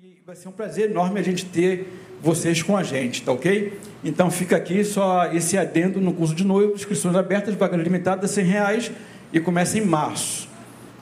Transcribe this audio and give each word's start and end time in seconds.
e 0.00 0.22
vai 0.24 0.34
ser 0.34 0.48
um 0.48 0.52
prazer 0.52 0.90
enorme 0.90 1.20
a 1.20 1.22
gente 1.22 1.44
ter 1.44 1.92
vocês 2.22 2.62
com 2.62 2.74
a 2.74 2.82
gente, 2.82 3.22
tá 3.22 3.30
ok? 3.30 3.78
Então 4.02 4.30
fica 4.30 4.56
aqui 4.56 4.82
só 4.84 5.26
esse 5.26 5.58
adendo 5.58 6.00
no 6.00 6.14
curso 6.14 6.34
de 6.34 6.44
noivo, 6.44 6.72
inscrições 6.72 7.14
abertas, 7.14 7.54
vaga 7.54 7.76
limitada, 7.76 8.26
100 8.26 8.44
reais 8.44 8.92
e 9.34 9.38
começa 9.38 9.76
em 9.76 9.84
março. 9.84 10.48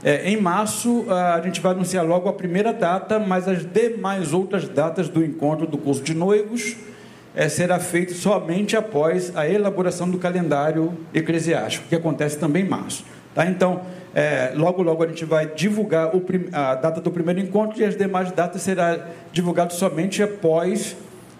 É, 0.03 0.29
em 0.29 0.37
março 0.37 1.07
a 1.09 1.41
gente 1.41 1.61
vai 1.61 1.71
anunciar 1.71 2.05
logo 2.05 2.29
a 2.29 2.33
primeira 2.33 2.73
data, 2.73 3.21
mas 3.21 3.47
as 3.47 3.65
demais 3.65 4.33
outras 4.33 4.69
datas 4.69 5.09
do 5.09 5.25
encontro 5.25 5.69
do 5.69 5.79
curso 5.79 6.03
de 6.03 6.13
noivos 6.13 6.75
é, 7.33 7.49
será 7.49 7.79
feito 7.79 8.13
somente 8.13 8.77
após 8.77 9.37
a 9.37 9.49
elaboração 9.49 10.11
do 10.11 10.19
calendário 10.19 10.99
eclesiástico, 11.15 11.87
que 11.89 11.95
acontece 11.95 12.37
também 12.39 12.65
em 12.65 12.69
março. 12.69 13.05
Tá? 13.37 13.47
Então, 13.47 13.83
é, 14.15 14.53
logo, 14.57 14.83
logo 14.83 15.05
a 15.05 15.07
gente 15.07 15.25
vai 15.25 15.47
divulgar 15.47 16.15
o, 16.15 16.25
a 16.53 16.75
data 16.75 17.01
do 17.01 17.11
primeiro 17.11 17.41
encontro 17.41 17.81
e 17.81 17.85
as 17.85 17.97
demais 17.97 18.33
datas 18.33 18.63
será 18.63 19.07
divulgado 19.33 19.73
somente 19.73 20.23
após 20.23 20.97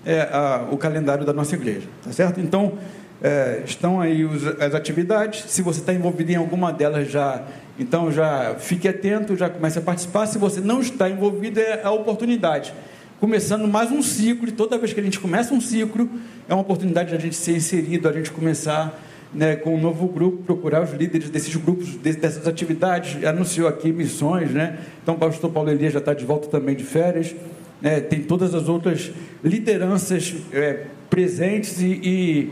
é, 0.07 0.23
a, 0.33 0.67
o 0.71 0.77
calendário 0.77 1.25
da 1.25 1.33
nossa 1.33 1.55
igreja, 1.55 1.89
tá 2.05 2.13
certo? 2.13 2.41
Então, 2.41 2.75
é, 3.23 3.63
estão 3.65 4.01
aí 4.01 4.25
os, 4.25 4.47
as 4.61 4.75
atividades. 4.75 5.45
Se 5.49 5.63
você 5.63 5.81
está 5.81 5.93
envolvido 5.93 6.33
em 6.33 6.37
alguma 6.37 6.73
delas 6.73 7.11
já, 7.11 7.43
então 7.79 8.11
já 8.11 8.55
fique 8.59 8.89
atento, 8.89 9.37
já 9.37 9.51
comece 9.51 9.79
a 9.79 9.83
participar. 9.83 10.27
Se 10.27 10.39
você 10.39 10.61
não 10.61 10.81
está 10.81 11.09
envolvido, 11.09 11.61
é 11.61 11.83
a 11.83 11.91
oportunidade. 11.91 12.73
Começando 13.19 13.69
mais 13.69 13.91
um 13.91 14.01
ciclo, 14.01 14.49
e 14.49 14.53
toda 14.53 14.79
vez 14.79 14.95
que 14.95 15.01
a 15.01 15.03
gente 15.03 15.21
começa 15.21 15.53
um 15.53 15.61
ciclo, 15.61 16.09
é 16.49 16.55
uma 16.55 16.63
oportunidade 16.63 17.11
de 17.11 17.17
a 17.17 17.19
gente 17.19 17.37
ser 17.37 17.55
inserido, 17.55 18.09
a 18.09 18.13
gente 18.13 18.31
começar 18.31 18.99
né, 19.33 19.57
com 19.57 19.75
um 19.75 19.81
novo 19.81 20.09
grupo, 20.09 20.43
procurar 20.43 20.83
os 20.83 20.93
líderes 20.93 21.31
desses 21.31 21.55
grupos, 21.55 21.97
dessas 21.97 22.47
atividades. 22.47 23.25
Anunciou 23.25 23.69
aqui 23.69 23.93
missões, 23.93 24.51
né? 24.51 24.79
Então, 25.03 25.15
o 25.15 25.19
pastor 25.19 25.51
Paulo 25.51 25.71
Elias 25.71 25.93
já 25.93 25.99
está 26.01 26.13
de 26.13 26.25
volta 26.25 26.49
também 26.49 26.75
de 26.75 26.85
férias. 26.85 27.35
Né? 27.81 28.01
Tem 28.01 28.23
todas 28.23 28.55
as 28.55 28.69
outras 28.69 29.11
lideranças 29.43 30.35
é, 30.53 30.85
presentes 31.09 31.81
e, 31.81 32.01
e 32.03 32.51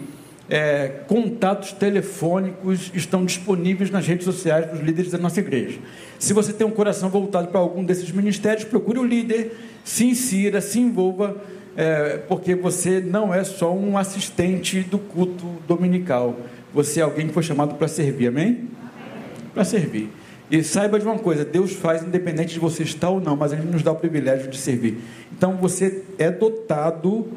é, 0.48 0.88
contatos 1.06 1.72
telefônicos 1.72 2.90
estão 2.94 3.24
disponíveis 3.24 3.90
nas 3.90 4.06
redes 4.06 4.24
sociais 4.24 4.70
dos 4.70 4.80
líderes 4.80 5.10
da 5.10 5.18
nossa 5.18 5.40
igreja. 5.40 5.78
Se 6.18 6.32
você 6.32 6.52
tem 6.52 6.66
um 6.66 6.70
coração 6.70 7.10
voltado 7.10 7.48
para 7.48 7.60
algum 7.60 7.84
desses 7.84 8.10
ministérios, 8.10 8.64
procure 8.64 8.98
o 8.98 9.04
líder, 9.04 9.52
se 9.84 10.06
insira, 10.06 10.60
se 10.60 10.80
envolva, 10.80 11.36
é, 11.76 12.18
porque 12.26 12.54
você 12.54 13.00
não 13.00 13.32
é 13.32 13.44
só 13.44 13.72
um 13.72 13.98
assistente 13.98 14.80
do 14.80 14.98
culto 14.98 15.44
dominical 15.66 16.36
você 16.72 17.00
é 17.00 17.02
alguém 17.02 17.28
que 17.28 17.33
foi 17.33 17.42
chamado 17.42 17.74
para 17.74 17.88
servir, 17.88 18.28
amém? 18.28 18.69
Para 19.55 19.64
servir. 19.64 20.11
E 20.50 20.62
saiba 20.62 20.98
de 20.98 21.05
uma 21.05 21.19
coisa: 21.19 21.44
Deus 21.44 21.72
faz 21.72 22.02
independente 22.02 22.55
de 22.55 22.58
você 22.58 22.83
estar 22.83 23.10
ou 23.10 23.20
não, 23.20 23.36
mas 23.36 23.52
Ele 23.52 23.62
nos 23.62 23.83
dá 23.83 23.92
o 23.92 23.97
privilégio 23.97 24.48
de 24.50 24.56
servir. 24.56 24.98
Então 25.36 25.56
você 25.56 26.05
é 26.19 26.30
dotado 26.30 27.28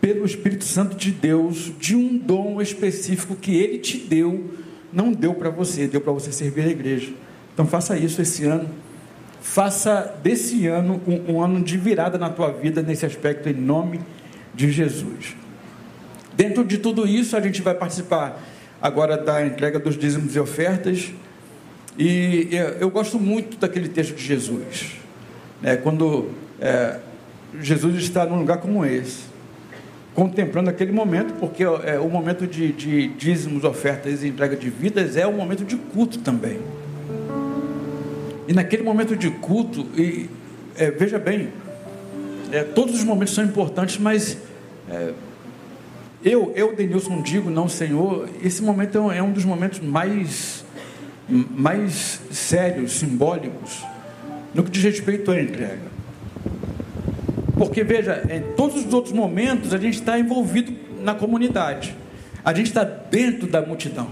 pelo 0.00 0.24
Espírito 0.24 0.64
Santo 0.64 0.96
de 0.96 1.10
Deus 1.10 1.72
de 1.78 1.94
um 1.94 2.16
dom 2.16 2.60
específico 2.60 3.36
que 3.36 3.56
Ele 3.56 3.78
te 3.78 3.98
deu, 3.98 4.50
não 4.92 5.12
deu 5.12 5.34
para 5.34 5.50
você, 5.50 5.86
deu 5.86 6.00
para 6.00 6.12
você 6.12 6.32
servir 6.32 6.62
a 6.62 6.68
igreja. 6.68 7.12
Então 7.54 7.66
faça 7.66 7.96
isso 7.96 8.20
esse 8.20 8.44
ano. 8.44 8.68
Faça 9.40 10.18
desse 10.22 10.66
ano 10.66 11.00
um, 11.06 11.34
um 11.34 11.42
ano 11.42 11.62
de 11.62 11.76
virada 11.76 12.18
na 12.18 12.28
tua 12.28 12.50
vida 12.50 12.82
nesse 12.82 13.06
aspecto, 13.06 13.48
em 13.48 13.52
nome 13.52 14.00
de 14.52 14.70
Jesus. 14.72 15.36
Dentro 16.34 16.64
de 16.64 16.78
tudo 16.78 17.06
isso, 17.06 17.36
a 17.36 17.40
gente 17.40 17.62
vai 17.62 17.74
participar 17.74 18.42
agora 18.80 19.16
da 19.16 19.44
entrega 19.44 19.78
dos 19.78 19.96
dízimos 19.96 20.34
e 20.34 20.40
ofertas. 20.40 21.12
E 21.98 22.50
eu 22.78 22.90
gosto 22.90 23.18
muito 23.18 23.56
daquele 23.56 23.88
texto 23.88 24.14
de 24.14 24.22
Jesus, 24.22 24.96
né? 25.62 25.76
quando 25.76 26.30
é, 26.60 26.98
Jesus 27.60 27.96
está 27.96 28.26
num 28.26 28.38
lugar 28.38 28.58
como 28.58 28.84
esse, 28.84 29.24
contemplando 30.14 30.70
aquele 30.70 30.92
momento, 30.92 31.34
porque 31.34 31.62
é, 31.62 31.98
o 31.98 32.08
momento 32.08 32.46
de, 32.46 32.72
de 32.72 33.08
dízimos, 33.08 33.64
ofertas 33.64 34.22
e 34.22 34.28
entrega 34.28 34.56
de 34.56 34.68
vidas 34.68 35.16
é 35.16 35.26
um 35.26 35.32
momento 35.32 35.64
de 35.64 35.76
culto 35.76 36.18
também. 36.18 36.58
E 38.48 38.52
naquele 38.52 38.82
momento 38.82 39.16
de 39.16 39.30
culto, 39.30 39.86
e, 39.96 40.28
é, 40.76 40.90
veja 40.90 41.18
bem, 41.18 41.48
é, 42.52 42.62
todos 42.62 42.94
os 42.94 43.04
momentos 43.04 43.34
são 43.34 43.44
importantes, 43.44 43.98
mas 43.98 44.38
é, 44.88 45.12
eu, 46.26 46.52
eu, 46.56 46.74
Denilson, 46.74 47.22
digo, 47.22 47.48
não, 47.48 47.68
Senhor, 47.68 48.28
esse 48.42 48.60
momento 48.60 49.12
é 49.12 49.22
um 49.22 49.30
dos 49.30 49.44
momentos 49.44 49.78
mais, 49.78 50.64
mais 51.28 52.20
sérios, 52.32 52.94
simbólicos, 52.94 53.84
no 54.52 54.64
que 54.64 54.70
diz 54.72 54.82
respeito 54.82 55.30
à 55.30 55.40
entrega. 55.40 55.86
Porque, 57.56 57.84
veja, 57.84 58.26
em 58.28 58.54
todos 58.56 58.84
os 58.84 58.92
outros 58.92 59.14
momentos 59.14 59.72
a 59.72 59.78
gente 59.78 60.00
está 60.00 60.18
envolvido 60.18 60.74
na 61.00 61.14
comunidade, 61.14 61.96
a 62.44 62.52
gente 62.52 62.66
está 62.66 62.82
dentro 62.82 63.46
da 63.46 63.62
multidão. 63.62 64.10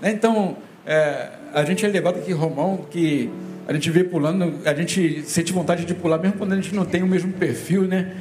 Né, 0.00 0.12
então, 0.12 0.58
é, 0.86 1.30
a 1.52 1.64
gente 1.64 1.84
é 1.84 1.88
levado 1.88 2.20
aqui, 2.20 2.32
Romão, 2.32 2.86
que 2.88 3.28
a 3.66 3.72
gente 3.72 3.90
vê 3.90 4.04
pulando, 4.04 4.60
a 4.64 4.72
gente 4.74 5.22
sente 5.24 5.52
vontade 5.52 5.84
de 5.84 5.92
pular, 5.92 6.18
mesmo 6.18 6.38
quando 6.38 6.52
a 6.52 6.56
gente 6.56 6.72
não 6.72 6.84
tem 6.84 7.02
o 7.02 7.06
mesmo 7.06 7.32
perfil, 7.32 7.82
né? 7.82 8.14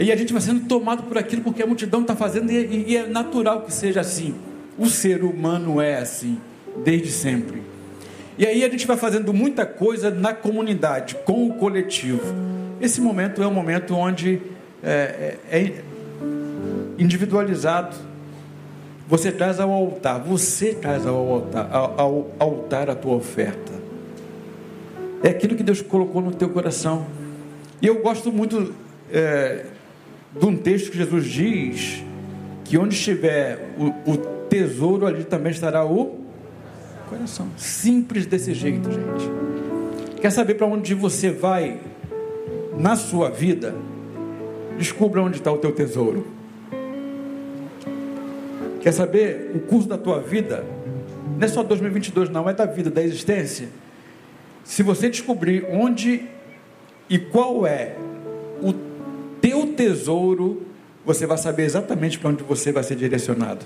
E 0.00 0.10
a 0.10 0.16
gente 0.16 0.32
vai 0.32 0.40
sendo 0.40 0.66
tomado 0.66 1.02
por 1.02 1.18
aquilo 1.18 1.42
porque 1.42 1.62
a 1.62 1.66
multidão 1.66 2.00
está 2.00 2.16
fazendo, 2.16 2.50
e, 2.50 2.86
e 2.88 2.96
é 2.96 3.06
natural 3.06 3.60
que 3.60 3.72
seja 3.72 4.00
assim. 4.00 4.34
O 4.78 4.86
ser 4.88 5.22
humano 5.22 5.78
é 5.78 5.98
assim, 5.98 6.38
desde 6.82 7.10
sempre. 7.10 7.62
E 8.38 8.46
aí 8.46 8.64
a 8.64 8.68
gente 8.70 8.86
vai 8.86 8.96
fazendo 8.96 9.34
muita 9.34 9.66
coisa 9.66 10.10
na 10.10 10.32
comunidade, 10.32 11.16
com 11.26 11.46
o 11.46 11.52
coletivo. 11.52 12.34
Esse 12.80 12.98
momento 12.98 13.42
é 13.42 13.46
um 13.46 13.52
momento 13.52 13.94
onde 13.94 14.40
é, 14.82 15.36
é, 15.50 15.58
é 15.58 15.82
individualizado. 16.98 17.94
Você 19.06 19.30
traz 19.30 19.60
ao 19.60 19.70
altar, 19.70 20.20
você 20.20 20.72
traz 20.72 21.06
ao 21.06 21.30
altar, 21.30 21.68
ao, 21.70 22.00
ao 22.00 22.30
altar 22.38 22.88
a 22.88 22.94
tua 22.94 23.16
oferta. 23.16 23.72
É 25.22 25.28
aquilo 25.28 25.54
que 25.54 25.62
Deus 25.62 25.82
colocou 25.82 26.22
no 26.22 26.30
teu 26.30 26.48
coração. 26.48 27.06
E 27.82 27.86
eu 27.86 28.00
gosto 28.00 28.32
muito 28.32 28.74
é, 29.12 29.66
de 30.38 30.46
um 30.46 30.56
texto 30.56 30.90
que 30.90 30.98
Jesus 30.98 31.26
diz 31.26 32.04
que 32.64 32.78
onde 32.78 32.94
estiver 32.94 33.74
o, 33.76 34.12
o 34.12 34.16
tesouro, 34.48 35.06
ali 35.06 35.24
também 35.24 35.52
estará 35.52 35.84
o 35.84 36.20
coração. 37.08 37.48
Simples 37.56 38.26
desse 38.26 38.54
jeito, 38.54 38.90
gente. 38.90 40.20
Quer 40.20 40.30
saber 40.30 40.54
para 40.54 40.66
onde 40.66 40.94
você 40.94 41.30
vai 41.30 41.80
na 42.78 42.94
sua 42.94 43.30
vida? 43.30 43.74
Descubra 44.78 45.20
onde 45.20 45.38
está 45.38 45.50
o 45.50 45.58
teu 45.58 45.72
tesouro. 45.72 46.26
Quer 48.80 48.92
saber 48.92 49.50
o 49.54 49.60
curso 49.60 49.88
da 49.88 49.98
tua 49.98 50.20
vida? 50.20 50.64
Não 51.36 51.44
é 51.44 51.48
só 51.48 51.62
2022, 51.62 52.30
não, 52.30 52.48
é 52.48 52.54
da 52.54 52.66
vida, 52.66 52.90
da 52.90 53.02
existência. 53.02 53.68
Se 54.62 54.82
você 54.82 55.10
descobrir 55.10 55.66
onde 55.70 56.26
e 57.08 57.18
qual 57.18 57.66
é 57.66 57.96
o 58.62 58.72
teu 59.40 59.74
tesouro, 59.74 60.62
você 61.04 61.26
vai 61.26 61.38
saber 61.38 61.64
exatamente 61.64 62.18
para 62.18 62.30
onde 62.30 62.42
você 62.42 62.72
vai 62.72 62.82
ser 62.82 62.96
direcionado. 62.96 63.64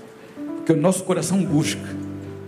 Porque 0.57 0.73
o 0.73 0.77
nosso 0.77 1.03
coração 1.03 1.43
busca. 1.43 1.87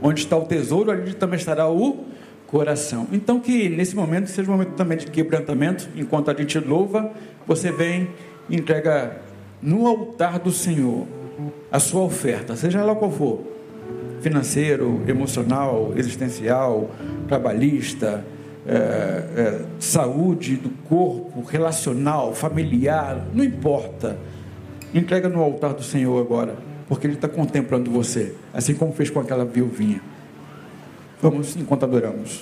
Onde 0.02 0.22
está 0.22 0.38
o 0.38 0.46
tesouro, 0.46 0.92
ali 0.92 1.14
também 1.14 1.38
estará 1.38 1.70
o 1.70 2.06
coração. 2.48 3.08
Então 3.12 3.40
que 3.40 3.70
nesse 3.70 3.96
momento 3.96 4.28
seja 4.28 4.50
um 4.50 4.54
momento 4.54 4.74
também 4.74 4.98
de 4.98 5.08
quebrantamento, 5.08 5.90
enquanto 5.96 6.32
a 6.32 6.34
gente 6.34 6.58
louva, 6.60 7.12
você 7.46 7.72
vem 7.72 8.08
e 8.50 8.56
entrega 8.56 9.22
no 9.62 9.86
altar 9.86 10.40
do 10.40 10.52
Senhor 10.52 11.06
a 11.72 11.80
sua 11.80 12.02
oferta, 12.02 12.56
seja 12.56 12.80
ela 12.80 12.96
qual 12.96 13.12
for, 13.12 13.42
financeiro, 14.22 15.02
emocional, 15.08 15.94
existencial, 15.96 16.90
trabalhista, 17.28 18.24
é, 18.68 18.74
é, 18.74 19.66
saúde 19.80 20.58
do 20.58 20.70
corpo, 20.90 21.42
relacional, 21.42 22.36
familiar, 22.36 23.26
não 23.34 23.44
importa. 23.44 24.18
Entrega 24.94 25.30
no 25.30 25.42
altar 25.42 25.74
do 25.74 25.84
Senhor 25.84 26.20
agora, 26.20 26.56
porque 26.88 27.08
Ele 27.08 27.14
está 27.14 27.30
contemplando 27.30 27.90
você, 27.90 28.36
assim 28.54 28.76
como 28.76 28.92
fez 28.92 29.10
com 29.10 29.20
aquela 29.22 29.46
viuvinha. 29.46 30.02
Vamos 31.22 31.56
enquanto 31.56 31.84
adoramos. 31.84 32.42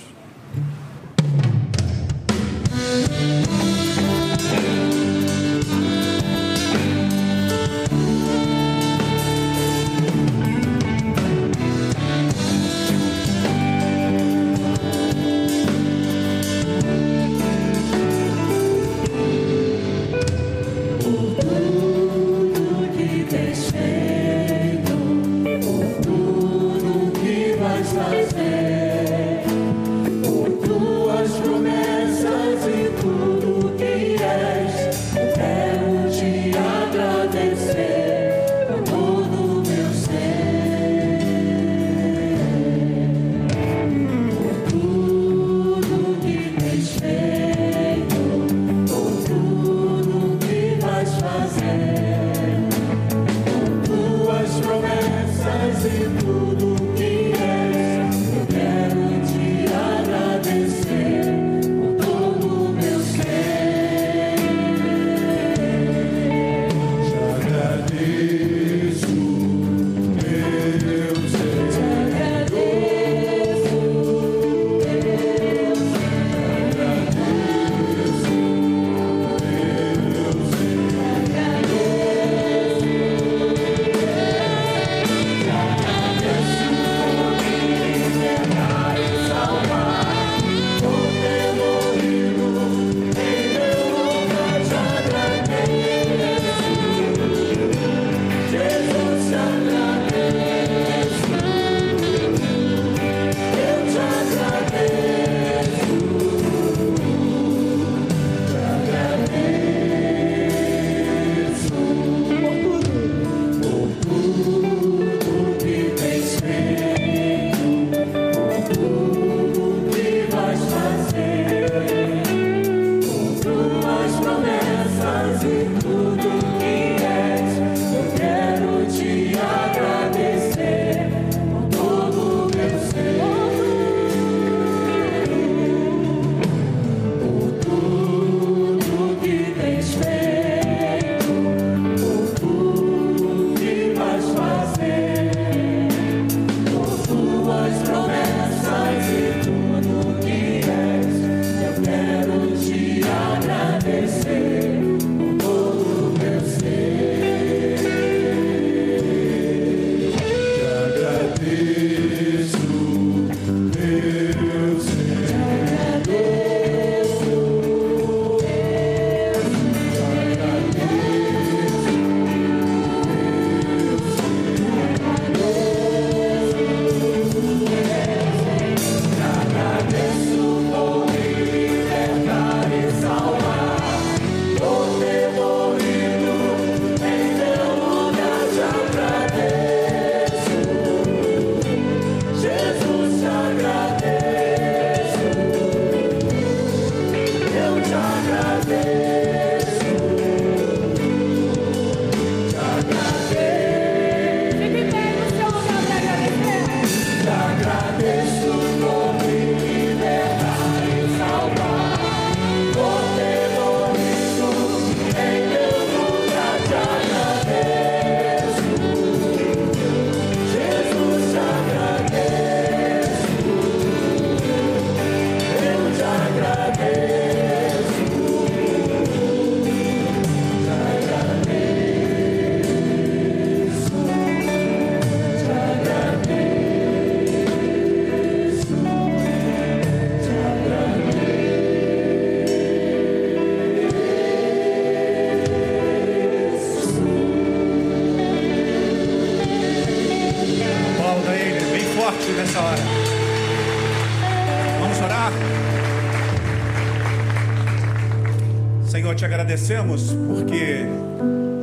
Agradecemos 259.65 260.15
porque 260.27 260.85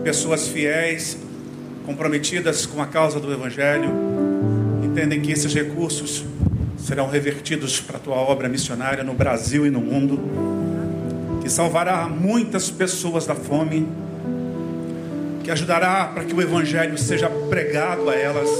pessoas 0.02 0.48
fiéis, 0.48 1.16
comprometidas 1.86 2.66
com 2.66 2.82
a 2.82 2.86
causa 2.86 3.20
do 3.20 3.32
Evangelho, 3.32 3.90
entendem 4.82 5.20
que 5.20 5.30
esses 5.30 5.54
recursos 5.54 6.24
serão 6.76 7.08
revertidos 7.08 7.80
para 7.80 7.98
a 7.98 8.00
tua 8.00 8.16
obra 8.16 8.48
missionária 8.48 9.04
no 9.04 9.14
Brasil 9.14 9.64
e 9.66 9.70
no 9.70 9.80
mundo, 9.80 10.18
que 11.42 11.48
salvará 11.48 12.08
muitas 12.08 12.70
pessoas 12.70 13.24
da 13.24 13.36
fome, 13.36 13.86
que 15.44 15.50
ajudará 15.50 16.06
para 16.06 16.24
que 16.24 16.34
o 16.34 16.42
Evangelho 16.42 16.98
seja 16.98 17.30
pregado 17.48 18.10
a 18.10 18.16
elas 18.16 18.50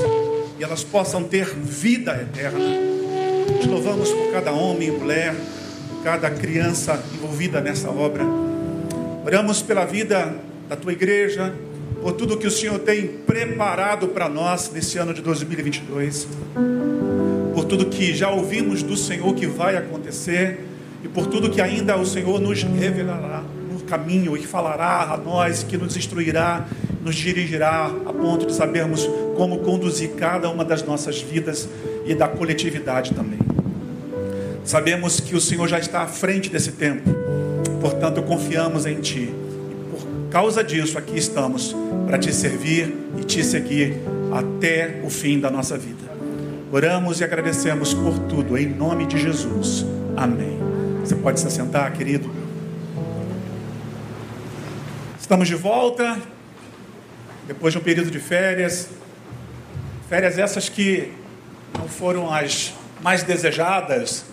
e 0.58 0.62
elas 0.62 0.84
possam 0.84 1.25
ter 1.25 1.46
vida 1.46 2.12
eterna. 2.12 2.61
Te 3.61 3.66
louvamos 3.66 4.08
por 4.08 4.30
cada 4.30 4.52
homem 4.52 4.88
e 4.88 4.90
mulher, 4.92 5.34
cada 6.04 6.30
criança 6.30 7.02
envolvida 7.14 7.61
nessa 7.61 7.90
obra. 7.90 8.41
Oramos 9.33 9.62
pela 9.62 9.87
vida 9.87 10.31
da 10.69 10.77
tua 10.77 10.93
igreja, 10.93 11.55
por 12.03 12.12
tudo 12.12 12.37
que 12.37 12.47
o 12.47 12.51
Senhor 12.51 12.79
tem 12.81 13.07
preparado 13.07 14.09
para 14.09 14.29
nós 14.29 14.71
nesse 14.71 14.99
ano 14.99 15.15
de 15.15 15.23
2022, 15.23 16.29
por 17.55 17.65
tudo 17.65 17.87
que 17.87 18.15
já 18.15 18.29
ouvimos 18.29 18.83
do 18.83 18.95
Senhor 18.95 19.35
que 19.35 19.47
vai 19.47 19.75
acontecer 19.75 20.61
e 21.03 21.09
por 21.09 21.29
tudo 21.29 21.49
que 21.49 21.62
ainda 21.62 21.97
o 21.97 22.05
Senhor 22.05 22.39
nos 22.43 22.62
revelará 22.62 23.43
no 23.73 23.81
caminho 23.81 24.37
e 24.37 24.43
falará 24.43 25.15
a 25.15 25.17
nós, 25.17 25.62
que 25.62 25.79
nos 25.79 25.97
instruirá, 25.97 26.69
nos 27.03 27.17
dirigirá 27.17 27.87
a 27.87 28.12
ponto 28.12 28.45
de 28.45 28.55
sabermos 28.55 29.09
como 29.35 29.61
conduzir 29.61 30.11
cada 30.11 30.51
uma 30.51 30.62
das 30.62 30.83
nossas 30.83 31.23
vidas 31.23 31.67
e 32.05 32.15
da 32.15 32.29
coletividade 32.29 33.15
também. 33.15 33.39
Sabemos 34.62 35.21
que 35.21 35.35
o 35.35 35.41
Senhor 35.41 35.67
já 35.69 35.79
está 35.79 36.03
à 36.03 36.07
frente 36.07 36.51
desse 36.51 36.73
tempo 36.73 37.22
portanto 37.83 38.23
confiamos 38.23 38.87
em 38.87 39.01
Ti. 39.01 39.29
E 39.29 39.75
por 39.91 40.31
causa 40.31 40.62
disso, 40.62 40.97
aqui 40.97 41.19
estamos 41.19 41.75
para 42.07 42.17
te 42.17 42.33
servir 42.33 42.95
e 43.21 43.25
te 43.25 43.43
seguir 43.43 44.01
até 44.33 45.01
o 45.05 45.11
fim 45.11 45.41
da 45.41 45.51
nossa 45.51 45.77
vida. 45.77 46.11
Oramos 46.71 47.21
e 47.21 47.25
agradecemos 47.25 47.93
por 47.93 48.19
tudo, 48.21 48.57
em 48.57 48.67
nome 48.67 49.05
de 49.05 49.19
Jesus. 49.19 49.85
Amém. 50.17 50.59
Você 51.01 51.17
pode 51.17 51.41
se 51.41 51.47
assentar, 51.47 51.93
querido. 51.93 52.31
Estamos 55.21 55.49
de 55.49 55.57
volta, 55.57 56.17
depois 57.49 57.75
de 57.75 57.79
um 57.79 57.83
período 57.83 58.11
de 58.11 58.21
férias. 58.21 58.91
Férias 60.09 60.39
essas 60.39 60.69
que 60.69 61.12
não 61.77 61.89
foram 61.89 62.33
as 62.33 62.73
mais 63.03 63.25
desejadas. 63.25 64.25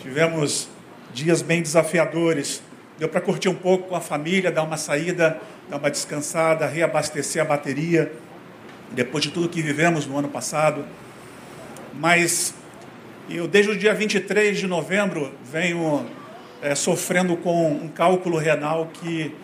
Tivemos 0.00 0.68
dias 1.14 1.42
bem 1.42 1.62
desafiadores. 1.62 2.60
Deu 2.98 3.08
para 3.08 3.20
curtir 3.20 3.48
um 3.48 3.54
pouco 3.54 3.88
com 3.88 3.96
a 3.96 4.00
família, 4.00 4.50
dar 4.50 4.62
uma 4.62 4.76
saída, 4.76 5.40
dar 5.68 5.78
uma 5.78 5.90
descansada, 5.90 6.66
reabastecer 6.66 7.42
a 7.42 7.44
bateria, 7.44 8.12
depois 8.92 9.24
de 9.24 9.30
tudo 9.30 9.48
que 9.48 9.62
vivemos 9.62 10.06
no 10.06 10.18
ano 10.18 10.28
passado. 10.28 10.84
Mas 11.94 12.54
eu, 13.28 13.48
desde 13.48 13.72
o 13.72 13.76
dia 13.76 13.94
23 13.94 14.58
de 14.58 14.66
novembro, 14.66 15.32
venho 15.44 16.06
é, 16.60 16.74
sofrendo 16.74 17.36
com 17.36 17.72
um 17.72 17.88
cálculo 17.88 18.38
renal 18.38 18.88
que 18.92 19.34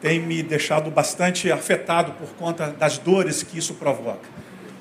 tem 0.00 0.18
me 0.18 0.42
deixado 0.42 0.90
bastante 0.90 1.50
afetado 1.50 2.12
por 2.12 2.28
conta 2.30 2.68
das 2.68 2.98
dores 2.98 3.42
que 3.42 3.58
isso 3.58 3.74
provoca. 3.74 4.28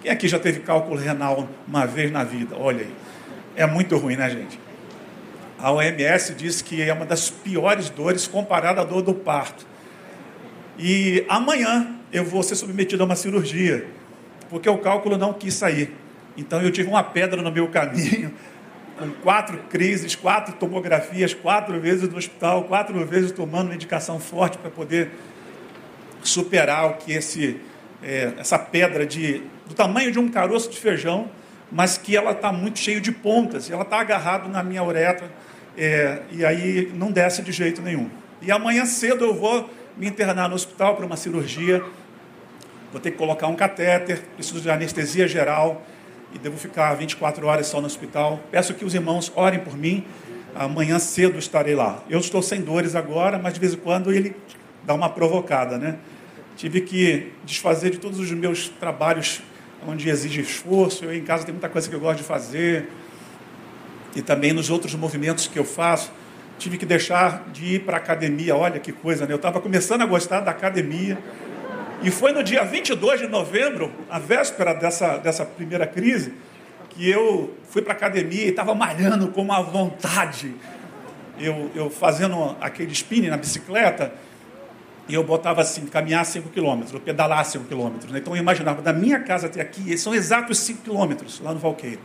Quem 0.01 0.11
aqui 0.11 0.27
já 0.27 0.39
teve 0.39 0.61
cálculo 0.61 0.95
renal 0.95 1.47
uma 1.67 1.85
vez 1.85 2.11
na 2.11 2.23
vida? 2.23 2.55
Olha 2.57 2.81
aí. 2.81 2.91
É 3.55 3.65
muito 3.67 3.97
ruim, 3.97 4.15
né, 4.15 4.29
gente? 4.29 4.59
A 5.61 5.71
OMS 5.71 6.33
diz 6.33 6.59
que 6.59 6.81
é 6.81 6.91
uma 6.91 7.05
das 7.05 7.29
piores 7.29 7.87
dores 7.87 8.27
comparada 8.27 8.81
à 8.81 8.83
dor 8.83 9.03
do 9.03 9.13
parto. 9.13 9.63
E 10.77 11.23
amanhã 11.29 11.99
eu 12.11 12.25
vou 12.25 12.41
ser 12.41 12.55
submetido 12.55 13.03
a 13.03 13.05
uma 13.05 13.15
cirurgia, 13.15 13.85
porque 14.49 14.67
o 14.67 14.79
cálculo 14.79 15.19
não 15.19 15.33
quis 15.33 15.53
sair. 15.53 15.95
Então 16.35 16.59
eu 16.63 16.71
tive 16.71 16.89
uma 16.89 17.03
pedra 17.03 17.43
no 17.43 17.51
meu 17.51 17.67
caminho, 17.67 18.33
com 18.97 19.11
quatro 19.21 19.59
crises, 19.69 20.15
quatro 20.15 20.55
tomografias, 20.55 21.35
quatro 21.35 21.79
vezes 21.79 22.09
no 22.09 22.17
hospital, 22.17 22.63
quatro 22.63 23.05
vezes 23.05 23.31
tomando 23.31 23.69
medicação 23.69 24.19
forte 24.19 24.57
para 24.57 24.71
poder 24.71 25.11
superar 26.23 26.89
o 26.89 26.93
que 26.95 27.13
esse, 27.13 27.61
é, 28.01 28.33
essa 28.39 28.57
pedra 28.57 29.05
de, 29.05 29.43
do 29.67 29.75
tamanho 29.75 30.11
de 30.11 30.17
um 30.17 30.27
caroço 30.27 30.71
de 30.71 30.79
feijão, 30.79 31.29
mas 31.71 31.99
que 31.99 32.17
ela 32.17 32.31
está 32.31 32.51
muito 32.51 32.79
cheia 32.79 32.99
de 32.99 33.11
pontas, 33.11 33.69
e 33.69 33.73
ela 33.73 33.83
está 33.83 33.99
agarrada 33.99 34.47
na 34.49 34.63
minha 34.63 34.83
uretra 34.83 35.29
é, 35.77 36.21
e 36.31 36.45
aí 36.45 36.91
não 36.93 37.11
desce 37.11 37.41
de 37.41 37.51
jeito 37.51 37.81
nenhum. 37.81 38.09
E 38.41 38.51
amanhã 38.51 38.85
cedo 38.85 39.23
eu 39.25 39.33
vou 39.33 39.69
me 39.95 40.07
internar 40.07 40.49
no 40.49 40.55
hospital 40.55 40.95
para 40.95 41.05
uma 41.05 41.17
cirurgia. 41.17 41.83
Vou 42.91 42.99
ter 42.99 43.11
que 43.11 43.17
colocar 43.17 43.47
um 43.47 43.55
catéter, 43.55 44.21
preciso 44.35 44.59
de 44.61 44.69
anestesia 44.69 45.27
geral 45.27 45.85
e 46.33 46.39
devo 46.39 46.57
ficar 46.57 46.93
24 46.95 47.45
horas 47.45 47.67
só 47.67 47.79
no 47.79 47.87
hospital. 47.87 48.39
Peço 48.49 48.73
que 48.73 48.85
os 48.85 48.93
irmãos 48.93 49.31
orem 49.35 49.59
por 49.59 49.77
mim. 49.77 50.05
Amanhã 50.55 50.99
cedo 50.99 51.37
estarei 51.37 51.75
lá. 51.75 52.03
Eu 52.09 52.19
estou 52.19 52.41
sem 52.41 52.61
dores 52.61 52.95
agora, 52.95 53.37
mas 53.37 53.53
de 53.53 53.59
vez 53.59 53.73
em 53.73 53.77
quando 53.77 54.11
ele 54.11 54.35
dá 54.83 54.93
uma 54.93 55.09
provocada, 55.09 55.77
né? 55.77 55.97
Tive 56.57 56.81
que 56.81 57.31
desfazer 57.45 57.91
de 57.91 57.97
todos 57.97 58.19
os 58.19 58.31
meus 58.31 58.67
trabalhos 58.67 59.41
onde 59.87 60.09
exige 60.09 60.41
esforço. 60.41 61.05
Eu 61.05 61.13
em 61.13 61.23
casa 61.23 61.45
tem 61.45 61.53
muita 61.53 61.69
coisa 61.69 61.89
que 61.89 61.95
eu 61.95 61.99
gosto 61.99 62.17
de 62.17 62.23
fazer 62.23 62.89
e 64.15 64.21
também 64.21 64.53
nos 64.53 64.69
outros 64.69 64.93
movimentos 64.95 65.47
que 65.47 65.57
eu 65.57 65.65
faço, 65.65 66.11
tive 66.57 66.77
que 66.77 66.85
deixar 66.85 67.49
de 67.51 67.75
ir 67.75 67.79
para 67.85 67.97
a 67.97 67.99
academia. 67.99 68.55
Olha 68.55 68.79
que 68.79 68.91
coisa, 68.91 69.25
né? 69.25 69.33
Eu 69.33 69.37
estava 69.37 69.59
começando 69.59 70.01
a 70.01 70.05
gostar 70.05 70.41
da 70.41 70.51
academia. 70.51 71.17
E 72.03 72.11
foi 72.11 72.31
no 72.31 72.43
dia 72.43 72.63
22 72.63 73.21
de 73.21 73.27
novembro, 73.27 73.91
a 74.09 74.19
véspera 74.19 74.73
dessa, 74.73 75.17
dessa 75.17 75.45
primeira 75.45 75.85
crise, 75.85 76.33
que 76.89 77.09
eu 77.09 77.55
fui 77.69 77.81
para 77.81 77.93
a 77.93 77.95
academia 77.95 78.45
e 78.45 78.49
estava 78.49 78.73
malhando 78.73 79.27
com 79.29 79.41
uma 79.41 79.61
vontade. 79.61 80.53
Eu, 81.39 81.71
eu 81.75 81.89
fazendo 81.89 82.55
aquele 82.59 82.91
spinning 82.91 83.29
na 83.29 83.37
bicicleta, 83.37 84.11
e 85.07 85.13
eu 85.13 85.23
botava 85.23 85.61
assim, 85.61 85.85
caminhar 85.87 86.25
5 86.25 86.49
quilômetros, 86.49 87.01
pedalar 87.01 87.43
5 87.43 87.65
quilômetros. 87.65 88.11
Né? 88.11 88.19
Então 88.19 88.35
eu 88.35 88.41
imaginava, 88.41 88.81
da 88.81 88.93
minha 88.93 89.19
casa 89.19 89.47
até 89.47 89.61
aqui, 89.61 89.97
são 89.97 90.13
exatos 90.13 90.57
5 90.59 90.83
quilômetros, 90.83 91.39
lá 91.41 91.53
no 91.53 91.59
Valqueiro. 91.59 91.99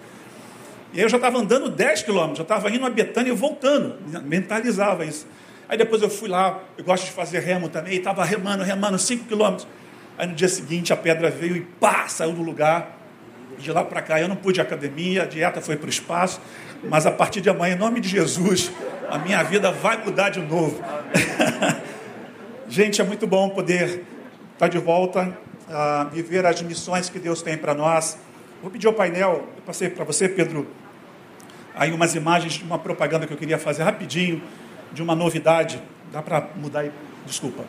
E 0.97 1.01
eu 1.01 1.11
já 1.11 1.19
estava 1.19 1.39
andando 1.39 1.69
10 1.69 2.05
quilômetros, 2.05 2.39
já 2.39 2.43
estava 2.43 2.71
indo 2.71 2.87
a 2.87 2.89
Betânia 2.89 3.31
e 3.31 3.37
voltando, 3.37 3.97
mentalizava 4.23 5.05
isso. 5.05 5.27
Aí 5.69 5.77
depois 5.77 6.01
eu 6.01 6.09
fui 6.09 6.27
lá, 6.27 6.63
eu 6.79 6.85
gosto 6.85 7.05
de 7.05 7.11
fazer 7.11 7.41
remo 7.41 7.69
também, 7.69 7.93
e 7.93 7.97
estava 7.99 8.25
remando, 8.25 8.65
remando 8.65 8.99
5 8.99 9.27
quilômetros. 9.27 9.69
Aí 10.17 10.27
no 10.27 10.35
dia 10.35 10.49
seguinte 10.49 10.95
a 10.95 10.97
pedra 10.97 11.31
veio 11.31 11.55
e 11.55 11.61
pá, 11.61 12.09
saiu 12.09 12.33
do 12.33 12.41
lugar. 12.41 12.97
De 13.59 13.71
lá 13.71 13.85
para 13.85 14.01
cá 14.01 14.19
eu 14.19 14.27
não 14.27 14.37
pude 14.37 14.59
academia, 14.59 15.25
a 15.25 15.27
dieta 15.27 15.61
foi 15.61 15.77
para 15.77 15.87
o 15.87 15.91
espaço, 15.91 16.41
mas 16.85 17.05
a 17.05 17.11
partir 17.11 17.43
de 17.43 17.51
amanhã, 17.51 17.75
em 17.75 17.79
nome 17.79 18.01
de 18.01 18.09
Jesus, 18.09 18.73
a 19.11 19.19
minha 19.19 19.43
vida 19.43 19.71
vai 19.71 20.03
mudar 20.03 20.31
de 20.31 20.41
novo. 20.41 20.83
Gente, 22.69 23.03
é 23.03 23.05
muito 23.05 23.27
bom 23.27 23.51
poder 23.51 24.03
estar 24.55 24.69
de 24.69 24.79
volta 24.79 25.37
a 25.69 26.05
viver 26.05 26.47
as 26.47 26.63
missões 26.63 27.11
que 27.11 27.19
Deus 27.19 27.43
tem 27.43 27.59
para 27.59 27.75
nós. 27.75 28.17
Vou 28.63 28.71
pedir 28.71 28.87
ao 28.87 28.95
painel, 28.95 29.47
eu 29.57 29.63
passei 29.63 29.91
para 29.91 30.03
você, 30.03 30.27
Pedro, 30.27 30.67
aí 31.77 31.93
umas 31.93 32.15
imagens 32.15 32.55
de 32.55 32.65
uma 32.65 32.79
propaganda 32.79 33.27
que 33.27 33.33
eu 33.33 33.37
queria 33.37 33.59
fazer 33.59 33.85
rapidinho, 33.85 34.43
de 34.93 35.03
uma 35.03 35.15
novidade 35.15 35.81
Dá 36.13 36.23
para 36.23 36.49
mudar 36.55 36.81
aí? 36.81 36.93
Desculpa. 37.27 37.65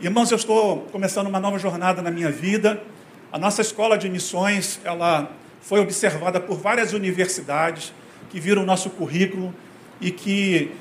Irmãos, 0.00 0.30
eu 0.30 0.36
estou 0.36 0.80
começando 0.90 1.26
uma 1.26 1.38
nova 1.38 1.58
jornada 1.58 2.00
na 2.00 2.10
minha 2.10 2.30
vida. 2.30 2.82
A 3.30 3.38
nossa 3.38 3.60
escola 3.60 3.98
de 3.98 4.08
missões, 4.08 4.80
ela 4.82 5.30
foi 5.60 5.78
observada 5.78 6.40
por 6.40 6.56
várias 6.56 6.92
universidades 6.92 7.92
que 8.30 8.40
viram 8.40 8.62
o 8.62 8.66
nosso 8.66 8.88
currículo 8.90 9.54
e 10.00 10.10
que 10.10 10.72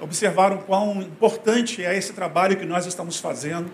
observaram 0.00 0.58
quão 0.58 1.02
importante 1.02 1.82
é 1.82 1.96
esse 1.96 2.12
trabalho 2.12 2.56
que 2.56 2.66
nós 2.66 2.86
estamos 2.86 3.18
fazendo. 3.18 3.70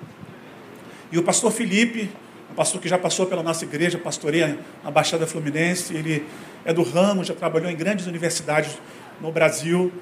E 1.11 1.19
o 1.19 1.23
pastor 1.23 1.53
Felipe, 1.53 2.09
um 2.51 2.55
pastor 2.55 2.81
que 2.81 2.89
já 2.89 2.97
passou 2.97 3.27
pela 3.27 3.43
nossa 3.43 3.65
igreja, 3.65 3.99
pastoreia 3.99 4.59
na 4.85 4.91
Baixada 4.91 5.27
Fluminense, 5.27 5.95
ele 5.95 6.25
é 6.65 6.73
do 6.73 6.83
ramo, 6.83 7.23
já 7.23 7.35
trabalhou 7.35 7.71
em 7.71 7.77
grandes 7.77 8.07
universidades 8.07 8.79
no 9.21 9.31
Brasil. 9.31 9.93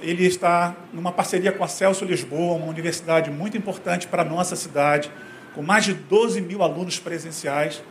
Ele 0.00 0.26
está 0.26 0.74
numa 0.92 1.12
parceria 1.12 1.52
com 1.52 1.64
a 1.64 1.68
Celso 1.68 2.04
Lisboa, 2.04 2.54
uma 2.56 2.66
universidade 2.66 3.30
muito 3.30 3.56
importante 3.56 4.06
para 4.06 4.22
a 4.22 4.24
nossa 4.24 4.54
cidade, 4.54 5.10
com 5.54 5.62
mais 5.62 5.84
de 5.84 5.94
12 5.94 6.40
mil 6.40 6.62
alunos 6.62 6.98
presenciais. 6.98 7.82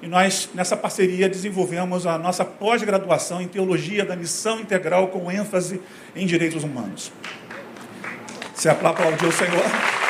E 0.00 0.06
nós, 0.06 0.48
nessa 0.54 0.76
parceria, 0.76 1.28
desenvolvemos 1.28 2.06
a 2.06 2.16
nossa 2.16 2.44
pós-graduação 2.44 3.42
em 3.42 3.48
Teologia 3.48 4.04
da 4.04 4.14
Missão 4.14 4.60
Integral 4.60 5.08
com 5.08 5.30
ênfase 5.30 5.80
em 6.14 6.24
Direitos 6.24 6.62
Humanos. 6.62 7.10
Você 8.54 8.68
aplaudiu 8.68 9.28
o 9.28 9.32
Senhor? 9.32 10.07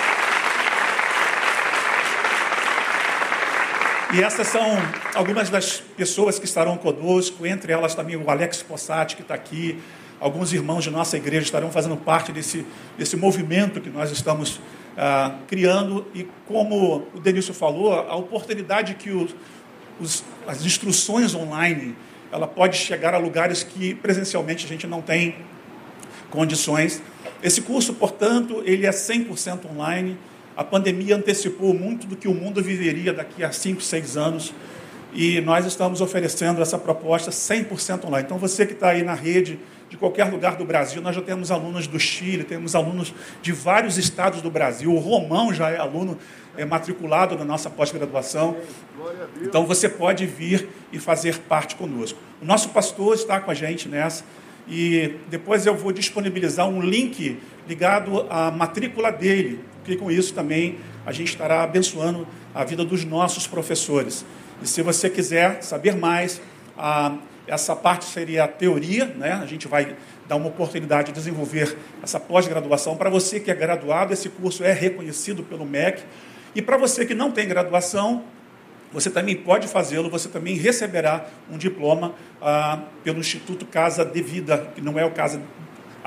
E 4.14 4.22
essas 4.22 4.46
são 4.46 4.62
algumas 5.14 5.50
das 5.50 5.82
pessoas 5.94 6.38
que 6.38 6.46
estarão 6.46 6.78
conosco, 6.78 7.46
entre 7.46 7.72
elas 7.72 7.94
também 7.94 8.16
o 8.16 8.30
Alex 8.30 8.62
Possati, 8.62 9.14
que 9.14 9.20
está 9.20 9.34
aqui, 9.34 9.78
alguns 10.18 10.50
irmãos 10.50 10.82
de 10.82 10.90
nossa 10.90 11.18
igreja 11.18 11.44
estarão 11.44 11.70
fazendo 11.70 11.96
parte 11.96 12.32
desse, 12.32 12.64
desse 12.96 13.16
movimento 13.18 13.82
que 13.82 13.90
nós 13.90 14.10
estamos 14.10 14.60
ah, 14.96 15.36
criando. 15.46 16.06
E 16.14 16.26
como 16.46 17.06
o 17.14 17.20
Denício 17.20 17.52
falou, 17.52 17.92
a 17.92 18.16
oportunidade 18.16 18.94
que 18.94 19.10
os, 19.10 20.24
as 20.46 20.64
instruções 20.64 21.34
online, 21.34 21.94
ela 22.32 22.46
pode 22.46 22.78
chegar 22.78 23.12
a 23.12 23.18
lugares 23.18 23.62
que 23.62 23.94
presencialmente 23.94 24.64
a 24.64 24.68
gente 24.68 24.86
não 24.86 25.02
tem 25.02 25.36
condições. 26.30 27.02
Esse 27.42 27.60
curso, 27.60 27.92
portanto, 27.92 28.62
ele 28.64 28.86
é 28.86 28.90
100% 28.90 29.70
online. 29.70 30.18
A 30.58 30.64
pandemia 30.64 31.14
antecipou 31.14 31.72
muito 31.72 32.04
do 32.04 32.16
que 32.16 32.26
o 32.26 32.34
mundo 32.34 32.60
viveria 32.60 33.12
daqui 33.12 33.44
a 33.44 33.52
5, 33.52 33.80
6 33.80 34.16
anos. 34.16 34.52
E 35.14 35.40
nós 35.40 35.64
estamos 35.64 36.00
oferecendo 36.00 36.60
essa 36.60 36.76
proposta 36.76 37.30
100% 37.30 38.06
online. 38.06 38.24
Então, 38.26 38.38
você 38.38 38.66
que 38.66 38.72
está 38.72 38.88
aí 38.88 39.04
na 39.04 39.14
rede, 39.14 39.60
de 39.88 39.96
qualquer 39.96 40.24
lugar 40.24 40.56
do 40.56 40.64
Brasil, 40.64 41.00
nós 41.00 41.14
já 41.14 41.22
temos 41.22 41.52
alunos 41.52 41.86
do 41.86 42.00
Chile, 42.00 42.42
temos 42.42 42.74
alunos 42.74 43.14
de 43.40 43.52
vários 43.52 43.98
estados 43.98 44.42
do 44.42 44.50
Brasil. 44.50 44.92
O 44.92 44.98
Romão 44.98 45.54
já 45.54 45.70
é 45.70 45.78
aluno 45.78 46.18
é, 46.56 46.64
matriculado 46.64 47.38
na 47.38 47.44
nossa 47.44 47.70
pós-graduação. 47.70 48.56
Então 49.40 49.64
você 49.64 49.88
pode 49.88 50.26
vir 50.26 50.68
e 50.92 50.98
fazer 50.98 51.38
parte 51.38 51.76
conosco. 51.76 52.18
O 52.42 52.44
nosso 52.44 52.70
pastor 52.70 53.14
está 53.14 53.38
com 53.38 53.52
a 53.52 53.54
gente 53.54 53.88
nessa 53.88 54.24
e 54.68 55.14
depois 55.30 55.64
eu 55.66 55.74
vou 55.74 55.92
disponibilizar 55.92 56.68
um 56.68 56.82
link 56.82 57.38
ligado 57.68 58.26
à 58.30 58.50
matrícula 58.50 59.12
dele, 59.12 59.60
porque 59.76 59.96
com 59.96 60.10
isso 60.10 60.32
também 60.32 60.78
a 61.04 61.12
gente 61.12 61.28
estará 61.28 61.62
abençoando 61.62 62.26
a 62.54 62.64
vida 62.64 62.84
dos 62.84 63.04
nossos 63.04 63.46
professores. 63.46 64.25
E 64.62 64.66
se 64.66 64.82
você 64.82 65.08
quiser 65.10 65.62
saber 65.62 65.96
mais, 65.96 66.40
a, 66.76 67.16
essa 67.46 67.76
parte 67.76 68.06
seria 68.06 68.44
a 68.44 68.48
teoria, 68.48 69.04
né? 69.04 69.32
a 69.32 69.46
gente 69.46 69.68
vai 69.68 69.94
dar 70.26 70.37
uma 70.37 70.48
oportunidade 70.48 71.08
de 71.08 71.12
desenvolver 71.12 71.76
essa 72.02 72.18
pós-graduação. 72.18 72.96
Para 72.96 73.10
você 73.10 73.38
que 73.40 73.50
é 73.50 73.54
graduado, 73.54 74.12
esse 74.12 74.28
curso 74.28 74.64
é 74.64 74.72
reconhecido 74.72 75.42
pelo 75.42 75.64
MEC. 75.64 76.02
E 76.54 76.62
para 76.62 76.76
você 76.76 77.06
que 77.06 77.14
não 77.14 77.30
tem 77.30 77.46
graduação, 77.46 78.25
você 78.92 79.10
também 79.10 79.37
pode 79.37 79.68
fazê-lo, 79.68 80.08
você 80.08 80.28
também 80.28 80.56
receberá 80.56 81.26
um 81.50 81.58
diploma 81.58 82.14
ah, 82.40 82.80
pelo 83.04 83.18
Instituto 83.18 83.66
Casa 83.66 84.04
de 84.04 84.22
Vida, 84.22 84.70
que 84.75 84.80
não 84.80 84.98
é 84.98 85.04
o 85.04 85.10
Casa 85.10 85.40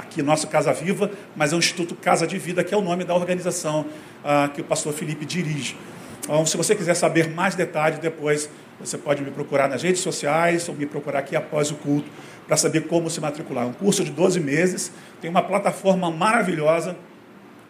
aqui, 0.01 0.21
nosso 0.21 0.47
Casa 0.47 0.73
Viva, 0.73 1.11
mas 1.35 1.53
é 1.53 1.55
o 1.55 1.59
Instituto 1.59 1.95
Casa 1.95 2.27
de 2.27 2.37
Vida, 2.37 2.63
que 2.63 2.73
é 2.73 2.77
o 2.77 2.81
nome 2.81 3.03
da 3.03 3.15
organização 3.15 3.85
ah, 4.23 4.49
que 4.53 4.61
o 4.61 4.63
pastor 4.63 4.93
Felipe 4.93 5.25
dirige. 5.25 5.77
Então, 6.23 6.45
se 6.45 6.55
você 6.55 6.75
quiser 6.75 6.93
saber 6.93 7.29
mais 7.29 7.55
detalhes 7.55 7.99
depois, 7.99 8.49
você 8.79 8.97
pode 8.97 9.21
me 9.21 9.31
procurar 9.31 9.67
nas 9.67 9.83
redes 9.83 10.01
sociais 10.01 10.67
ou 10.69 10.75
me 10.75 10.85
procurar 10.85 11.19
aqui 11.19 11.35
após 11.35 11.71
o 11.71 11.75
culto 11.75 12.09
para 12.47 12.57
saber 12.57 12.81
como 12.87 13.09
se 13.09 13.21
matricular. 13.21 13.65
Um 13.65 13.73
curso 13.73 14.03
de 14.03 14.11
12 14.11 14.39
meses, 14.39 14.91
tem 15.21 15.29
uma 15.29 15.41
plataforma 15.41 16.11
maravilhosa 16.11 16.95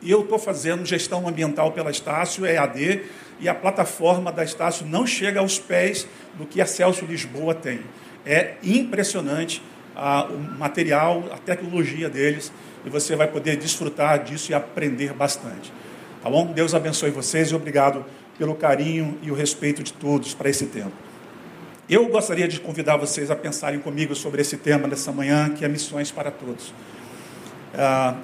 e 0.01 0.09
eu 0.09 0.21
estou 0.21 0.39
fazendo 0.39 0.85
gestão 0.85 1.27
ambiental 1.27 1.71
pela 1.71 1.91
Estácio, 1.91 2.45
EAD, 2.45 3.03
e 3.39 3.47
a 3.47 3.53
plataforma 3.53 4.31
da 4.31 4.43
Estácio 4.43 4.85
não 4.85 5.05
chega 5.05 5.39
aos 5.39 5.59
pés 5.59 6.07
do 6.35 6.45
que 6.45 6.61
a 6.61 6.65
Celso 6.65 7.05
Lisboa 7.05 7.53
tem. 7.53 7.81
É 8.25 8.55
impressionante 8.63 9.61
ah, 9.95 10.25
o 10.25 10.59
material, 10.59 11.25
a 11.31 11.37
tecnologia 11.37 12.09
deles, 12.09 12.51
e 12.85 12.89
você 12.89 13.15
vai 13.15 13.27
poder 13.27 13.57
desfrutar 13.57 14.23
disso 14.23 14.51
e 14.51 14.55
aprender 14.55 15.13
bastante. 15.13 15.71
Tá 16.21 16.29
bom? 16.29 16.45
Deus 16.47 16.73
abençoe 16.73 17.11
vocês 17.11 17.49
e 17.49 17.55
obrigado 17.55 18.05
pelo 18.37 18.55
carinho 18.55 19.17
e 19.21 19.31
o 19.31 19.33
respeito 19.33 19.83
de 19.83 19.93
todos 19.93 20.33
para 20.33 20.49
esse 20.49 20.65
tempo. 20.67 20.93
Eu 21.89 22.07
gostaria 22.07 22.47
de 22.47 22.59
convidar 22.59 22.97
vocês 22.97 23.29
a 23.29 23.35
pensarem 23.35 23.79
comigo 23.79 24.15
sobre 24.15 24.41
esse 24.41 24.57
tema 24.57 24.87
dessa 24.87 25.11
manhã, 25.11 25.49
que 25.49 25.65
é 25.65 25.67
Missões 25.67 26.11
para 26.11 26.31
Todos. 26.31 26.73
Ah, 27.73 28.15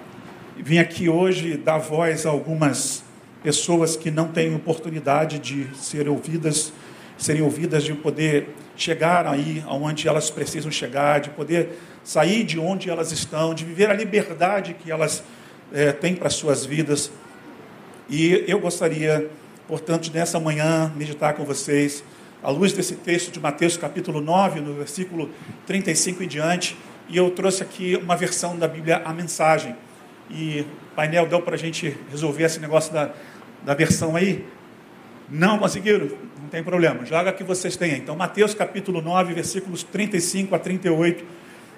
Vim 0.60 0.80
aqui 0.80 1.08
hoje 1.08 1.56
dar 1.56 1.78
voz 1.78 2.26
a 2.26 2.30
algumas 2.30 3.04
pessoas 3.44 3.96
que 3.96 4.10
não 4.10 4.28
têm 4.28 4.56
oportunidade 4.56 5.38
de 5.38 5.68
ser 5.76 6.10
ouvidas, 6.10 6.74
serem 7.16 7.44
ouvidas, 7.44 7.84
de 7.84 7.94
poder 7.94 8.50
chegar 8.78 9.26
aí 9.26 9.64
aonde 9.68 10.08
elas 10.08 10.30
precisam 10.30 10.72
chegar, 10.72 11.20
de 11.20 11.30
poder 11.32 11.70
sair 12.04 12.44
de 12.44 12.60
onde 12.60 12.90
elas 12.90 13.12
estão, 13.12 13.54
de 13.54 13.66
viver 13.66 13.90
a 13.90 13.94
liberdade 13.94 14.74
que 14.74 14.92
elas 14.92 15.24
é, 15.74 15.92
têm 15.92 16.16
para 16.16 16.30
suas 16.30 16.66
vidas. 16.66 17.12
E 18.10 18.46
eu 18.48 18.60
gostaria, 18.60 19.30
portanto, 19.68 20.10
nessa 20.14 20.40
manhã, 20.40 20.92
meditar 20.96 21.34
com 21.34 21.44
vocês, 21.44 22.04
à 22.42 22.50
luz 22.50 22.72
desse 22.72 22.96
texto 22.96 23.32
de 23.32 23.40
Mateus 23.40 23.76
capítulo 23.76 24.22
9, 24.22 24.62
no 24.62 24.74
versículo 24.76 25.30
35 25.66 26.24
em 26.24 26.28
diante, 26.28 26.78
e 27.10 27.18
eu 27.18 27.32
trouxe 27.32 27.64
aqui 27.64 27.96
uma 27.96 28.16
versão 28.16 28.58
da 28.58 28.68
Bíblia, 28.68 29.02
a 29.04 29.12
mensagem 29.12 29.76
e 30.30 30.62
o 30.62 30.96
painel 30.96 31.26
deu 31.28 31.42
para 31.42 31.56
a 31.56 31.58
gente 31.58 31.96
resolver 32.10 32.44
esse 32.44 32.60
negócio 32.60 32.94
da, 32.94 33.12
da 33.64 33.74
versão 33.74 34.16
aí? 34.16 34.46
Não 35.30 35.58
conseguiram? 35.58 36.10
Não 36.48 36.52
tem 36.52 36.64
problema, 36.64 37.04
joga 37.04 37.34
que 37.34 37.44
vocês 37.44 37.76
têm. 37.76 37.98
Então, 37.98 38.16
Mateus 38.16 38.54
capítulo 38.54 39.02
9, 39.02 39.34
versículos 39.34 39.84
35 39.84 40.56
a 40.56 40.60
38, 40.60 41.26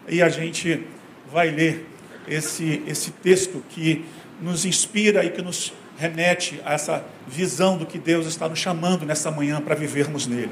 e 0.07 0.21
a 0.21 0.29
gente 0.29 0.85
vai 1.33 1.49
ler 1.49 1.87
esse, 2.27 2.83
esse 2.85 3.09
texto 3.09 3.63
que 3.67 4.05
nos 4.39 4.65
inspira 4.65 5.25
e 5.25 5.31
que 5.31 5.41
nos 5.41 5.73
remete 5.97 6.61
a 6.63 6.75
essa 6.75 7.03
visão 7.27 7.79
do 7.79 7.85
que 7.87 7.97
Deus 7.97 8.27
está 8.27 8.47
nos 8.47 8.59
chamando 8.59 9.07
nessa 9.07 9.31
manhã 9.31 9.59
para 9.59 9.73
vivermos 9.73 10.27
nele. 10.27 10.51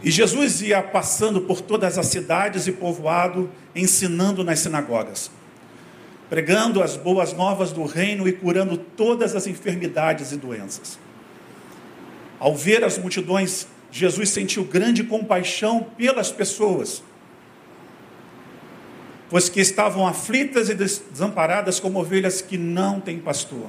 E 0.00 0.08
Jesus 0.08 0.62
ia 0.62 0.80
passando 0.80 1.40
por 1.40 1.60
todas 1.60 1.98
as 1.98 2.06
cidades 2.06 2.68
e 2.68 2.70
povoado, 2.70 3.50
ensinando 3.74 4.44
nas 4.44 4.60
sinagogas 4.60 5.32
pregando 6.28 6.82
as 6.82 6.96
boas 6.96 7.32
novas 7.32 7.70
do 7.70 7.84
reino 7.84 8.26
e 8.26 8.32
curando 8.32 8.76
todas 8.76 9.36
as 9.36 9.46
enfermidades 9.46 10.32
e 10.32 10.36
doenças. 10.36 10.98
Ao 12.38 12.54
ver 12.54 12.84
as 12.84 12.98
multidões, 12.98 13.66
Jesus 13.90 14.30
sentiu 14.30 14.64
grande 14.64 15.02
compaixão 15.04 15.86
pelas 15.96 16.30
pessoas, 16.30 17.02
pois 19.30 19.48
que 19.48 19.60
estavam 19.60 20.06
aflitas 20.06 20.68
e 20.68 20.74
desamparadas 20.74 21.80
como 21.80 22.00
ovelhas 22.00 22.42
que 22.42 22.58
não 22.58 23.00
têm 23.00 23.18
pastor. 23.18 23.68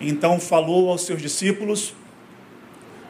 Então 0.00 0.40
falou 0.40 0.90
aos 0.90 1.04
seus 1.04 1.20
discípulos: 1.20 1.94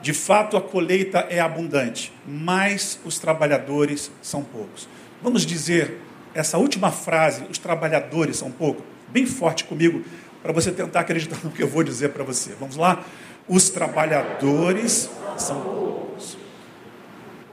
De 0.03 0.13
fato 0.13 0.57
a 0.57 0.61
colheita 0.61 1.27
é 1.31 1.41
abundante, 1.41 2.13
mas 2.27 3.01
os 3.05 3.19
trabalhadores 3.19 4.11
são 4.21 4.43
poucos. 4.43 4.89
Vamos 5.23 5.47
dizer 5.47 5.99
essa 6.35 6.59
última 6.59 6.91
frase, 6.91 7.45
os 7.51 7.59
trabalhadores 7.59 8.37
são 8.37 8.51
pouco, 8.51 8.85
bem 9.09 9.27
forte 9.27 9.65
comigo, 9.65 10.05
para 10.43 10.53
você 10.53 10.71
tentar 10.71 11.01
acreditar 11.01 11.39
no 11.43 11.51
que 11.51 11.63
eu 11.63 11.69
vou 11.69 11.83
dizer 11.83 12.11
para 12.11 12.25
você. 12.25 12.55
Vamos 12.59 12.77
lá? 12.77 13.05
Os 13.51 13.69
trabalhadores 13.69 15.11
são 15.37 15.61
poucos. 15.61 16.39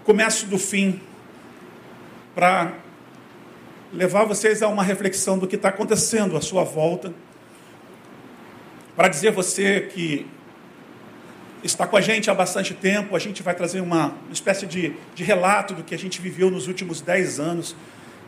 Começo 0.03 0.45
do 0.45 0.59
fim, 0.59 1.01
para 2.35 2.75
levar 3.91 4.23
vocês 4.25 4.61
a 4.61 4.67
uma 4.67 4.83
reflexão 4.83 5.39
do 5.39 5.47
que 5.47 5.55
está 5.55 5.69
acontecendo 5.69 6.37
à 6.37 6.41
sua 6.41 6.63
volta, 6.63 7.11
para 8.95 9.07
dizer 9.07 9.31
você 9.31 9.89
que 9.91 10.27
está 11.63 11.87
com 11.87 11.97
a 11.97 12.01
gente 12.01 12.29
há 12.29 12.33
bastante 12.35 12.75
tempo, 12.75 13.15
a 13.15 13.19
gente 13.19 13.41
vai 13.41 13.55
trazer 13.55 13.81
uma, 13.81 14.13
espécie 14.31 14.67
de, 14.67 14.93
de 15.15 15.23
relato 15.23 15.73
do 15.73 15.83
que 15.83 15.95
a 15.95 15.97
gente 15.97 16.21
viveu 16.21 16.51
nos 16.51 16.67
últimos 16.67 17.01
dez 17.01 17.39
anos 17.39 17.75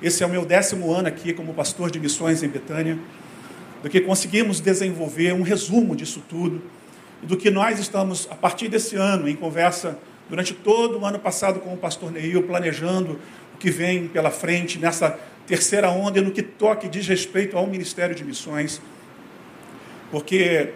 esse 0.01 0.23
é 0.23 0.25
o 0.25 0.29
meu 0.29 0.43
décimo 0.43 0.91
ano 0.91 1.07
aqui 1.07 1.33
como 1.33 1.53
pastor 1.53 1.91
de 1.91 1.99
missões 1.99 2.41
em 2.41 2.47
Betânia. 2.47 2.97
do 3.83 3.89
que 3.89 4.01
conseguimos 4.01 4.59
desenvolver 4.59 5.33
um 5.33 5.43
resumo 5.43 5.95
disso 5.95 6.23
tudo, 6.27 6.61
e 7.21 7.25
do 7.25 7.37
que 7.37 7.49
nós 7.49 7.79
estamos, 7.79 8.27
a 8.31 8.35
partir 8.35 8.67
desse 8.67 8.95
ano, 8.95 9.27
em 9.27 9.35
conversa 9.35 9.97
durante 10.29 10.53
todo 10.53 10.99
o 10.99 11.05
ano 11.05 11.19
passado 11.19 11.59
com 11.59 11.73
o 11.73 11.77
pastor 11.77 12.11
Neil, 12.11 12.43
planejando 12.43 13.19
o 13.53 13.57
que 13.57 13.71
vem 13.71 14.07
pela 14.07 14.29
frente 14.29 14.77
nessa 14.77 15.19
terceira 15.45 15.89
onda 15.89 16.19
e 16.19 16.21
no 16.21 16.31
que 16.31 16.43
toque 16.43 16.87
diz 16.87 17.07
respeito 17.07 17.57
ao 17.57 17.65
Ministério 17.65 18.15
de 18.15 18.23
Missões, 18.23 18.79
porque 20.11 20.73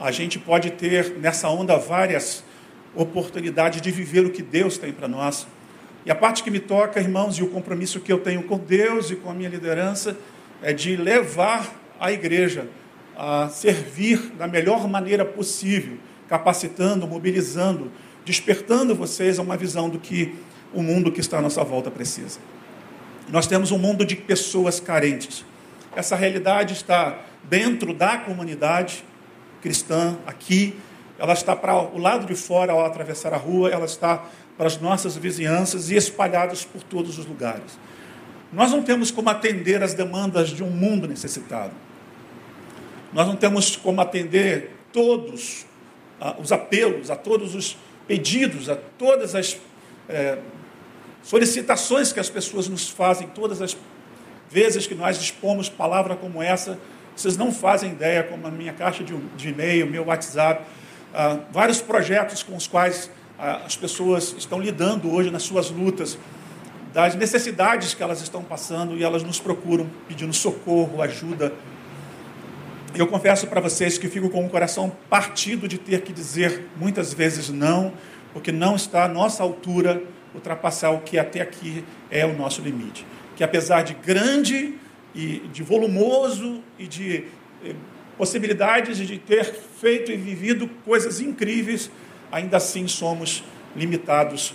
a 0.00 0.10
gente 0.10 0.38
pode 0.38 0.70
ter 0.70 1.16
nessa 1.18 1.48
onda 1.48 1.76
várias 1.76 2.42
oportunidades 2.94 3.80
de 3.80 3.90
viver 3.90 4.24
o 4.24 4.30
que 4.30 4.42
Deus 4.42 4.78
tem 4.78 4.92
para 4.92 5.06
nós. 5.06 5.46
E 6.06 6.10
a 6.10 6.14
parte 6.14 6.42
que 6.42 6.50
me 6.50 6.60
toca, 6.60 7.00
irmãos, 7.00 7.38
e 7.38 7.42
o 7.42 7.48
compromisso 7.48 8.00
que 8.00 8.12
eu 8.12 8.18
tenho 8.18 8.42
com 8.42 8.58
Deus 8.58 9.10
e 9.10 9.16
com 9.16 9.30
a 9.30 9.34
minha 9.34 9.48
liderança 9.48 10.16
é 10.62 10.72
de 10.72 10.96
levar 10.96 11.74
a 11.98 12.12
igreja 12.12 12.66
a 13.16 13.48
servir 13.48 14.32
da 14.38 14.46
melhor 14.46 14.88
maneira 14.88 15.24
possível, 15.24 15.98
capacitando, 16.28 17.06
mobilizando, 17.06 17.90
despertando 18.24 18.94
vocês 18.94 19.38
a 19.38 19.42
uma 19.42 19.56
visão 19.56 19.88
do 19.88 19.98
que 19.98 20.34
o 20.72 20.82
mundo 20.82 21.12
que 21.12 21.20
está 21.20 21.38
à 21.38 21.42
nossa 21.42 21.62
volta 21.62 21.90
precisa. 21.90 22.38
Nós 23.28 23.46
temos 23.46 23.70
um 23.70 23.78
mundo 23.78 24.04
de 24.04 24.16
pessoas 24.16 24.80
carentes. 24.80 25.44
Essa 25.94 26.16
realidade 26.16 26.72
está 26.72 27.18
dentro 27.44 27.94
da 27.94 28.18
comunidade 28.18 29.04
cristã, 29.62 30.16
aqui, 30.26 30.76
ela 31.18 31.32
está 31.32 31.54
para 31.54 31.74
o 31.76 31.98
lado 31.98 32.26
de 32.26 32.34
fora 32.34 32.72
ao 32.72 32.84
atravessar 32.84 33.32
a 33.32 33.36
rua, 33.36 33.70
ela 33.70 33.84
está 33.84 34.24
para 34.56 34.66
as 34.66 34.80
nossas 34.80 35.16
vizinhanças 35.16 35.90
e 35.90 35.96
espalhadas 35.96 36.64
por 36.64 36.82
todos 36.82 37.18
os 37.18 37.26
lugares. 37.26 37.78
Nós 38.52 38.70
não 38.70 38.82
temos 38.82 39.10
como 39.10 39.30
atender 39.30 39.82
as 39.82 39.94
demandas 39.94 40.50
de 40.50 40.62
um 40.62 40.70
mundo 40.70 41.08
necessitado. 41.08 41.72
Nós 43.14 43.28
não 43.28 43.36
temos 43.36 43.76
como 43.76 44.00
atender 44.00 44.72
todos 44.92 45.64
ah, 46.20 46.34
os 46.38 46.50
apelos, 46.50 47.10
a 47.12 47.16
todos 47.16 47.54
os 47.54 47.76
pedidos, 48.08 48.68
a 48.68 48.74
todas 48.76 49.36
as 49.36 49.56
é, 50.08 50.38
solicitações 51.22 52.12
que 52.12 52.18
as 52.18 52.28
pessoas 52.28 52.68
nos 52.68 52.88
fazem, 52.88 53.28
todas 53.28 53.62
as 53.62 53.76
vezes 54.50 54.86
que 54.86 54.94
nós 54.94 55.18
dispomos 55.18 55.68
palavra 55.68 56.16
como 56.16 56.42
essa, 56.42 56.78
vocês 57.16 57.36
não 57.36 57.52
fazem 57.52 57.92
ideia 57.92 58.24
como 58.24 58.46
a 58.46 58.50
minha 58.50 58.72
caixa 58.72 59.04
de, 59.04 59.16
de 59.36 59.48
e-mail, 59.48 59.86
meu 59.86 60.06
WhatsApp, 60.06 60.64
ah, 61.14 61.38
vários 61.52 61.80
projetos 61.80 62.42
com 62.42 62.56
os 62.56 62.66
quais 62.66 63.08
ah, 63.38 63.62
as 63.64 63.76
pessoas 63.76 64.34
estão 64.36 64.60
lidando 64.60 65.12
hoje 65.12 65.30
nas 65.30 65.44
suas 65.44 65.70
lutas, 65.70 66.18
das 66.92 67.14
necessidades 67.14 67.94
que 67.94 68.02
elas 68.02 68.20
estão 68.20 68.42
passando 68.42 68.96
e 68.96 69.04
elas 69.04 69.22
nos 69.22 69.38
procuram 69.40 69.88
pedindo 70.08 70.32
socorro, 70.32 71.00
ajuda. 71.00 71.52
Eu 72.96 73.08
confesso 73.08 73.48
para 73.48 73.60
vocês 73.60 73.98
que 73.98 74.06
fico 74.06 74.30
com 74.30 74.46
o 74.46 74.48
coração 74.48 74.92
partido 75.10 75.66
de 75.66 75.78
ter 75.78 76.02
que 76.02 76.12
dizer 76.12 76.68
muitas 76.76 77.12
vezes 77.12 77.48
não, 77.48 77.92
porque 78.32 78.52
não 78.52 78.76
está 78.76 79.04
à 79.04 79.08
nossa 79.08 79.42
altura 79.42 80.00
ultrapassar 80.32 80.90
o 80.90 81.00
que 81.00 81.18
até 81.18 81.40
aqui 81.40 81.84
é 82.08 82.24
o 82.24 82.36
nosso 82.36 82.62
limite. 82.62 83.04
Que 83.34 83.42
apesar 83.42 83.82
de 83.82 83.94
grande 83.94 84.74
e 85.12 85.40
de 85.52 85.60
volumoso 85.64 86.62
e 86.78 86.86
de 86.86 87.24
eh, 87.64 87.74
possibilidades 88.16 88.96
de 88.96 89.18
ter 89.18 89.44
feito 89.44 90.12
e 90.12 90.16
vivido 90.16 90.68
coisas 90.84 91.20
incríveis, 91.20 91.90
ainda 92.30 92.58
assim 92.58 92.86
somos 92.86 93.42
limitados. 93.74 94.54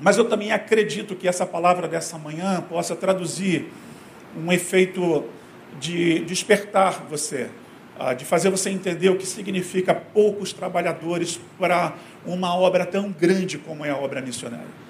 Mas 0.00 0.16
eu 0.16 0.26
também 0.26 0.52
acredito 0.52 1.14
que 1.14 1.28
essa 1.28 1.44
palavra 1.44 1.86
dessa 1.86 2.16
manhã 2.16 2.62
possa 2.62 2.96
traduzir 2.96 3.70
um 4.34 4.50
efeito 4.50 5.28
de 5.80 6.20
despertar 6.20 7.04
você, 7.08 7.48
ah, 7.98 8.14
de 8.14 8.24
fazer 8.24 8.50
você 8.50 8.70
entender 8.70 9.08
o 9.08 9.16
que 9.16 9.26
significa 9.26 9.94
poucos 9.94 10.52
trabalhadores 10.52 11.40
para 11.58 11.94
uma 12.24 12.54
obra 12.54 12.86
tão 12.86 13.10
grande 13.10 13.58
como 13.58 13.84
é 13.84 13.90
a 13.90 13.96
obra 13.96 14.20
missionária. 14.20 14.82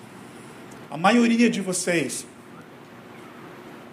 A 0.91 0.97
maioria 0.97 1.49
de 1.49 1.61
vocês 1.61 2.27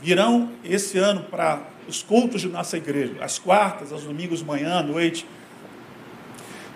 virão 0.02 0.52
esse 0.64 0.98
ano 0.98 1.24
para 1.24 1.62
os 1.88 2.04
cultos 2.04 2.42
de 2.42 2.48
nossa 2.48 2.78
igreja, 2.78 3.16
às 3.22 3.40
quartas, 3.40 3.92
aos 3.92 4.04
domingos, 4.04 4.44
manhã, 4.44 4.82
noite. 4.82 5.26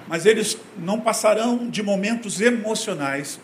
Mas 0.08 0.26
eles 0.26 0.58
não 0.78 1.00
passarão 1.00 1.70
de 1.70 1.84
momentos 1.84 2.42
emocionais, 2.42 3.40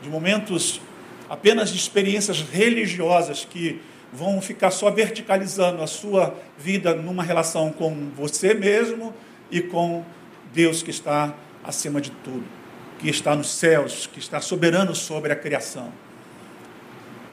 de 0.00 0.08
momentos 0.08 0.80
apenas 1.28 1.70
de 1.70 1.78
experiências 1.78 2.40
religiosas 2.40 3.44
que 3.44 3.80
vão 4.12 4.40
ficar 4.42 4.70
só 4.70 4.90
verticalizando 4.90 5.82
a 5.82 5.86
sua 5.86 6.34
vida 6.58 6.94
numa 6.94 7.22
relação 7.22 7.72
com 7.72 8.10
você 8.14 8.52
mesmo 8.52 9.14
e 9.50 9.60
com 9.60 10.04
Deus 10.52 10.82
que 10.82 10.90
está 10.90 11.34
acima 11.64 12.00
de 12.00 12.10
tudo 12.10 12.62
que 13.02 13.10
está 13.10 13.34
nos 13.34 13.50
céus, 13.50 14.06
que 14.06 14.20
está 14.20 14.40
soberano 14.40 14.94
sobre 14.94 15.32
a 15.32 15.36
criação. 15.36 15.92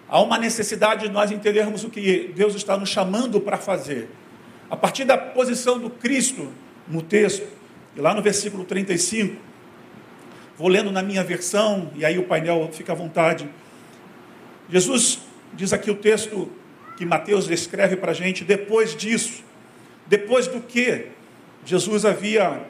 Há 0.07 0.19
uma 0.19 0.39
necessidade 0.39 1.05
de 1.05 1.13
nós 1.13 1.31
entendermos 1.31 1.83
o 1.83 1.91
que 1.91 2.33
Deus 2.35 2.55
está 2.55 2.75
nos 2.75 2.89
chamando 2.89 3.39
para 3.39 3.57
fazer. 3.57 4.09
A 4.67 4.75
partir 4.75 5.05
da 5.05 5.15
posição 5.15 5.77
do 5.77 5.91
Cristo 5.91 6.51
no 6.87 7.03
texto, 7.03 7.47
e 7.95 8.01
lá 8.01 8.15
no 8.15 8.21
versículo 8.23 8.65
35, 8.65 9.39
vou 10.57 10.67
lendo 10.67 10.91
na 10.91 11.03
minha 11.03 11.23
versão, 11.23 11.91
e 11.95 12.03
aí 12.03 12.17
o 12.17 12.23
painel 12.23 12.67
fica 12.73 12.93
à 12.93 12.95
vontade. 12.95 13.47
Jesus 14.71 15.19
diz 15.53 15.71
aqui 15.71 15.91
o 15.91 15.95
texto 15.95 16.51
que 16.99 17.05
Mateus 17.05 17.47
descreve 17.47 17.95
para 17.95 18.11
a 18.11 18.13
gente, 18.13 18.43
depois 18.43 18.93
disso, 18.93 19.41
depois 20.05 20.47
do 20.47 20.59
que 20.59 21.05
Jesus 21.65 22.03
havia 22.03 22.61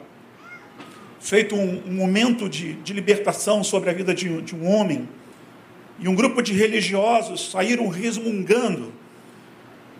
feito 1.18 1.56
um, 1.56 1.82
um 1.84 1.92
momento 1.94 2.48
de, 2.48 2.74
de, 2.74 2.92
libertação 2.92 3.64
sobre 3.64 3.90
a 3.90 3.92
vida 3.92 4.14
de, 4.14 4.40
de 4.42 4.54
um 4.54 4.68
homem, 4.68 5.08
e 5.98 6.06
um 6.06 6.14
grupo 6.14 6.40
de 6.40 6.52
religiosos 6.52 7.50
saíram 7.50 7.88
resmungando 7.88 8.92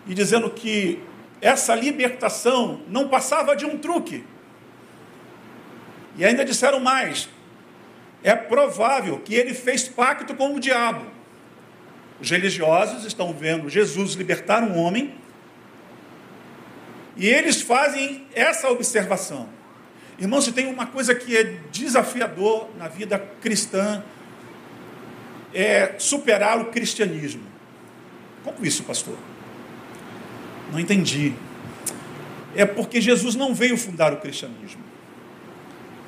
e 0.07 0.13
dizendo 0.13 0.49
que 0.49 0.99
essa 1.41 1.75
libertação 1.75 2.79
não 2.87 3.09
passava 3.09 3.53
de 3.53 3.65
um 3.65 3.77
truque. 3.77 4.23
E 6.17 6.23
ainda 6.23 6.45
disseram 6.45 6.79
mais: 6.79 7.27
é 8.23 8.33
provável 8.33 9.19
que 9.19 9.35
ele 9.35 9.53
fez 9.53 9.89
pacto 9.89 10.33
com 10.33 10.55
o 10.55 10.59
diabo. 10.59 11.05
Os 12.21 12.29
religiosos 12.29 13.03
estão 13.03 13.33
vendo 13.33 13.67
Jesus 13.67 14.13
libertar 14.13 14.61
um 14.61 14.77
homem 14.77 15.15
e 17.17 17.27
eles 17.27 17.63
fazem 17.63 18.25
essa 18.33 18.69
observação. 18.69 19.49
Irmãos, 20.19 20.45
se 20.45 20.51
tem 20.51 20.67
uma 20.67 20.85
coisa 20.85 21.15
que 21.15 21.35
é 21.35 21.57
desafiador 21.71 22.69
na 22.77 22.87
vida 22.87 23.17
cristã, 23.41 24.03
é 25.51 25.95
superar 25.97 26.59
o 26.59 26.65
cristianismo. 26.65 27.41
Como 28.43 28.63
isso, 28.63 28.83
pastor? 28.83 29.17
Não 30.71 30.79
entendi. 30.79 31.33
É 32.55 32.65
porque 32.65 33.01
Jesus 33.01 33.33
não 33.33 33.55
veio 33.55 33.75
fundar 33.75 34.13
o 34.13 34.17
cristianismo. 34.17 34.83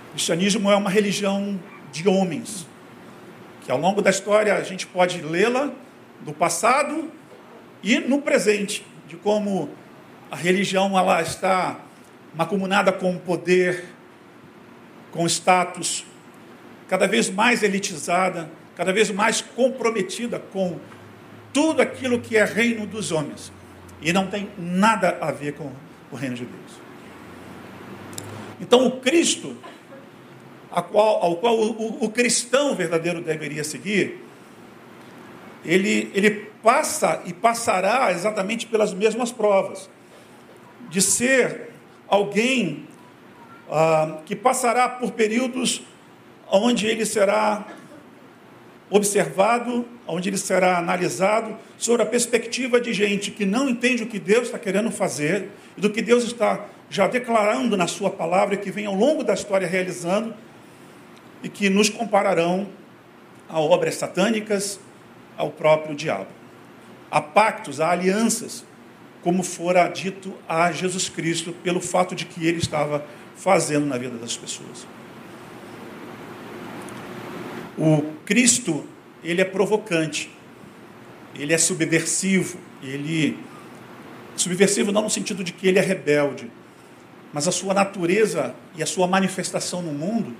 O 0.09 0.11
cristianismo 0.11 0.69
é 0.69 0.75
uma 0.75 0.91
religião 0.91 1.59
de 1.91 2.07
homens, 2.07 2.67
que 3.65 3.71
ao 3.71 3.79
longo 3.79 3.99
da 3.99 4.11
história 4.11 4.53
a 4.53 4.61
gente 4.61 4.85
pode 4.85 5.19
lê-la 5.21 5.71
do 6.23 6.33
passado 6.33 7.11
e 7.81 7.99
no 7.99 8.21
presente, 8.21 8.85
de 9.07 9.15
como 9.15 9.69
a 10.31 10.35
religião 10.35 10.97
ela 10.97 11.21
está 11.21 11.79
macumunada 12.33 12.91
com 12.91 13.17
poder, 13.17 13.85
com 15.11 15.25
status, 15.27 16.05
cada 16.87 17.07
vez 17.07 17.29
mais 17.29 17.61
elitizada, 17.61 18.49
cada 18.75 18.91
vez 18.91 19.11
mais 19.11 19.41
comprometida 19.41 20.39
com 20.39 20.79
tudo 21.51 21.81
aquilo 21.81 22.19
que 22.19 22.35
é 22.35 22.43
reino 22.43 22.87
dos 22.87 23.11
homens 23.11 23.51
e 24.01 24.11
não 24.11 24.27
tem 24.27 24.49
nada 24.57 25.17
a 25.21 25.31
ver 25.31 25.53
com 25.53 25.71
o 26.11 26.15
reino 26.15 26.35
de 26.35 26.45
Deus. 26.45 26.83
Então, 28.59 28.85
o 28.87 28.99
Cristo, 28.99 29.55
qual, 30.91 31.23
ao 31.23 31.35
qual 31.37 31.57
o, 31.57 31.71
o, 31.71 32.05
o, 32.05 32.09
cristão 32.09 32.75
verdadeiro 32.75 33.21
deveria 33.21 33.63
seguir, 33.63 34.22
ele, 35.65 36.11
ele 36.13 36.31
passa 36.61 37.21
e 37.25 37.33
passará 37.33 38.11
exatamente 38.11 38.65
pelas 38.67 38.93
mesmas 38.93 39.31
provas, 39.31 39.89
de 40.89 41.01
ser 41.01 41.69
alguém 42.07 42.87
ah, 43.69 44.19
que 44.25 44.35
passará 44.35 44.87
por 44.87 45.11
períodos 45.11 45.81
onde 46.51 46.85
ele 46.87 47.05
será 47.05 47.65
observado, 48.89 49.87
onde 50.05 50.29
ele 50.29 50.37
será 50.37 50.77
analisado 50.77 51.57
sobre 51.77 52.03
a 52.03 52.05
perspectiva 52.05 52.79
de 52.79 52.93
gente 52.93 53.31
que 53.31 53.45
não 53.45 53.67
entende 53.67 54.03
o 54.03 54.07
que 54.07 54.19
Deus 54.19 54.43
está 54.43 54.59
querendo 54.59 54.91
fazer 54.91 55.49
e 55.75 55.81
do 55.81 55.89
que 55.89 56.01
Deus 56.01 56.23
está 56.23 56.65
já 56.89 57.07
declarando 57.07 57.75
na 57.75 57.87
sua 57.87 58.11
palavra 58.11 58.55
que 58.55 58.69
vem 58.69 58.85
ao 58.85 58.93
longo 58.93 59.23
da 59.23 59.33
história 59.33 59.67
realizando 59.67 60.33
e 61.41 61.49
que 61.49 61.69
nos 61.69 61.89
compararão 61.89 62.67
a 63.49 63.59
obras 63.59 63.95
satânicas, 63.95 64.79
ao 65.43 65.51
próprio 65.51 65.95
diabo. 65.95 66.27
Há 67.11 67.21
pactos, 67.21 67.79
há 67.79 67.91
alianças 67.91 68.65
como 69.21 69.43
fora 69.43 69.87
dito 69.87 70.33
a 70.47 70.71
Jesus 70.71 71.07
Cristo, 71.07 71.53
pelo 71.63 71.79
fato 71.79 72.13
de 72.13 72.25
que 72.25 72.45
ele 72.45 72.57
estava 72.57 73.05
fazendo 73.35 73.85
na 73.85 73.97
vida 73.97 74.17
das 74.17 74.35
pessoas. 74.35 74.85
O 77.77 78.03
Cristo, 78.25 78.85
ele 79.23 79.41
é 79.41 79.45
provocante, 79.45 80.29
ele 81.35 81.53
é 81.53 81.57
subversivo, 81.57 82.57
ele 82.81 83.37
subversivo 84.35 84.91
não 84.91 85.03
no 85.03 85.09
sentido 85.09 85.43
de 85.43 85.53
que 85.53 85.67
ele 85.67 85.79
é 85.79 85.81
rebelde, 85.81 86.51
mas 87.31 87.47
a 87.47 87.51
sua 87.51 87.73
natureza 87.73 88.53
e 88.75 88.83
a 88.83 88.85
sua 88.85 89.07
manifestação 89.07 89.81
no 89.81 89.93
mundo 89.93 90.35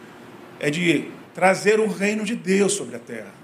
é 0.59 0.69
de 0.69 1.09
trazer 1.33 1.79
o 1.79 1.87
reino 1.87 2.23
de 2.23 2.35
Deus 2.35 2.73
sobre 2.73 2.95
a 2.95 2.99
terra. 2.99 3.42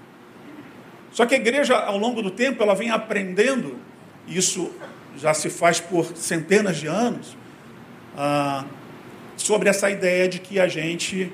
Só 1.12 1.26
que 1.26 1.34
a 1.34 1.38
igreja, 1.38 1.76
ao 1.76 1.98
longo 1.98 2.22
do 2.22 2.30
tempo, 2.30 2.62
ela 2.62 2.74
vem 2.74 2.90
aprendendo, 2.90 3.76
isso 4.26 4.72
já 5.16 5.34
se 5.34 5.50
faz 5.50 5.80
por 5.80 6.16
centenas 6.16 6.76
de 6.76 6.86
anos, 6.86 7.36
ah, 8.16 8.64
sobre 9.36 9.68
essa 9.68 9.90
ideia 9.90 10.28
de 10.28 10.38
que 10.38 10.60
a 10.60 10.68
gente 10.68 11.32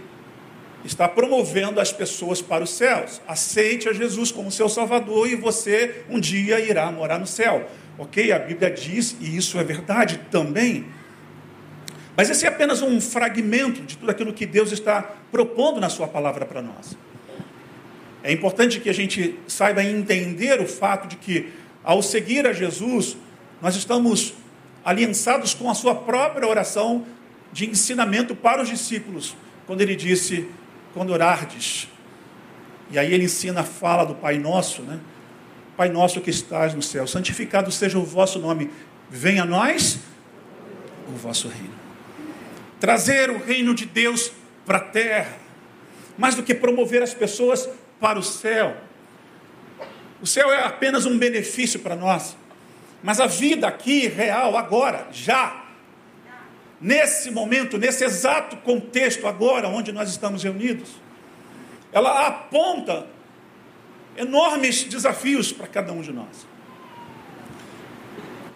está 0.85 1.09
promovendo 1.09 1.81
as 1.81 1.93
pessoas 1.93 2.41
para 2.41 2.65
os 2.65 2.71
céus. 2.71 3.21
Aceite 3.27 3.89
a 3.89 3.93
Jesus 3.93 4.31
como 4.31 4.51
seu 4.51 4.69
Salvador 4.69 5.29
e 5.29 5.35
você 5.35 6.05
um 6.09 6.21
dia 6.21 6.61
irá 6.61 6.91
morar 6.91 7.19
no 7.19 7.27
céu. 7.27 7.69
Ok? 7.99 8.31
A 8.31 8.39
Bíblia 8.39 8.71
diz, 8.71 9.17
e 9.21 9.37
isso 9.37 9.59
é 9.59 9.65
verdade 9.65 10.21
também. 10.31 10.87
Mas 12.17 12.31
esse 12.31 12.47
é 12.47 12.49
apenas 12.49 12.81
um 12.81 13.01
fragmento 13.01 13.83
de 13.83 13.97
tudo 13.97 14.11
aquilo 14.11 14.33
que 14.33 14.47
Deus 14.47 14.73
está 14.73 15.03
propondo 15.31 15.81
na 15.81 15.89
Sua 15.89 16.07
palavra 16.07 16.47
para 16.47 16.62
nós. 16.62 16.97
É 18.27 18.33
importante 18.33 18.81
que 18.81 18.91
a 18.91 18.93
gente 18.93 19.39
saiba 19.47 19.85
entender 19.85 20.61
o 20.61 20.67
fato 20.67 21.07
de 21.07 21.15
que, 21.15 21.53
ao 21.85 22.03
seguir 22.03 22.45
a 22.45 22.53
Jesus, 22.53 23.17
nós 23.62 23.77
estamos 23.77 24.35
aliançados 24.85 25.55
com 25.55 25.71
a 25.71 25.75
Sua 25.77 25.95
própria 25.95 26.49
oração 26.49 27.07
de 27.53 27.71
ensinamento 27.71 28.35
para 28.35 28.61
os 28.61 28.69
discípulos, 28.69 29.37
quando 29.65 29.81
ele 29.81 29.95
disse: 29.95 30.51
quando 30.93 31.11
orardes. 31.11 31.89
E 32.91 32.99
aí 32.99 33.15
ele 33.15 33.27
ensina 33.27 33.61
a 33.61 33.65
fala 33.65 34.05
do 34.05 34.17
Pai 34.17 34.39
Nosso, 34.41 34.83
né? 34.83 34.99
Pai 35.77 35.89
Nosso 35.89 36.21
que 36.21 36.31
estás 36.31 36.75
no 36.75 36.83
céu, 36.83 37.07
santificado 37.07 37.71
seja 37.71 37.97
o 37.97 38.05
vosso 38.05 38.41
nome, 38.41 38.73
venha 39.09 39.45
a 39.45 39.47
nós 39.47 40.01
o 41.07 41.12
vosso 41.12 41.47
reino. 41.47 41.75
Trazer 42.81 43.31
o 43.31 43.39
reino 43.39 43.73
de 43.73 43.87
Deus 43.87 44.33
para 44.65 44.79
a 44.79 44.81
terra, 44.81 45.37
mais 46.19 46.35
do 46.35 46.43
que 46.43 46.57
promover 46.57 47.05
as 47.05 47.15
pessoas 47.15 47.69
para 48.01 48.19
o 48.19 48.23
céu. 48.23 48.77
O 50.21 50.27
céu 50.27 50.51
é 50.53 50.65
apenas 50.65 51.07
um 51.07 51.19
benefício 51.19 51.81
para 51.81 51.95
nós, 51.95 52.37
mas 53.03 53.21
a 53.21 53.27
vida 53.27 53.67
aqui, 53.67 54.09
real, 54.09 54.57
agora, 54.57 55.09
já, 55.13 55.65
nesse 56.81 57.31
momento, 57.31 57.79
nesse 57.79 58.05
exato 58.05 58.57
contexto 58.59 59.27
agora 59.27 59.69
onde 59.69 59.93
nós 59.93 60.09
estamos 60.09 60.43
reunidos, 60.43 60.91
ela 61.93 62.27
aponta 62.27 63.07
enormes 64.17 64.85
desafios 64.85 65.53
para 65.53 65.67
cada 65.67 65.93
um 65.93 66.01
de 66.01 66.13
nós. 66.13 66.47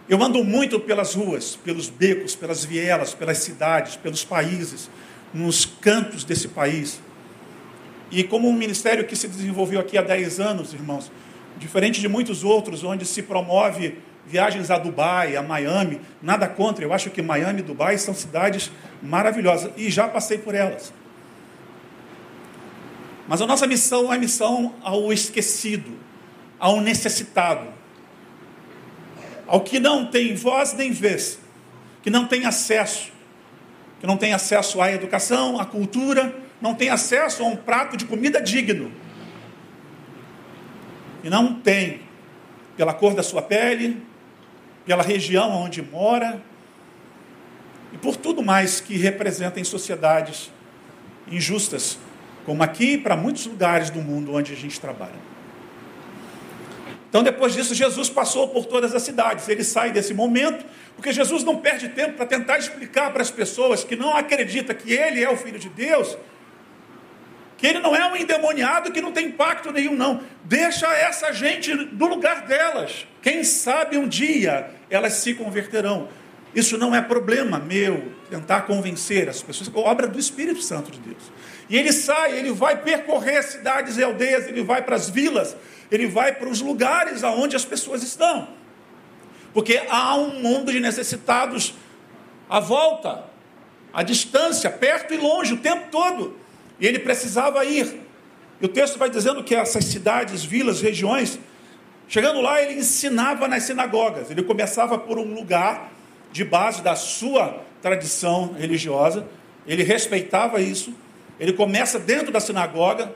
Eu 0.08 0.20
ando 0.22 0.42
muito 0.42 0.80
pelas 0.80 1.14
ruas, 1.14 1.54
pelos 1.54 1.88
becos, 1.88 2.34
pelas 2.34 2.64
vielas, 2.64 3.14
pelas 3.14 3.38
cidades, 3.38 3.94
pelos 3.94 4.24
países, 4.24 4.90
nos 5.32 5.64
cantos 5.64 6.24
desse 6.24 6.48
país. 6.48 7.00
E 8.10 8.24
como 8.24 8.48
um 8.48 8.52
ministério 8.52 9.06
que 9.06 9.14
se 9.14 9.28
desenvolveu 9.28 9.80
aqui 9.80 9.96
há 9.96 10.02
10 10.02 10.40
anos, 10.40 10.74
irmãos, 10.74 11.10
diferente 11.58 12.00
de 12.00 12.08
muitos 12.08 12.42
outros, 12.42 12.82
onde 12.82 13.04
se 13.04 13.22
promove 13.22 13.98
viagens 14.26 14.70
a 14.70 14.78
Dubai, 14.78 15.36
a 15.36 15.42
Miami, 15.42 16.00
nada 16.22 16.48
contra, 16.48 16.84
eu 16.84 16.92
acho 16.92 17.10
que 17.10 17.22
Miami 17.22 17.60
e 17.60 17.62
Dubai 17.62 17.98
são 17.98 18.14
cidades 18.14 18.70
maravilhosas 19.02 19.72
e 19.76 19.90
já 19.90 20.08
passei 20.08 20.38
por 20.38 20.54
elas. 20.54 20.92
Mas 23.28 23.40
a 23.40 23.46
nossa 23.46 23.66
missão 23.66 24.12
é 24.12 24.18
missão 24.18 24.74
ao 24.82 25.12
esquecido, 25.12 25.92
ao 26.58 26.80
necessitado, 26.80 27.66
ao 29.46 29.60
que 29.60 29.78
não 29.78 30.06
tem 30.06 30.34
voz 30.34 30.72
nem 30.72 30.90
vez, 30.90 31.38
que 32.02 32.10
não 32.10 32.26
tem 32.26 32.44
acesso, 32.44 33.12
que 34.00 34.06
não 34.06 34.16
tem 34.16 34.32
acesso 34.32 34.80
à 34.80 34.92
educação, 34.92 35.60
à 35.60 35.64
cultura, 35.64 36.34
não 36.60 36.74
tem 36.74 36.90
acesso 36.90 37.42
a 37.42 37.46
um 37.46 37.56
prato 37.56 37.96
de 37.96 38.04
comida 38.04 38.40
digno. 38.40 38.92
E 41.22 41.30
não 41.30 41.54
tem, 41.54 42.02
pela 42.76 42.94
cor 42.94 43.14
da 43.14 43.22
sua 43.22 43.42
pele, 43.42 44.02
pela 44.84 45.02
região 45.02 45.50
onde 45.50 45.82
mora 45.82 46.40
e 47.92 47.98
por 47.98 48.16
tudo 48.16 48.42
mais 48.42 48.80
que 48.80 48.96
representa 48.96 49.60
em 49.60 49.64
sociedades 49.64 50.50
injustas, 51.30 51.98
como 52.44 52.62
aqui 52.62 52.94
e 52.94 52.98
para 52.98 53.16
muitos 53.16 53.46
lugares 53.46 53.90
do 53.90 54.00
mundo 54.00 54.34
onde 54.34 54.52
a 54.52 54.56
gente 54.56 54.80
trabalha. 54.80 55.30
Então, 57.08 57.24
depois 57.24 57.52
disso, 57.52 57.74
Jesus 57.74 58.08
passou 58.08 58.48
por 58.48 58.66
todas 58.66 58.94
as 58.94 59.02
cidades. 59.02 59.48
Ele 59.48 59.64
sai 59.64 59.90
desse 59.90 60.14
momento, 60.14 60.64
porque 60.94 61.12
Jesus 61.12 61.42
não 61.42 61.56
perde 61.56 61.88
tempo 61.88 62.12
para 62.12 62.24
tentar 62.24 62.56
explicar 62.56 63.12
para 63.12 63.20
as 63.20 63.32
pessoas 63.32 63.82
que 63.82 63.96
não 63.96 64.16
acreditam 64.16 64.76
que 64.76 64.92
ele 64.92 65.22
é 65.22 65.28
o 65.28 65.36
Filho 65.36 65.58
de 65.58 65.68
Deus, 65.68 66.16
que 67.60 67.66
ele 67.66 67.78
não 67.78 67.94
é 67.94 68.10
um 68.10 68.16
endemoniado 68.16 68.90
que 68.90 69.02
não 69.02 69.12
tem 69.12 69.26
impacto 69.26 69.70
nenhum, 69.70 69.94
não. 69.94 70.22
Deixa 70.44 70.86
essa 70.86 71.30
gente 71.30 71.74
no 71.74 72.06
lugar 72.06 72.46
delas. 72.46 73.06
Quem 73.20 73.44
sabe 73.44 73.98
um 73.98 74.08
dia 74.08 74.70
elas 74.88 75.12
se 75.12 75.34
converterão. 75.34 76.08
Isso 76.54 76.78
não 76.78 76.94
é 76.94 77.02
problema 77.02 77.58
meu, 77.58 78.12
tentar 78.30 78.62
convencer 78.62 79.28
as 79.28 79.42
pessoas, 79.42 79.70
é 79.72 79.78
obra 79.78 80.08
do 80.08 80.18
Espírito 80.18 80.62
Santo 80.62 80.90
de 80.90 80.98
Deus. 81.00 81.22
E 81.68 81.76
ele 81.76 81.92
sai, 81.92 82.38
ele 82.38 82.50
vai 82.50 82.80
percorrer 82.82 83.42
cidades 83.42 83.98
e 83.98 84.02
aldeias, 84.02 84.48
ele 84.48 84.62
vai 84.62 84.82
para 84.82 84.96
as 84.96 85.10
vilas, 85.10 85.54
ele 85.90 86.06
vai 86.06 86.34
para 86.34 86.48
os 86.48 86.62
lugares 86.62 87.22
aonde 87.22 87.54
as 87.54 87.64
pessoas 87.64 88.02
estão. 88.02 88.48
Porque 89.52 89.82
há 89.88 90.16
um 90.16 90.40
mundo 90.40 90.72
de 90.72 90.80
necessitados 90.80 91.74
à 92.48 92.58
volta, 92.58 93.22
à 93.92 94.02
distância, 94.02 94.70
perto 94.70 95.12
e 95.12 95.18
longe, 95.18 95.52
o 95.52 95.58
tempo 95.58 95.88
todo. 95.90 96.39
E 96.80 96.86
ele 96.86 96.98
precisava 96.98 97.64
ir. 97.64 98.00
E 98.60 98.64
o 98.64 98.68
texto 98.68 98.98
vai 98.98 99.10
dizendo 99.10 99.44
que 99.44 99.54
essas 99.54 99.84
cidades, 99.84 100.44
vilas, 100.44 100.80
regiões, 100.80 101.38
Chegando 102.10 102.40
lá, 102.40 102.60
ele 102.60 102.80
ensinava 102.80 103.46
nas 103.46 103.62
sinagogas. 103.62 104.32
Ele 104.32 104.42
começava 104.42 104.98
por 104.98 105.16
um 105.16 105.32
lugar 105.32 105.92
de 106.32 106.44
base 106.44 106.82
da 106.82 106.96
sua 106.96 107.62
tradição 107.80 108.52
religiosa. 108.52 109.28
Ele 109.64 109.84
respeitava 109.84 110.60
isso. 110.60 110.92
Ele 111.38 111.52
começa 111.52 112.00
dentro 112.00 112.32
da 112.32 112.40
sinagoga. 112.40 113.14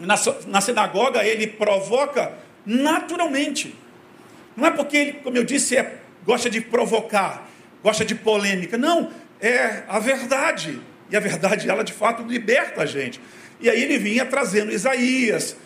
Na, 0.00 0.16
na 0.48 0.60
sinagoga, 0.60 1.24
ele 1.24 1.46
provoca 1.46 2.32
naturalmente. 2.66 3.72
Não 4.56 4.66
é 4.66 4.72
porque 4.72 4.96
ele, 4.96 5.12
como 5.12 5.36
eu 5.36 5.44
disse, 5.44 5.76
é, 5.76 6.00
gosta 6.24 6.50
de 6.50 6.60
provocar, 6.60 7.48
gosta 7.84 8.04
de 8.04 8.16
polêmica. 8.16 8.76
Não, 8.76 9.12
é 9.40 9.84
a 9.86 10.00
verdade. 10.00 10.80
E 11.10 11.16
a 11.16 11.20
verdade, 11.20 11.68
ela 11.68 11.82
de 11.82 11.92
fato 11.92 12.22
liberta 12.22 12.82
a 12.82 12.86
gente. 12.86 13.20
E 13.60 13.70
aí 13.70 13.82
ele 13.82 13.98
vinha 13.98 14.24
trazendo 14.24 14.72
Isaías, 14.72 15.56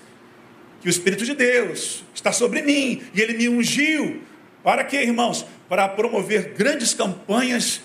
que 0.80 0.88
o 0.88 0.90
Espírito 0.90 1.24
de 1.24 1.34
Deus 1.34 2.04
está 2.14 2.32
sobre 2.32 2.62
mim 2.62 3.02
e 3.14 3.20
ele 3.20 3.36
me 3.36 3.48
ungiu. 3.48 4.22
Para 4.62 4.84
quê, 4.84 5.02
irmãos? 5.02 5.46
Para 5.68 5.88
promover 5.88 6.54
grandes 6.54 6.94
campanhas 6.94 7.80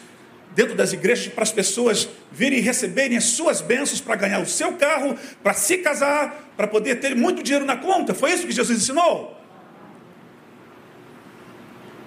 dentro 0.56 0.74
das 0.74 0.94
igrejas 0.94 1.28
para 1.28 1.44
as 1.44 1.52
pessoas 1.52 2.08
virem 2.32 2.62
receberem 2.62 3.18
as 3.18 3.26
suas 3.26 3.60
bênçãos 3.60 4.00
para 4.00 4.16
ganhar 4.16 4.40
o 4.40 4.46
seu 4.46 4.74
carro, 4.74 5.18
para 5.44 5.54
se 5.54 5.80
casar, 5.80 6.54
para 6.56 6.66
poder 6.66 6.96
ter 6.96 7.16
muito 7.16 7.44
dinheiro 7.44 7.66
na 7.66 7.76
conta. 7.76 8.14
Foi 8.14 8.32
isso 8.32 8.48
que 8.48 8.54
Jesus 8.54 8.80
ensinou? 8.82 9.36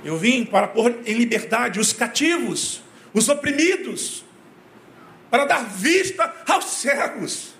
Eu 0.02 0.16
vim 0.16 0.44
para 0.44 0.68
pôr 0.68 1.00
em 1.04 1.14
liberdade 1.14 1.78
os 1.78 1.92
cativos, 1.92 2.82
os 3.12 3.28
oprimidos, 3.28 4.24
para 5.30 5.44
dar 5.44 5.64
vista 5.64 6.32
aos 6.46 6.64
cegos. 6.64 7.54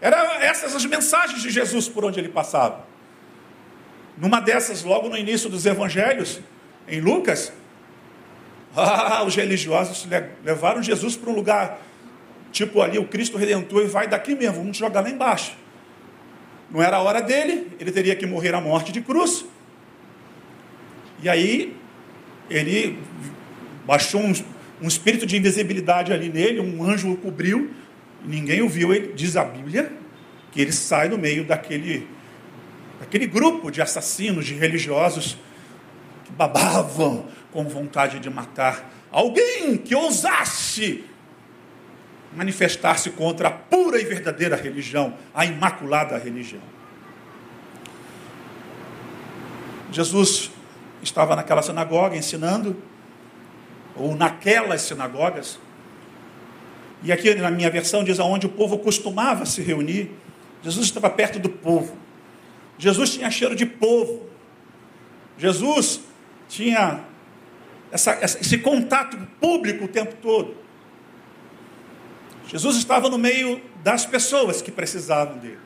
Eram 0.00 0.18
essas 0.40 0.74
as 0.74 0.84
mensagens 0.84 1.42
de 1.42 1.50
Jesus 1.50 1.88
por 1.88 2.04
onde 2.04 2.18
ele 2.20 2.28
passava. 2.28 2.86
Numa 4.16 4.40
dessas, 4.40 4.82
logo 4.82 5.08
no 5.08 5.16
início 5.16 5.48
dos 5.50 5.66
evangelhos, 5.66 6.40
em 6.88 7.00
Lucas, 7.00 7.52
ah, 8.76 9.24
os 9.24 9.34
religiosos 9.34 10.06
levaram 10.44 10.82
Jesus 10.82 11.16
para 11.16 11.30
um 11.30 11.34
lugar, 11.34 11.80
tipo 12.50 12.80
ali, 12.80 12.98
o 12.98 13.06
Cristo 13.06 13.36
Redentor, 13.36 13.82
e 13.82 13.86
vai 13.86 14.06
daqui 14.06 14.34
mesmo, 14.34 14.56
vamos 14.58 14.76
jogar 14.76 15.00
lá 15.00 15.10
embaixo. 15.10 15.56
Não 16.70 16.82
era 16.82 16.96
a 16.96 17.00
hora 17.00 17.20
dele, 17.20 17.70
ele 17.78 17.92
teria 17.92 18.16
que 18.16 18.26
morrer 18.26 18.54
a 18.54 18.60
morte 18.60 18.92
de 18.92 19.00
cruz. 19.00 19.44
E 21.22 21.28
aí, 21.28 21.76
ele 22.50 22.98
baixou 23.86 24.20
um, 24.20 24.32
um 24.82 24.88
espírito 24.88 25.24
de 25.24 25.36
invisibilidade 25.36 26.12
ali 26.12 26.28
nele, 26.28 26.60
um 26.60 26.82
anjo 26.82 27.12
o 27.12 27.16
cobriu, 27.16 27.70
ninguém 28.24 28.62
o 28.62 28.68
viu, 28.68 28.92
ele, 28.92 29.12
diz 29.14 29.36
a 29.36 29.44
Bíblia, 29.44 29.92
que 30.50 30.60
ele 30.60 30.72
sai 30.72 31.08
no 31.08 31.16
meio 31.16 31.44
daquele 31.44 32.08
aquele 33.00 33.26
grupo 33.26 33.70
de 33.70 33.82
assassinos, 33.82 34.46
de 34.46 34.54
religiosos 34.54 35.36
que 36.24 36.32
babavam 36.32 37.26
com 37.52 37.64
vontade 37.68 38.18
de 38.18 38.30
matar 38.30 38.90
alguém 39.10 39.76
que 39.76 39.94
ousasse 39.94 41.04
manifestar-se 42.34 43.10
contra 43.10 43.48
a 43.48 43.50
pura 43.50 43.98
e 44.00 44.04
verdadeira 44.04 44.56
religião, 44.56 45.14
a 45.34 45.46
imaculada 45.46 46.18
religião. 46.18 46.60
Jesus 49.90 50.50
estava 51.02 51.34
naquela 51.34 51.62
sinagoga 51.62 52.16
ensinando, 52.16 52.76
ou 53.96 54.14
naquelas 54.14 54.82
sinagogas, 54.82 55.58
e 57.02 57.12
aqui 57.12 57.34
na 57.34 57.50
minha 57.50 57.70
versão 57.70 58.02
diz 58.02 58.18
aonde 58.18 58.46
o 58.46 58.48
povo 58.48 58.78
costumava 58.78 59.44
se 59.46 59.62
reunir. 59.62 60.10
Jesus 60.62 60.86
estava 60.86 61.10
perto 61.10 61.38
do 61.38 61.48
povo. 61.48 61.96
Jesus 62.78 63.14
tinha 63.14 63.30
cheiro 63.30 63.54
de 63.54 63.66
povo. 63.66 64.28
Jesus 65.38 66.00
tinha 66.48 67.04
essa, 67.90 68.18
esse 68.22 68.58
contato 68.58 69.16
público 69.40 69.84
o 69.84 69.88
tempo 69.88 70.16
todo. 70.20 70.56
Jesus 72.48 72.76
estava 72.76 73.08
no 73.08 73.18
meio 73.18 73.60
das 73.82 74.06
pessoas 74.06 74.62
que 74.62 74.70
precisavam 74.70 75.38
dele. 75.38 75.58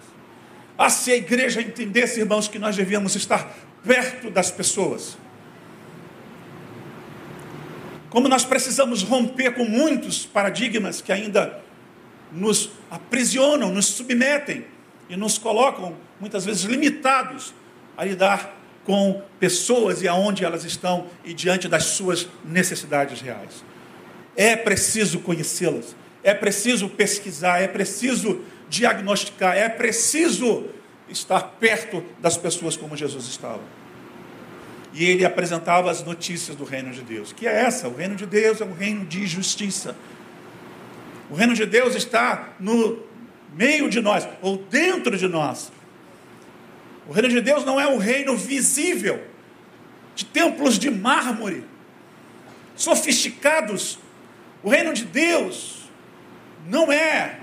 Ah, 0.76 0.88
se 0.88 1.12
a 1.12 1.16
igreja 1.16 1.60
entendesse, 1.60 2.20
irmãos, 2.20 2.48
que 2.48 2.58
nós 2.58 2.74
devíamos 2.74 3.14
estar 3.14 3.54
perto 3.84 4.30
das 4.30 4.50
pessoas. 4.50 5.16
Como 8.10 8.28
nós 8.28 8.44
precisamos 8.44 9.02
romper 9.04 9.54
com 9.54 9.64
muitos 9.64 10.26
paradigmas 10.26 11.00
que 11.00 11.12
ainda 11.12 11.60
nos 12.32 12.70
aprisionam, 12.90 13.72
nos 13.72 13.86
submetem 13.86 14.64
e 15.08 15.16
nos 15.16 15.38
colocam 15.38 15.96
muitas 16.18 16.44
vezes 16.44 16.64
limitados 16.64 17.54
a 17.96 18.04
lidar 18.04 18.56
com 18.84 19.22
pessoas 19.38 20.02
e 20.02 20.08
aonde 20.08 20.44
elas 20.44 20.64
estão 20.64 21.06
e 21.24 21.32
diante 21.32 21.68
das 21.68 21.84
suas 21.84 22.28
necessidades 22.44 23.20
reais. 23.20 23.64
É 24.36 24.56
preciso 24.56 25.20
conhecê-las, 25.20 25.94
é 26.22 26.34
preciso 26.34 26.88
pesquisar, 26.88 27.60
é 27.60 27.68
preciso 27.68 28.40
diagnosticar, 28.68 29.56
é 29.56 29.68
preciso 29.68 30.66
estar 31.08 31.40
perto 31.60 32.02
das 32.20 32.36
pessoas 32.36 32.76
como 32.76 32.96
Jesus 32.96 33.26
estava. 33.26 33.79
E 34.92 35.04
ele 35.04 35.24
apresentava 35.24 35.90
as 35.90 36.02
notícias 36.02 36.56
do 36.56 36.64
reino 36.64 36.90
de 36.90 37.02
Deus. 37.02 37.32
Que 37.32 37.46
é 37.46 37.62
essa? 37.62 37.88
O 37.88 37.94
reino 37.94 38.16
de 38.16 38.26
Deus 38.26 38.60
é 38.60 38.64
um 38.64 38.72
reino 38.72 39.04
de 39.06 39.26
justiça. 39.26 39.96
O 41.30 41.34
reino 41.34 41.54
de 41.54 41.64
Deus 41.64 41.94
está 41.94 42.54
no 42.58 42.98
meio 43.54 43.88
de 43.88 44.00
nós, 44.00 44.28
ou 44.42 44.56
dentro 44.56 45.16
de 45.16 45.28
nós. 45.28 45.70
O 47.06 47.12
reino 47.12 47.28
de 47.28 47.40
Deus 47.40 47.64
não 47.64 47.80
é 47.80 47.86
um 47.86 47.98
reino 47.98 48.36
visível, 48.36 49.22
de 50.14 50.24
templos 50.24 50.78
de 50.78 50.90
mármore, 50.90 51.64
sofisticados. 52.74 53.98
O 54.62 54.68
reino 54.68 54.92
de 54.92 55.04
Deus 55.04 55.88
não 56.66 56.92
é 56.92 57.40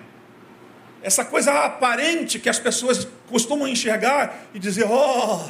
essa 1.01 1.23
coisa 1.23 1.51
aparente 1.63 2.39
que 2.39 2.49
as 2.49 2.59
pessoas 2.59 3.07
costumam 3.27 3.67
enxergar 3.67 4.47
e 4.53 4.59
dizer: 4.59 4.85
oh, 4.89 5.49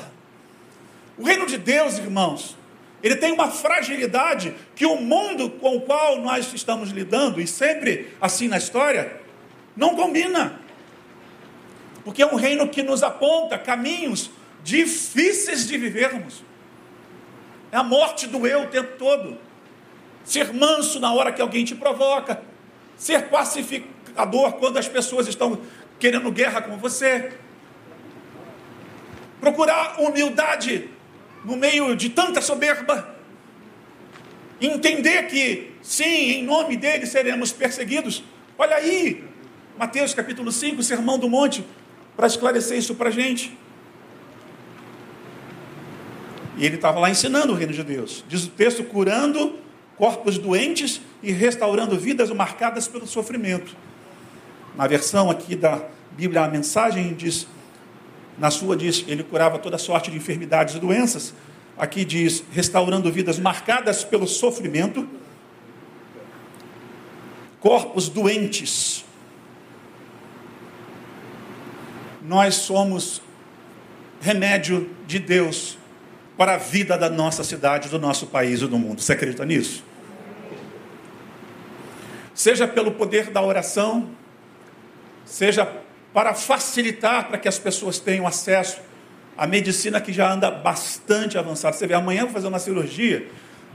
o 1.17 1.23
reino 1.23 1.45
de 1.45 1.57
Deus, 1.57 1.97
irmãos, 1.97 2.55
ele 3.01 3.15
tem 3.15 3.31
uma 3.31 3.49
fragilidade 3.49 4.55
que 4.75 4.85
o 4.85 4.95
mundo 4.95 5.49
com 5.49 5.77
o 5.77 5.81
qual 5.81 6.19
nós 6.19 6.53
estamos 6.53 6.89
lidando, 6.89 7.39
e 7.39 7.47
sempre 7.47 8.13
assim 8.19 8.47
na 8.47 8.57
história, 8.57 9.21
não 9.75 9.95
combina. 9.95 10.59
Porque 12.03 12.21
é 12.21 12.25
um 12.25 12.35
reino 12.35 12.67
que 12.67 12.81
nos 12.81 13.03
aponta 13.03 13.57
caminhos 13.57 14.31
difíceis 14.63 15.67
de 15.67 15.77
vivermos. 15.77 16.43
É 17.71 17.77
a 17.77 17.83
morte 17.83 18.27
do 18.27 18.47
eu 18.47 18.63
o 18.63 18.67
tempo 18.67 18.97
todo. 18.97 19.37
Ser 20.23 20.53
manso 20.53 20.99
na 20.99 21.13
hora 21.13 21.31
que 21.31 21.41
alguém 21.41 21.63
te 21.65 21.75
provoca. 21.75 22.41
Ser 22.97 23.29
pacificador 23.29 24.53
quando 24.53 24.77
as 24.77 24.87
pessoas 24.87 25.27
estão 25.27 25.61
querendo 25.99 26.31
guerra 26.31 26.61
com 26.61 26.77
você. 26.77 27.33
Procurar 29.39 29.99
humildade 29.99 30.89
no 31.47 31.55
meio 31.55 31.95
de 31.95 32.09
tanta 32.09 32.41
soberba. 32.41 33.15
Entender 34.59 35.27
que, 35.27 35.71
sim, 35.81 36.03
em 36.03 36.43
nome 36.43 36.75
dele 36.75 37.05
seremos 37.05 37.53
perseguidos. 37.53 38.21
Olha 38.57 38.75
aí, 38.75 39.23
Mateus 39.77 40.13
capítulo 40.13 40.51
5, 40.51 40.83
Sermão 40.83 41.17
do 41.17 41.29
Monte, 41.29 41.65
para 42.17 42.27
esclarecer 42.27 42.77
isso 42.77 42.95
para 42.95 43.07
a 43.07 43.11
gente. 43.11 43.57
E 46.57 46.65
ele 46.65 46.75
estava 46.75 46.99
lá 46.99 47.09
ensinando 47.09 47.53
o 47.53 47.55
reino 47.55 47.71
de 47.71 47.83
Deus. 47.83 48.25
Diz 48.27 48.43
o 48.43 48.49
texto: 48.49 48.83
curando 48.83 49.57
corpos 49.95 50.37
doentes 50.37 50.99
e 51.23 51.31
restaurando 51.31 51.97
vidas 51.97 52.29
marcadas 52.31 52.89
pelo 52.89 53.07
sofrimento. 53.07 53.73
Na 54.75 54.85
versão 54.85 55.31
aqui 55.31 55.55
da 55.55 55.81
Bíblia, 56.11 56.41
a 56.41 56.47
mensagem 56.49 57.13
diz 57.13 57.47
na 58.37 58.51
sua 58.51 58.77
diz, 58.77 59.03
ele 59.07 59.23
curava 59.23 59.57
toda 59.57 59.77
sorte 59.77 60.11
de 60.11 60.17
enfermidades 60.17 60.75
e 60.75 60.79
doenças. 60.79 61.33
Aqui 61.77 62.05
diz, 62.05 62.43
restaurando 62.51 63.11
vidas 63.11 63.39
marcadas 63.39 64.03
pelo 64.03 64.27
sofrimento. 64.27 65.07
Corpos 67.59 68.09
doentes. 68.09 69.03
Nós 72.21 72.55
somos 72.55 73.21
remédio 74.21 74.89
de 75.07 75.17
Deus 75.17 75.77
para 76.37 76.53
a 76.53 76.57
vida 76.57 76.97
da 76.97 77.09
nossa 77.09 77.43
cidade, 77.43 77.89
do 77.89 77.97
nosso 77.97 78.27
país 78.27 78.61
e 78.61 78.67
do 78.67 78.77
mundo. 78.77 79.01
Você 79.01 79.13
acredita 79.13 79.45
nisso? 79.45 79.83
Seja 82.35 82.67
pelo 82.67 82.91
poder 82.91 83.31
da 83.31 83.41
oração, 83.41 84.09
seja 85.25 85.65
para 86.13 86.33
facilitar 86.33 87.27
para 87.27 87.37
que 87.37 87.47
as 87.47 87.59
pessoas 87.59 87.99
tenham 87.99 88.25
acesso 88.25 88.79
à 89.37 89.45
medicina 89.45 90.01
que 90.01 90.11
já 90.11 90.31
anda 90.31 90.49
bastante 90.49 91.37
avançada. 91.37 91.75
Você 91.75 91.85
vê, 91.85 91.93
amanhã 91.93 92.21
eu 92.21 92.25
vou 92.25 92.33
fazer 92.33 92.47
uma 92.47 92.59
cirurgia 92.59 93.27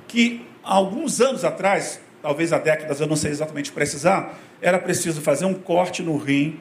que 0.09 0.45
há 0.65 0.75
alguns 0.75 1.21
anos 1.21 1.45
atrás, 1.45 2.01
talvez 2.21 2.53
há 2.53 2.59
décadas, 2.59 3.01
eu 3.01 3.07
não 3.07 3.17
sei 3.17 3.31
exatamente 3.31 3.71
precisar, 3.71 4.35
era 4.61 4.79
preciso 4.79 5.21
fazer 5.21 5.45
um 5.45 5.55
corte 5.55 6.03
no 6.03 6.17
rim 6.17 6.59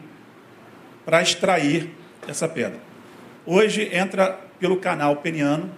para 1.06 1.22
extrair 1.22 1.90
essa 2.28 2.48
pedra. 2.48 2.80
Hoje 3.46 3.90
entra 3.92 4.40
pelo 4.60 4.78
canal 4.78 5.18
peniano. 5.18 5.70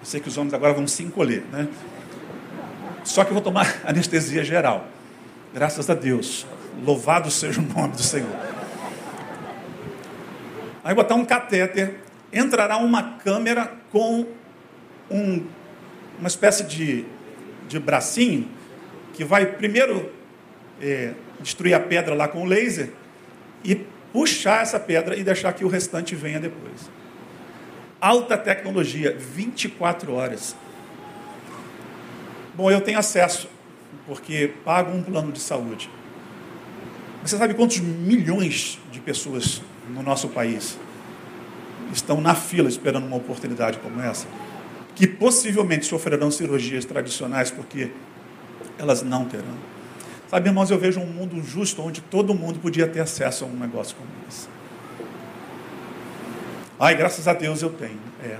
Eu 0.00 0.06
sei 0.06 0.20
que 0.20 0.28
os 0.28 0.36
homens 0.36 0.54
agora 0.54 0.72
vão 0.72 0.86
se 0.86 1.02
encolher, 1.02 1.44
né? 1.50 1.68
Só 3.04 3.24
que 3.24 3.30
eu 3.30 3.34
vou 3.34 3.42
tomar 3.42 3.66
anestesia 3.84 4.44
geral. 4.44 4.86
Graças 5.52 5.90
a 5.90 5.94
Deus. 5.94 6.46
Louvado 6.84 7.30
seja 7.30 7.60
o 7.60 7.64
nome 7.64 7.94
do 7.94 8.02
Senhor. 8.02 8.61
Aí 10.84 10.94
botar 10.94 11.14
um 11.14 11.24
catéter, 11.24 12.00
entrará 12.32 12.76
uma 12.76 13.18
câmera 13.18 13.72
com 13.90 14.26
um, 15.10 15.46
uma 16.18 16.28
espécie 16.28 16.64
de, 16.64 17.04
de 17.68 17.78
bracinho 17.78 18.48
que 19.12 19.24
vai 19.24 19.46
primeiro 19.46 20.10
é, 20.80 21.12
destruir 21.40 21.74
a 21.74 21.80
pedra 21.80 22.14
lá 22.14 22.26
com 22.26 22.42
o 22.42 22.44
laser 22.44 22.90
e 23.64 23.76
puxar 24.12 24.62
essa 24.62 24.80
pedra 24.80 25.16
e 25.16 25.22
deixar 25.22 25.52
que 25.52 25.64
o 25.64 25.68
restante 25.68 26.14
venha 26.14 26.40
depois. 26.40 26.90
Alta 28.00 28.36
tecnologia, 28.36 29.16
24 29.16 30.12
horas. 30.12 30.56
Bom, 32.54 32.70
eu 32.70 32.80
tenho 32.80 32.98
acesso, 32.98 33.48
porque 34.06 34.52
pago 34.64 34.92
um 34.92 35.02
plano 35.02 35.30
de 35.30 35.38
saúde. 35.38 35.88
Você 37.22 37.38
sabe 37.38 37.54
quantos 37.54 37.78
milhões 37.78 38.80
de 38.90 38.98
pessoas 39.00 39.62
no 39.88 40.02
nosso 40.02 40.28
país 40.28 40.78
estão 41.92 42.20
na 42.20 42.34
fila 42.34 42.68
esperando 42.68 43.06
uma 43.06 43.16
oportunidade 43.16 43.78
como 43.78 44.00
essa, 44.00 44.26
que 44.94 45.06
possivelmente 45.06 45.86
sofrerão 45.86 46.30
cirurgias 46.30 46.84
tradicionais 46.84 47.50
porque 47.50 47.90
elas 48.78 49.02
não 49.02 49.24
terão. 49.24 49.72
Sabe, 50.28 50.48
irmãos, 50.48 50.70
eu 50.70 50.78
vejo 50.78 50.98
um 50.98 51.06
mundo 51.06 51.42
justo 51.42 51.82
onde 51.82 52.00
todo 52.00 52.34
mundo 52.34 52.58
podia 52.58 52.88
ter 52.88 53.00
acesso 53.00 53.44
a 53.44 53.46
um 53.46 53.56
negócio 53.56 53.94
como 53.96 54.08
esse. 54.28 54.48
Ai, 56.80 56.94
graças 56.94 57.28
a 57.28 57.34
Deus 57.34 57.62
eu 57.62 57.70
tenho. 57.70 58.00
É. 58.24 58.38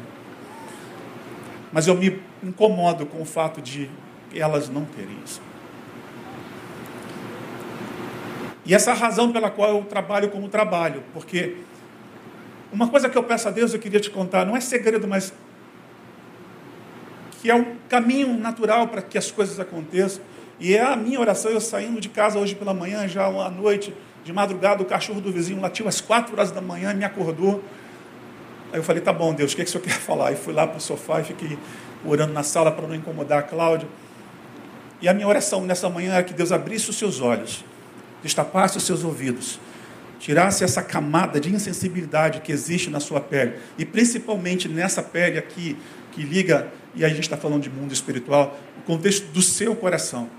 Mas 1.70 1.86
eu 1.86 1.94
me 1.94 2.20
incomodo 2.42 3.06
com 3.06 3.20
o 3.20 3.24
fato 3.24 3.60
de 3.60 3.90
elas 4.34 4.68
não 4.68 4.84
terem 4.84 5.16
isso. 5.24 5.40
E 8.64 8.74
essa 8.74 8.90
é 8.90 8.92
a 8.92 8.96
razão 8.96 9.32
pela 9.32 9.50
qual 9.50 9.70
eu 9.70 9.82
trabalho 9.84 10.28
como 10.28 10.48
trabalho, 10.48 11.02
porque 11.12 11.56
uma 12.72 12.88
coisa 12.88 13.08
que 13.08 13.18
eu 13.18 13.22
peço 13.22 13.48
a 13.48 13.50
Deus, 13.50 13.74
eu 13.74 13.80
queria 13.80 14.00
te 14.00 14.10
contar, 14.10 14.46
não 14.46 14.56
é 14.56 14.60
segredo, 14.60 15.06
mas 15.06 15.32
que 17.40 17.50
é 17.50 17.54
um 17.54 17.76
caminho 17.88 18.38
natural 18.38 18.86
para 18.86 19.02
que 19.02 19.18
as 19.18 19.30
coisas 19.30 19.58
aconteçam. 19.58 20.22
E 20.60 20.74
é 20.74 20.82
a 20.82 20.94
minha 20.94 21.18
oração, 21.18 21.50
eu 21.50 21.60
saindo 21.60 22.00
de 22.00 22.08
casa 22.08 22.38
hoje 22.38 22.54
pela 22.54 22.72
manhã, 22.72 23.08
já 23.08 23.26
à 23.26 23.50
noite, 23.50 23.92
de 24.24 24.32
madrugada, 24.32 24.80
o 24.80 24.86
cachorro 24.86 25.20
do 25.20 25.32
vizinho 25.32 25.60
latiu 25.60 25.88
às 25.88 26.00
quatro 26.00 26.32
horas 26.34 26.52
da 26.52 26.60
manhã, 26.60 26.94
me 26.94 27.04
acordou. 27.04 27.62
Aí 28.72 28.78
eu 28.78 28.82
falei, 28.84 29.02
tá 29.02 29.12
bom, 29.12 29.34
Deus, 29.34 29.52
o 29.52 29.56
que, 29.56 29.62
é 29.62 29.64
que 29.64 29.68
o 29.70 29.72
senhor 29.72 29.84
quer 29.84 29.98
falar? 30.00 30.28
Aí 30.28 30.36
fui 30.36 30.54
lá 30.54 30.66
para 30.66 30.78
o 30.78 30.80
sofá 30.80 31.20
e 31.20 31.24
fiquei 31.24 31.58
orando 32.04 32.32
na 32.32 32.44
sala 32.44 32.70
para 32.70 32.86
não 32.86 32.94
incomodar 32.94 33.40
a 33.40 33.42
Cláudia. 33.42 33.88
E 35.00 35.08
a 35.08 35.12
minha 35.12 35.26
oração 35.26 35.62
nessa 35.62 35.90
manhã 35.90 36.14
era 36.14 36.22
que 36.22 36.32
Deus 36.32 36.52
abrisse 36.52 36.88
os 36.88 36.96
seus 36.96 37.20
olhos, 37.20 37.64
destapasse 38.22 38.76
os 38.76 38.84
seus 38.84 39.04
ouvidos, 39.04 39.58
tirasse 40.18 40.62
essa 40.62 40.82
camada 40.82 41.40
de 41.40 41.52
insensibilidade 41.52 42.40
que 42.40 42.52
existe 42.52 42.88
na 42.88 43.00
sua 43.00 43.20
pele, 43.20 43.54
e 43.76 43.84
principalmente 43.84 44.68
nessa 44.68 45.02
pele 45.02 45.38
aqui, 45.38 45.76
que 46.12 46.22
liga, 46.22 46.68
e 46.94 47.04
a 47.04 47.08
gente 47.08 47.22
está 47.22 47.36
falando 47.36 47.62
de 47.62 47.70
mundo 47.70 47.92
espiritual, 47.92 48.58
o 48.78 48.82
contexto 48.82 49.26
do 49.32 49.42
seu 49.42 49.74
coração. 49.74 50.30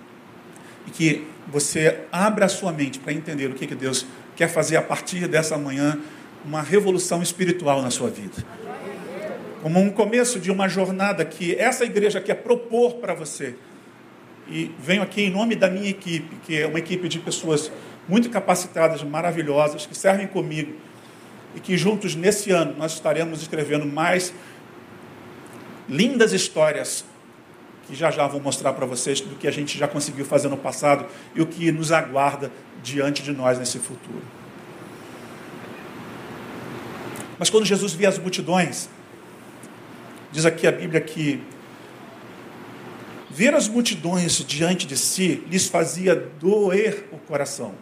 E 0.87 0.91
que 0.91 1.27
você 1.47 2.01
abra 2.11 2.45
a 2.45 2.49
sua 2.49 2.71
mente 2.71 2.99
para 2.99 3.13
entender 3.13 3.47
o 3.47 3.53
que, 3.53 3.67
que 3.67 3.75
Deus 3.75 4.05
quer 4.35 4.47
fazer 4.47 4.77
a 4.77 4.81
partir 4.81 5.27
dessa 5.27 5.57
manhã, 5.57 5.99
uma 6.45 6.61
revolução 6.61 7.21
espiritual 7.21 7.81
na 7.81 7.89
sua 7.89 8.09
vida. 8.09 8.43
Como 9.61 9.79
um 9.79 9.89
começo 9.89 10.39
de 10.39 10.51
uma 10.51 10.67
jornada 10.67 11.23
que 11.23 11.55
essa 11.55 11.85
igreja 11.85 12.19
quer 12.19 12.35
propor 12.35 12.95
para 12.95 13.13
você. 13.13 13.55
E 14.47 14.71
venho 14.79 15.01
aqui 15.01 15.23
em 15.23 15.29
nome 15.29 15.55
da 15.55 15.69
minha 15.69 15.89
equipe, 15.89 16.35
que 16.45 16.59
é 16.59 16.67
uma 16.67 16.79
equipe 16.79 17.07
de 17.07 17.19
pessoas 17.19 17.71
muito 18.07 18.29
capacitadas, 18.29 19.01
maravilhosas, 19.03 19.85
que 19.85 19.95
servem 19.95 20.27
comigo 20.27 20.73
e 21.55 21.59
que 21.59 21.77
juntos 21.77 22.15
nesse 22.15 22.51
ano 22.51 22.75
nós 22.77 22.93
estaremos 22.93 23.41
escrevendo 23.41 23.85
mais 23.85 24.33
lindas 25.87 26.33
histórias 26.33 27.05
que 27.87 27.95
já 27.95 28.09
já 28.09 28.25
vou 28.27 28.39
mostrar 28.39 28.73
para 28.73 28.85
vocês 28.85 29.19
do 29.21 29.35
que 29.35 29.47
a 29.47 29.51
gente 29.51 29.77
já 29.77 29.87
conseguiu 29.87 30.25
fazer 30.25 30.47
no 30.47 30.57
passado 30.57 31.05
e 31.35 31.41
o 31.41 31.45
que 31.45 31.71
nos 31.71 31.91
aguarda 31.91 32.51
diante 32.81 33.21
de 33.21 33.31
nós 33.31 33.59
nesse 33.59 33.77
futuro. 33.77 34.21
Mas 37.37 37.49
quando 37.49 37.65
Jesus 37.65 37.93
via 37.93 38.07
as 38.07 38.17
multidões, 38.17 38.89
diz 40.31 40.45
aqui 40.45 40.65
a 40.65 40.71
Bíblia 40.71 41.01
que 41.01 41.41
ver 43.33 43.55
as 43.55 43.67
multidões 43.67 44.45
diante 44.45 44.85
de 44.85 44.95
si 44.95 45.43
lhes 45.49 45.67
fazia 45.67 46.15
doer 46.15 47.05
o 47.11 47.17
coração, 47.17 47.73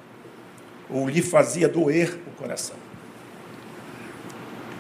ou 0.89 1.09
lhe 1.09 1.21
fazia 1.21 1.67
doer 1.67 2.17
o 2.25 2.31
coração. 2.31 2.77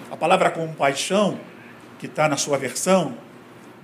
A 0.09 0.15
palavra 0.15 0.49
compaixão, 0.49 1.37
que 1.99 2.05
está 2.05 2.29
na 2.29 2.37
sua 2.37 2.57
versão, 2.57 3.17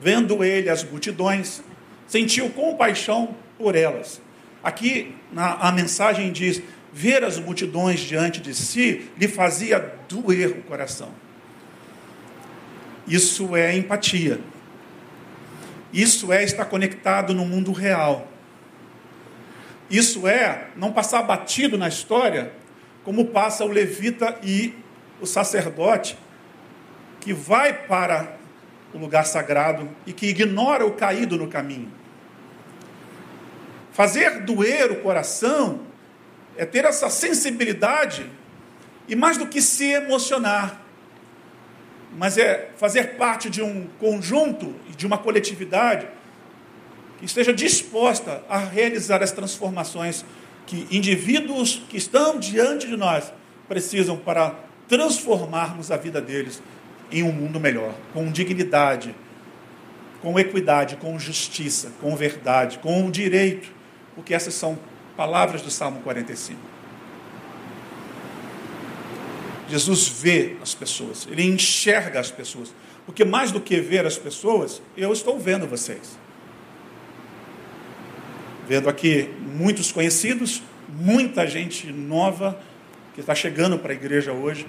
vendo 0.02 0.44
ele 0.44 0.70
as 0.70 0.84
multidões, 0.84 1.62
sentiu 2.08 2.50
compaixão 2.52 3.36
por 3.58 3.76
elas. 3.76 4.22
Aqui 4.64 5.14
na, 5.32 5.56
a 5.56 5.72
mensagem 5.74 6.32
diz: 6.32 6.62
ver 6.94 7.24
as 7.24 7.38
multidões 7.38 8.00
diante 8.00 8.40
de 8.40 8.56
si 8.56 9.10
lhe 9.18 9.28
fazia 9.28 9.94
doer 10.08 10.52
o 10.52 10.62
coração. 10.64 11.10
Isso 13.06 13.56
é 13.56 13.76
empatia. 13.76 14.40
Isso 15.98 16.32
é 16.32 16.44
estar 16.44 16.66
conectado 16.66 17.34
no 17.34 17.44
mundo 17.44 17.72
real. 17.72 18.28
Isso 19.90 20.28
é 20.28 20.68
não 20.76 20.94
passar 20.94 21.24
batido 21.24 21.76
na 21.76 21.88
história, 21.88 22.54
como 23.04 23.26
passa 23.26 23.66
o 23.66 23.68
levita 23.68 24.38
e 24.44 24.76
o 25.20 25.26
sacerdote, 25.26 26.16
que 27.20 27.34
vai 27.34 27.74
para 27.74 28.38
o 28.94 29.00
lugar 29.00 29.26
sagrado 29.26 29.90
e 30.06 30.14
que 30.14 30.28
ignora 30.28 30.86
o 30.86 30.92
caído 30.92 31.36
no 31.36 31.48
caminho. 31.48 31.92
Fazer 33.92 34.42
doer 34.42 34.92
o 34.92 34.98
coração 34.98 35.80
é 36.56 36.64
ter 36.64 36.86
essa 36.86 37.10
sensibilidade 37.10 38.30
e 39.08 39.16
mais 39.16 39.36
do 39.36 39.48
que 39.48 39.64
se 39.64 39.94
emocionar, 39.94 40.80
mas 42.18 42.38
é 42.38 42.72
fazer 42.78 43.16
parte 43.16 43.48
de 43.48 43.62
um 43.62 43.88
conjunto 44.00 44.74
de 44.98 45.06
uma 45.06 45.20
coletividade 45.20 46.08
que 47.20 47.26
esteja 47.26 47.54
disposta 47.54 48.44
a 48.50 48.58
realizar 48.58 49.22
as 49.22 49.32
transformações 49.32 50.26
que 50.66 50.88
indivíduos 50.90 51.84
que 51.88 51.96
estão 51.96 52.40
diante 52.40 52.88
de 52.88 52.98
nós 52.98 53.32
precisam 53.68 54.18
para 54.18 54.56
transformarmos 54.88 55.92
a 55.92 55.98
vida 55.98 56.20
deles 56.20 56.62
em 57.12 57.22
um 57.22 57.32
mundo 57.32 57.60
melhor, 57.60 57.94
com 58.14 58.32
dignidade, 58.32 59.16
com 60.22 60.40
equidade, 60.40 60.96
com 60.98 61.18
justiça, 61.20 61.92
com 62.02 62.16
verdade, 62.16 62.80
com 62.80 63.10
direito, 63.12 63.70
porque 64.16 64.34
essas 64.34 64.56
são 64.56 64.78
palavras 65.16 65.62
do 65.62 65.70
Salmo 65.70 66.02
45. 66.02 66.60
Jesus 69.68 70.08
vê 70.08 70.56
as 70.62 70.74
pessoas, 70.74 71.28
ele 71.30 71.44
enxerga 71.44 72.20
as 72.20 72.32
pessoas, 72.32 72.74
porque 73.06 73.26
mais 73.26 73.52
do 73.52 73.60
que 73.60 73.80
ver 73.80 74.06
as 74.06 74.18
pessoas, 74.18 74.82
eu 74.96 75.12
estou 75.12 75.38
vendo 75.40 75.68
vocês. 75.68 76.18
Vendo 78.68 78.90
aqui 78.90 79.30
muitos 79.40 79.92
conhecidos, 79.92 80.62
muita 80.90 81.48
gente 81.48 81.92
nova 81.92 82.60
que 83.14 83.22
está 83.22 83.34
chegando 83.34 83.78
para 83.80 83.92
a 83.92 83.96
igreja 83.96 84.32
hoje 84.32 84.66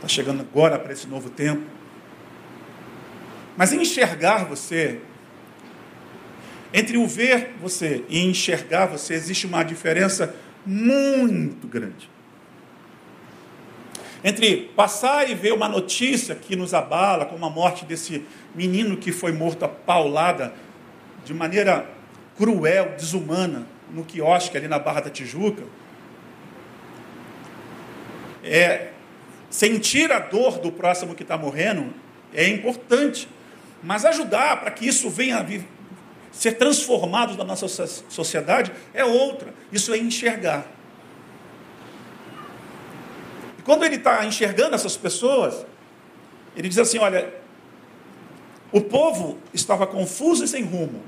está 0.00 0.08
chegando 0.08 0.40
agora 0.40 0.78
para 0.78 0.92
esse 0.92 1.06
novo 1.06 1.28
tempo. 1.28 1.62
Mas 3.56 3.72
enxergar 3.72 4.44
você, 4.44 5.00
entre 6.72 6.96
o 6.96 7.06
ver 7.06 7.54
você 7.60 8.02
e 8.08 8.24
enxergar 8.24 8.86
você, 8.86 9.14
existe 9.14 9.46
uma 9.46 9.62
diferença 9.62 10.34
muito 10.64 11.68
grande. 11.68 12.08
Entre 14.22 14.70
passar 14.76 15.30
e 15.30 15.34
ver 15.34 15.52
uma 15.52 15.68
notícia 15.68 16.34
que 16.34 16.54
nos 16.54 16.74
abala, 16.74 17.24
como 17.24 17.44
a 17.44 17.50
morte 17.50 17.84
desse 17.84 18.24
menino 18.54 18.96
que 18.96 19.12
foi 19.12 19.32
morto 19.32 19.64
a 19.64 19.68
paulada 19.68 20.52
de 21.24 21.32
maneira 21.32 21.86
cruel, 22.36 22.94
desumana, 22.96 23.66
no 23.90 24.04
quiosque 24.04 24.56
ali 24.56 24.68
na 24.68 24.78
Barra 24.78 25.00
da 25.00 25.10
Tijuca, 25.10 25.64
é, 28.42 28.90
Sentir 29.50 30.12
a 30.12 30.20
dor 30.20 30.60
do 30.60 30.70
próximo 30.70 31.12
que 31.12 31.24
está 31.24 31.36
morrendo 31.36 31.92
é 32.32 32.46
importante, 32.48 33.28
mas 33.82 34.04
ajudar 34.04 34.60
para 34.60 34.70
que 34.70 34.86
isso 34.86 35.10
venha 35.10 35.38
a 35.38 35.46
ser 36.30 36.52
transformado 36.52 37.36
na 37.36 37.42
nossa 37.42 37.66
sociedade 38.08 38.70
é 38.94 39.04
outra. 39.04 39.52
Isso 39.72 39.92
é 39.92 39.98
enxergar. 39.98 40.64
Quando 43.70 43.84
ele 43.84 43.94
está 43.94 44.26
enxergando 44.26 44.74
essas 44.74 44.96
pessoas, 44.96 45.64
ele 46.56 46.68
diz 46.68 46.76
assim: 46.76 46.98
olha, 46.98 47.32
o 48.72 48.80
povo 48.80 49.38
estava 49.54 49.86
confuso 49.86 50.42
e 50.42 50.48
sem 50.48 50.64
rumo. 50.64 51.00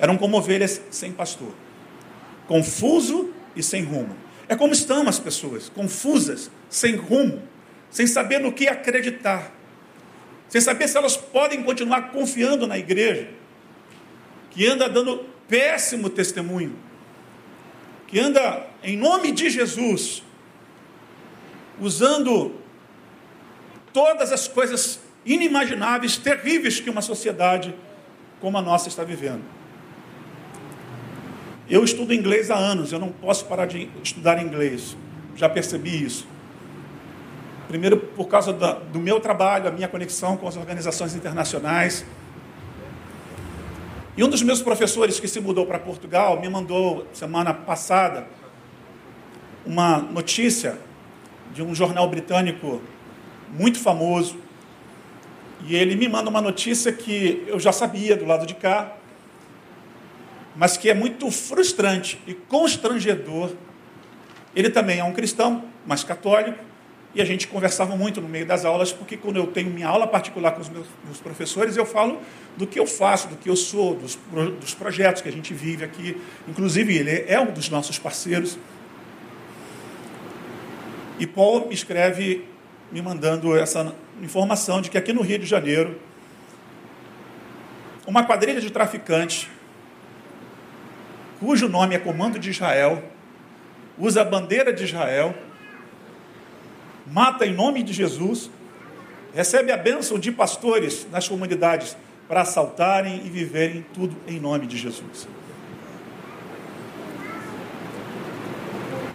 Eram 0.00 0.18
como 0.18 0.36
ovelhas 0.36 0.82
sem 0.90 1.12
pastor. 1.12 1.54
Confuso 2.48 3.32
e 3.54 3.62
sem 3.62 3.84
rumo. 3.84 4.16
É 4.48 4.56
como 4.56 4.72
estão 4.72 5.08
as 5.08 5.20
pessoas, 5.20 5.68
confusas, 5.68 6.50
sem 6.68 6.96
rumo, 6.96 7.40
sem 7.88 8.08
saber 8.08 8.40
no 8.40 8.52
que 8.52 8.66
acreditar, 8.66 9.52
sem 10.48 10.60
saber 10.60 10.88
se 10.88 10.96
elas 10.96 11.16
podem 11.16 11.62
continuar 11.62 12.10
confiando 12.10 12.66
na 12.66 12.76
igreja, 12.76 13.30
que 14.50 14.66
anda 14.66 14.88
dando 14.88 15.24
péssimo 15.46 16.10
testemunho, 16.10 16.74
que 18.08 18.18
anda 18.18 18.66
em 18.82 18.96
nome 18.96 19.30
de 19.30 19.48
Jesus, 19.48 20.24
usando 21.80 22.54
todas 23.92 24.32
as 24.32 24.46
coisas 24.46 25.00
inimagináveis, 25.24 26.16
terríveis 26.16 26.80
que 26.80 26.90
uma 26.90 27.02
sociedade 27.02 27.74
como 28.40 28.56
a 28.56 28.62
nossa 28.62 28.88
está 28.88 29.04
vivendo. 29.04 29.42
Eu 31.68 31.84
estudo 31.84 32.12
inglês 32.12 32.50
há 32.50 32.56
anos, 32.56 32.92
eu 32.92 32.98
não 32.98 33.10
posso 33.10 33.44
parar 33.44 33.66
de 33.66 33.88
estudar 34.02 34.42
inglês. 34.42 34.96
Já 35.36 35.48
percebi 35.48 36.04
isso. 36.04 36.26
Primeiro, 37.68 37.96
por 37.98 38.26
causa 38.26 38.52
da, 38.52 38.72
do 38.72 38.98
meu 38.98 39.20
trabalho, 39.20 39.68
a 39.68 39.70
minha 39.70 39.86
conexão 39.86 40.36
com 40.36 40.48
as 40.48 40.56
organizações 40.56 41.14
internacionais. 41.14 42.04
E 44.16 44.24
um 44.24 44.28
dos 44.28 44.42
meus 44.42 44.60
professores 44.60 45.20
que 45.20 45.28
se 45.28 45.40
mudou 45.40 45.64
para 45.64 45.78
Portugal 45.78 46.40
me 46.40 46.48
mandou, 46.48 47.06
semana 47.12 47.54
passada, 47.54 48.26
uma 49.64 49.98
notícia 49.98 50.76
de 51.52 51.62
um 51.62 51.74
jornal 51.74 52.08
britânico 52.08 52.80
muito 53.52 53.78
famoso. 53.78 54.36
E 55.66 55.76
ele 55.76 55.94
me 55.94 56.08
manda 56.08 56.30
uma 56.30 56.40
notícia 56.40 56.92
que 56.92 57.44
eu 57.46 57.60
já 57.60 57.72
sabia 57.72 58.16
do 58.16 58.24
lado 58.24 58.46
de 58.46 58.54
cá, 58.54 58.96
mas 60.56 60.76
que 60.76 60.88
é 60.88 60.94
muito 60.94 61.30
frustrante 61.30 62.20
e 62.26 62.34
constrangedor. 62.34 63.50
Ele 64.54 64.70
também 64.70 64.98
é 64.98 65.04
um 65.04 65.12
cristão, 65.12 65.64
mas 65.86 66.02
católico, 66.02 66.58
e 67.14 67.20
a 67.20 67.24
gente 67.24 67.48
conversava 67.48 67.96
muito 67.96 68.20
no 68.20 68.28
meio 68.28 68.46
das 68.46 68.64
aulas, 68.64 68.92
porque 68.92 69.16
quando 69.16 69.36
eu 69.36 69.48
tenho 69.48 69.68
minha 69.68 69.88
aula 69.88 70.06
particular 70.06 70.52
com 70.52 70.60
os 70.60 70.68
meus, 70.68 70.86
meus 71.04 71.18
professores, 71.18 71.76
eu 71.76 71.84
falo 71.84 72.20
do 72.56 72.66
que 72.66 72.78
eu 72.78 72.86
faço, 72.86 73.26
do 73.28 73.36
que 73.36 73.50
eu 73.50 73.56
sou, 73.56 73.96
dos, 73.96 74.16
dos 74.60 74.74
projetos 74.74 75.20
que 75.20 75.28
a 75.28 75.32
gente 75.32 75.52
vive 75.52 75.84
aqui. 75.84 76.16
Inclusive, 76.46 76.96
ele 76.96 77.24
é 77.26 77.40
um 77.40 77.52
dos 77.52 77.68
nossos 77.68 77.98
parceiros. 77.98 78.56
E 81.20 81.26
Paul 81.26 81.66
me 81.68 81.74
escreve 81.74 82.48
me 82.90 83.02
mandando 83.02 83.54
essa 83.54 83.94
informação 84.22 84.80
de 84.80 84.90
que 84.90 84.96
aqui 84.96 85.12
no 85.12 85.20
Rio 85.20 85.38
de 85.38 85.44
Janeiro, 85.44 86.00
uma 88.06 88.24
quadrilha 88.24 88.58
de 88.58 88.70
traficantes, 88.70 89.46
cujo 91.38 91.68
nome 91.68 91.94
é 91.94 91.98
Comando 91.98 92.38
de 92.38 92.48
Israel, 92.48 93.04
usa 93.98 94.22
a 94.22 94.24
bandeira 94.24 94.72
de 94.72 94.84
Israel, 94.84 95.34
mata 97.06 97.44
em 97.44 97.52
nome 97.52 97.82
de 97.82 97.92
Jesus, 97.92 98.50
recebe 99.34 99.70
a 99.70 99.76
bênção 99.76 100.18
de 100.18 100.32
pastores 100.32 101.06
nas 101.12 101.28
comunidades 101.28 101.98
para 102.26 102.40
assaltarem 102.40 103.26
e 103.26 103.28
viverem 103.28 103.84
tudo 103.92 104.16
em 104.26 104.40
nome 104.40 104.66
de 104.66 104.78
Jesus. 104.78 105.28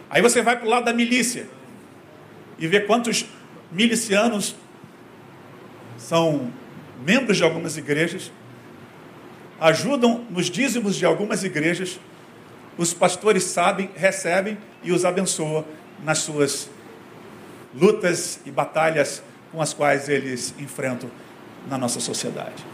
Aí 0.08 0.22
você 0.22 0.44
vai 0.44 0.56
para 0.56 0.68
o 0.68 0.70
lado 0.70 0.86
da 0.86 0.94
milícia 0.94 1.55
e 2.58 2.68
vê 2.68 2.80
quantos 2.80 3.26
milicianos 3.72 4.56
são 5.98 6.52
membros 7.06 7.38
de 7.38 7.44
algumas 7.44 7.78
igrejas, 7.78 8.32
ajudam 9.60 10.26
nos 10.30 10.50
dízimos 10.50 10.96
de 10.96 11.06
algumas 11.06 11.44
igrejas, 11.44 12.00
os 12.78 12.94
pastores 12.94 13.44
sabem, 13.44 13.90
recebem 13.96 14.58
e 14.84 14.92
os 14.92 15.06
abençoa 15.06 15.66
nas 16.04 16.20
suas 16.20 16.70
lutas 17.74 18.40
e 18.46 18.52
batalhas 18.52 19.24
com 19.52 19.62
as 19.62 19.74
quais 19.74 20.10
eles 20.10 20.54
enfrentam 20.60 21.10
na 21.68 21.78
nossa 21.78 22.00
sociedade. 22.00 22.66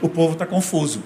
O 0.00 0.08
povo 0.08 0.34
está 0.34 0.46
confuso. 0.46 1.02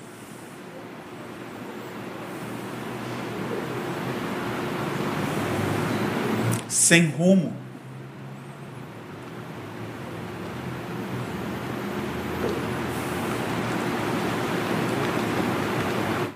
Sem 6.72 7.04
rumo. 7.04 7.52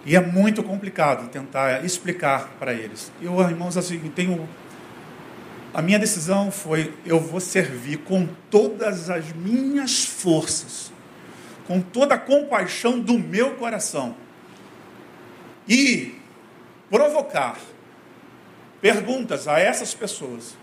E 0.04 0.14
é 0.14 0.20
muito 0.20 0.62
complicado 0.62 1.30
tentar 1.30 1.82
explicar 1.86 2.50
para 2.58 2.74
eles. 2.74 3.10
Eu, 3.22 3.40
irmãos, 3.40 3.78
assim, 3.78 3.98
tenho. 4.14 4.46
A 5.72 5.80
minha 5.80 5.98
decisão 5.98 6.50
foi: 6.50 6.92
eu 7.06 7.18
vou 7.18 7.40
servir 7.40 7.96
com 8.00 8.28
todas 8.50 9.08
as 9.08 9.32
minhas 9.32 10.04
forças, 10.04 10.92
com 11.66 11.80
toda 11.80 12.14
a 12.14 12.18
compaixão 12.18 13.00
do 13.00 13.18
meu 13.18 13.54
coração, 13.54 14.14
e 15.66 16.20
provocar 16.90 17.56
perguntas 18.80 19.48
a 19.48 19.58
essas 19.58 19.94
pessoas. 19.94 20.56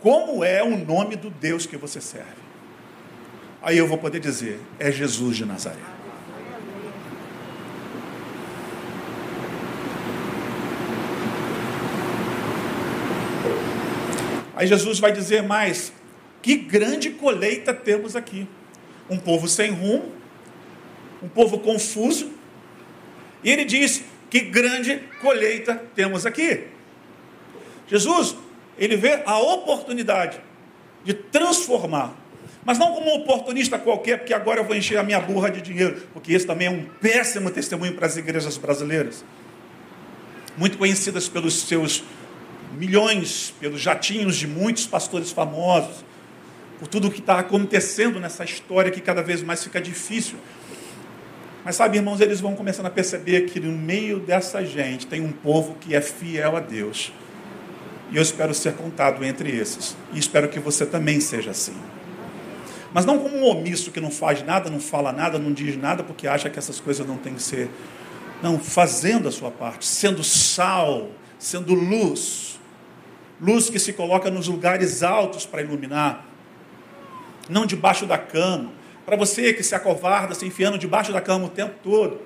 Como 0.00 0.44
é 0.44 0.62
o 0.62 0.76
nome 0.76 1.16
do 1.16 1.30
Deus 1.30 1.66
que 1.66 1.76
você 1.76 2.00
serve? 2.00 2.46
Aí 3.62 3.78
eu 3.78 3.86
vou 3.86 3.98
poder 3.98 4.20
dizer: 4.20 4.60
é 4.78 4.92
Jesus 4.92 5.36
de 5.36 5.44
Nazaré. 5.44 5.76
Aí 14.54 14.66
Jesus 14.66 14.98
vai 14.98 15.12
dizer 15.12 15.42
mais: 15.42 15.92
que 16.40 16.56
grande 16.56 17.10
colheita 17.10 17.74
temos 17.74 18.14
aqui. 18.14 18.46
Um 19.10 19.18
povo 19.18 19.48
sem 19.48 19.70
rumo, 19.70 20.12
um 21.22 21.28
povo 21.28 21.58
confuso. 21.58 22.30
E 23.42 23.50
ele 23.50 23.64
diz: 23.64 24.04
que 24.30 24.40
grande 24.40 25.00
colheita 25.20 25.74
temos 25.94 26.24
aqui. 26.24 26.75
Jesus, 27.86 28.36
ele 28.78 28.96
vê 28.96 29.22
a 29.24 29.38
oportunidade 29.38 30.40
de 31.04 31.14
transformar, 31.14 32.14
mas 32.64 32.78
não 32.78 32.92
como 32.92 33.10
um 33.10 33.14
oportunista 33.16 33.78
qualquer, 33.78 34.18
porque 34.18 34.34
agora 34.34 34.60
eu 34.60 34.64
vou 34.64 34.74
encher 34.74 34.98
a 34.98 35.02
minha 35.02 35.20
burra 35.20 35.50
de 35.50 35.60
dinheiro, 35.60 36.02
porque 36.12 36.32
esse 36.32 36.46
também 36.46 36.66
é 36.66 36.70
um 36.70 36.84
péssimo 37.00 37.50
testemunho 37.50 37.94
para 37.94 38.06
as 38.06 38.16
igrejas 38.16 38.56
brasileiras, 38.56 39.24
muito 40.56 40.76
conhecidas 40.78 41.28
pelos 41.28 41.62
seus 41.62 42.02
milhões 42.76 43.54
pelos 43.58 43.80
jatinhos 43.80 44.36
de 44.36 44.46
muitos 44.46 44.86
pastores 44.86 45.30
famosos, 45.30 46.04
por 46.78 46.86
tudo 46.86 47.08
o 47.08 47.10
que 47.10 47.20
está 47.20 47.38
acontecendo 47.38 48.20
nessa 48.20 48.44
história 48.44 48.90
que 48.90 49.00
cada 49.00 49.22
vez 49.22 49.42
mais 49.42 49.64
fica 49.64 49.80
difícil. 49.80 50.36
Mas 51.64 51.76
sabe, 51.76 51.96
irmãos, 51.96 52.20
eles 52.20 52.40
vão 52.40 52.54
começando 52.54 52.86
a 52.86 52.90
perceber 52.90 53.42
que 53.46 53.58
no 53.58 53.72
meio 53.72 54.20
dessa 54.20 54.64
gente 54.64 55.06
tem 55.06 55.20
um 55.20 55.32
povo 55.32 55.76
que 55.80 55.94
é 55.96 56.00
fiel 56.00 56.56
a 56.56 56.60
Deus. 56.60 57.12
E 58.10 58.16
eu 58.16 58.22
espero 58.22 58.54
ser 58.54 58.74
contado 58.74 59.24
entre 59.24 59.50
esses. 59.50 59.96
E 60.12 60.18
espero 60.18 60.48
que 60.48 60.60
você 60.60 60.86
também 60.86 61.20
seja 61.20 61.50
assim. 61.50 61.76
Mas 62.92 63.04
não 63.04 63.18
como 63.18 63.36
um 63.36 63.44
omisso 63.44 63.90
que 63.90 64.00
não 64.00 64.10
faz 64.10 64.42
nada, 64.44 64.70
não 64.70 64.80
fala 64.80 65.12
nada, 65.12 65.38
não 65.38 65.52
diz 65.52 65.76
nada, 65.76 66.02
porque 66.02 66.26
acha 66.26 66.48
que 66.48 66.58
essas 66.58 66.80
coisas 66.80 67.06
não 67.06 67.16
têm 67.16 67.34
que 67.34 67.42
ser. 67.42 67.68
Não, 68.42 68.58
fazendo 68.58 69.28
a 69.28 69.32
sua 69.32 69.50
parte, 69.50 69.86
sendo 69.86 70.22
sal, 70.22 71.10
sendo 71.38 71.74
luz 71.74 72.56
luz 73.40 73.68
que 73.68 73.78
se 73.78 73.92
coloca 73.92 74.30
nos 74.30 74.48
lugares 74.48 75.02
altos 75.02 75.44
para 75.44 75.62
iluminar, 75.62 76.26
não 77.48 77.66
debaixo 77.66 78.06
da 78.06 78.18
cama. 78.18 78.72
Para 79.04 79.16
você 79.16 79.52
que 79.52 79.62
se 79.62 79.74
acovarda, 79.74 80.34
se 80.34 80.44
enfiando 80.46 80.78
debaixo 80.78 81.12
da 81.12 81.20
cama 81.20 81.46
o 81.46 81.50
tempo 81.50 81.74
todo, 81.82 82.20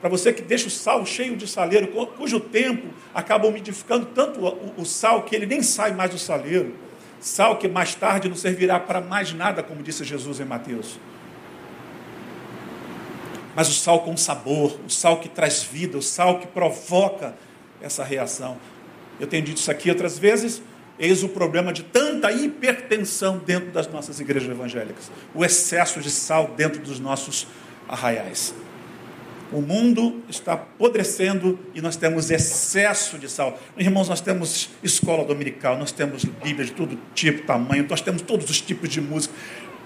para 0.00 0.10
você 0.10 0.32
que 0.32 0.42
deixa 0.42 0.68
o 0.68 0.70
sal 0.70 1.04
cheio 1.06 1.36
de 1.36 1.46
saleiro, 1.48 1.88
cujo 1.88 2.38
tempo 2.38 2.88
acaba 3.14 3.46
umidificando 3.46 4.06
tanto 4.06 4.40
o, 4.76 4.84
sal 4.84 5.22
que 5.22 5.34
ele 5.34 5.46
nem 5.46 5.62
sai 5.62 5.92
mais 5.92 6.10
do 6.10 6.18
saleiro, 6.18 6.74
sal 7.20 7.56
que 7.56 7.66
mais 7.66 7.94
tarde 7.94 8.28
não 8.28 8.36
servirá 8.36 8.78
para 8.78 9.00
mais 9.00 9.32
nada, 9.32 9.62
como 9.62 9.82
disse 9.82 10.04
Jesus 10.04 10.38
em 10.38 10.44
Mateus. 10.44 10.98
Mas 13.54 13.68
o 13.68 13.72
sal 13.72 14.00
com 14.00 14.16
sabor, 14.18 14.78
o 14.86 14.90
sal 14.90 15.18
que 15.18 15.30
traz 15.30 15.62
vida, 15.62 15.96
o 15.96 16.02
sal 16.02 16.38
que 16.40 16.46
provoca 16.46 17.34
essa 17.80 18.04
reação. 18.04 18.58
Eu 19.18 19.26
tenho 19.26 19.42
dito 19.42 19.56
isso 19.56 19.70
aqui 19.70 19.88
outras 19.88 20.18
vezes. 20.18 20.62
Eis 20.98 21.22
o 21.22 21.28
problema 21.28 21.72
de 21.72 21.82
tanta 21.82 22.30
hipertensão 22.30 23.38
dentro 23.38 23.70
das 23.70 23.86
nossas 23.86 24.20
igrejas 24.20 24.50
evangélicas. 24.50 25.10
O 25.34 25.42
excesso 25.42 26.00
de 26.00 26.10
sal 26.10 26.52
dentro 26.54 26.82
dos 26.82 27.00
nossos 27.00 27.46
arraiais. 27.88 28.54
O 29.52 29.60
mundo 29.60 30.22
está 30.28 30.54
apodrecendo 30.54 31.58
e 31.72 31.80
nós 31.80 31.96
temos 31.96 32.30
excesso 32.30 33.18
de 33.18 33.28
sal. 33.28 33.58
Irmãos, 33.76 34.08
nós 34.08 34.20
temos 34.20 34.70
escola 34.82 35.24
dominical, 35.24 35.78
nós 35.78 35.92
temos 35.92 36.24
Bíblia 36.24 36.66
de 36.66 36.72
todo 36.72 36.98
tipo, 37.14 37.46
tamanho, 37.46 37.86
nós 37.88 38.00
temos 38.00 38.22
todos 38.22 38.50
os 38.50 38.60
tipos 38.60 38.88
de 38.88 39.00
música. 39.00 39.32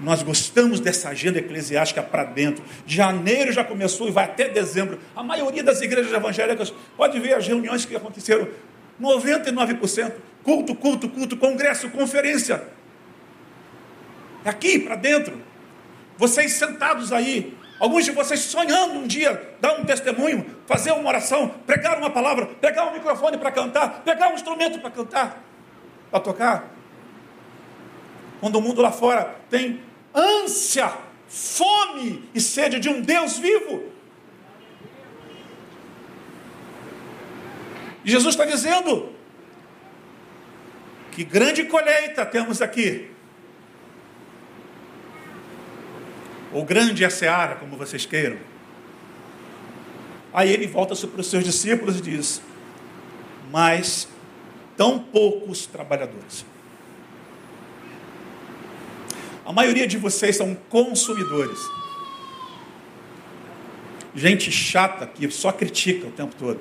Nós 0.01 0.23
gostamos 0.23 0.81
dessa 0.81 1.11
agenda 1.11 1.39
eclesiástica 1.39 2.03
para 2.03 2.25
dentro. 2.25 2.65
Janeiro 2.87 3.53
já 3.53 3.63
começou 3.63 4.09
e 4.09 4.11
vai 4.11 4.25
até 4.25 4.49
dezembro. 4.49 4.99
A 5.15 5.23
maioria 5.23 5.63
das 5.63 5.83
igrejas 5.83 6.11
evangélicas 6.11 6.73
pode 6.97 7.21
ver 7.21 7.35
as 7.35 7.47
reuniões 7.47 7.85
que 7.85 7.95
aconteceram 7.95 8.49
99%. 9.01 10.13
Culto, 10.43 10.75
culto, 10.75 11.07
culto, 11.07 11.37
congresso, 11.37 11.91
conferência. 11.91 12.63
Aqui 14.43 14.79
para 14.79 14.97
dentro. 14.97 15.35
Vocês 16.17 16.53
sentados 16.53 17.13
aí, 17.13 17.55
alguns 17.81 18.05
de 18.05 18.13
vocês 18.13 18.41
sonhando 18.41 19.01
um 19.01 19.07
dia 19.07 19.57
dar 19.61 19.73
um 19.75 19.85
testemunho, 19.85 20.55
fazer 20.67 20.93
uma 20.93 21.09
oração, 21.09 21.49
pregar 21.67 21.99
uma 21.99 22.11
palavra, 22.11 22.47
pegar 22.47 22.87
um 22.87 22.93
microfone 22.93 23.39
para 23.39 23.51
cantar, 23.51 24.03
pegar 24.05 24.29
um 24.29 24.35
instrumento 24.35 24.79
para 24.79 24.91
cantar, 24.91 25.43
para 26.11 26.21
tocar. 26.21 26.71
Quando 28.39 28.57
o 28.57 28.61
mundo 28.61 28.81
lá 28.81 28.93
fora 28.93 29.35
tem 29.51 29.83
ânsia, 30.15 30.93
fome 31.27 32.29
e 32.35 32.41
sede 32.41 32.79
de 32.79 32.89
um 32.89 33.01
Deus 33.01 33.39
vivo, 33.39 33.91
E 38.05 38.11
Jesus 38.11 38.35
está 38.35 38.45
dizendo 38.45 39.15
que 41.13 41.25
grande 41.25 41.65
colheita 41.65 42.25
temos 42.25 42.63
aqui. 42.63 43.10
Ou 46.53 46.65
grande 46.65 47.05
é 47.05 47.07
a 47.07 47.11
seara, 47.11 47.57
como 47.57 47.77
vocês 47.77 48.05
queiram. 48.05 48.39
Aí 50.33 50.51
ele 50.53 50.67
volta-se 50.67 51.07
para 51.07 51.21
os 51.21 51.27
seus 51.27 51.45
discípulos 51.45 51.99
e 51.99 52.03
diz: 52.03 52.43
Mas 53.51 54.09
tão 54.77 54.99
poucos 54.99 55.67
trabalhadores. 55.67 56.45
A 59.45 59.53
maioria 59.53 59.87
de 59.87 59.99
vocês 59.99 60.37
são 60.37 60.55
consumidores. 60.69 61.59
Gente 64.15 64.51
chata 64.51 65.07
que 65.07 65.31
só 65.31 65.53
critica 65.53 66.07
o 66.07 66.11
tempo 66.11 66.35
todo. 66.37 66.61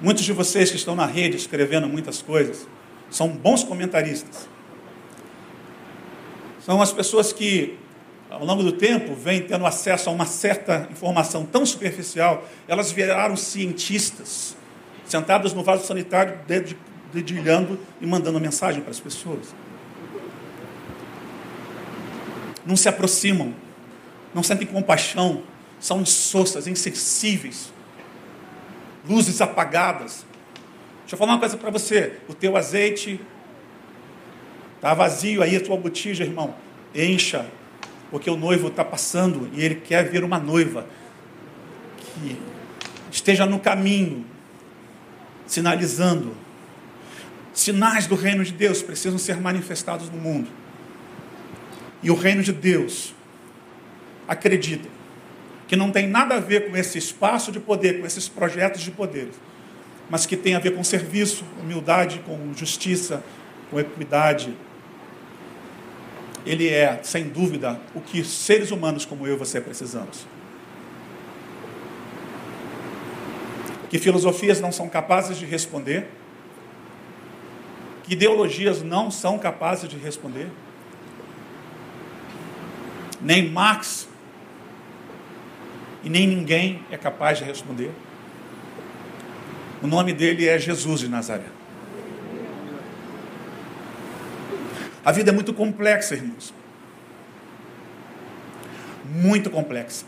Muitos 0.00 0.24
de 0.24 0.32
vocês 0.32 0.70
que 0.70 0.76
estão 0.76 0.94
na 0.94 1.06
rede 1.06 1.36
escrevendo 1.36 1.88
muitas 1.88 2.20
coisas 2.20 2.66
são 3.10 3.28
bons 3.28 3.64
comentaristas. 3.64 4.48
São 6.60 6.82
as 6.82 6.92
pessoas 6.92 7.32
que, 7.32 7.78
ao 8.30 8.44
longo 8.44 8.62
do 8.62 8.72
tempo, 8.72 9.14
vêm 9.14 9.42
tendo 9.42 9.64
acesso 9.66 10.08
a 10.08 10.12
uma 10.12 10.26
certa 10.26 10.88
informação 10.90 11.46
tão 11.46 11.64
superficial, 11.64 12.46
elas 12.66 12.90
viraram 12.90 13.36
cientistas, 13.36 14.56
sentadas 15.04 15.52
no 15.52 15.62
vaso 15.62 15.86
sanitário, 15.86 16.38
dedilhando 17.12 17.78
e 18.00 18.06
mandando 18.06 18.40
mensagem 18.40 18.82
para 18.82 18.90
as 18.90 19.00
pessoas. 19.00 19.54
Não 22.64 22.76
se 22.76 22.88
aproximam, 22.88 23.54
não 24.34 24.42
sentem 24.42 24.66
compaixão, 24.66 25.42
são 25.78 26.00
insossas, 26.00 26.66
insensíveis, 26.66 27.72
luzes 29.08 29.40
apagadas. 29.40 30.26
Deixa 31.02 31.14
eu 31.14 31.18
falar 31.18 31.34
uma 31.34 31.38
coisa 31.38 31.56
para 31.56 31.70
você: 31.70 32.18
o 32.28 32.34
teu 32.34 32.56
azeite 32.56 33.20
está 34.74 34.92
vazio 34.94 35.42
aí, 35.42 35.54
a 35.54 35.60
tua 35.60 35.76
botija, 35.76 36.24
irmão. 36.24 36.54
Encha, 36.92 37.46
porque 38.10 38.30
o 38.30 38.36
noivo 38.36 38.68
está 38.68 38.84
passando 38.84 39.48
e 39.52 39.62
ele 39.62 39.76
quer 39.76 40.08
ver 40.08 40.24
uma 40.24 40.38
noiva 40.38 40.86
que 41.98 42.36
esteja 43.10 43.46
no 43.46 43.58
caminho, 43.58 44.24
sinalizando. 45.46 46.34
Sinais 47.52 48.06
do 48.06 48.14
reino 48.14 48.44
de 48.44 48.52
Deus 48.52 48.82
precisam 48.82 49.18
ser 49.18 49.40
manifestados 49.40 50.10
no 50.10 50.18
mundo. 50.18 50.48
E 52.02 52.10
o 52.10 52.14
reino 52.14 52.42
de 52.42 52.52
Deus, 52.52 53.14
acredita, 54.28 54.88
que 55.66 55.74
não 55.74 55.90
tem 55.90 56.06
nada 56.06 56.36
a 56.36 56.40
ver 56.40 56.70
com 56.70 56.76
esse 56.76 56.98
espaço 56.98 57.50
de 57.50 57.58
poder, 57.58 58.00
com 58.00 58.06
esses 58.06 58.28
projetos 58.28 58.82
de 58.82 58.90
poder, 58.90 59.30
mas 60.08 60.26
que 60.26 60.36
tem 60.36 60.54
a 60.54 60.58
ver 60.58 60.74
com 60.74 60.84
serviço, 60.84 61.44
humildade, 61.60 62.20
com 62.24 62.52
justiça, 62.54 63.22
com 63.70 63.80
equidade. 63.80 64.54
Ele 66.46 66.68
é, 66.68 67.00
sem 67.02 67.28
dúvida, 67.28 67.78
o 67.94 68.00
que 68.00 68.24
seres 68.24 68.70
humanos 68.70 69.04
como 69.04 69.26
eu 69.26 69.34
e 69.34 69.38
você 69.38 69.60
precisamos. 69.60 70.26
que 73.88 73.98
filosofias 73.98 74.60
não 74.60 74.72
são 74.72 74.88
capazes 74.88 75.38
de 75.38 75.46
responder, 75.46 76.08
que 78.02 78.12
ideologias 78.12 78.82
não 78.82 79.10
são 79.10 79.38
capazes 79.38 79.88
de 79.88 79.96
responder, 79.96 80.48
nem 83.20 83.48
Marx 83.50 84.08
e 86.04 86.10
nem 86.10 86.26
ninguém 86.26 86.82
é 86.90 86.96
capaz 86.96 87.38
de 87.38 87.44
responder. 87.44 87.90
O 89.82 89.86
nome 89.86 90.12
dele 90.12 90.46
é 90.46 90.58
Jesus 90.58 91.00
de 91.00 91.08
Nazaré. 91.08 91.55
A 95.06 95.12
vida 95.12 95.30
é 95.30 95.32
muito 95.32 95.54
complexa, 95.54 96.16
irmãos. 96.16 96.52
Muito 99.04 99.48
complexa. 99.50 100.04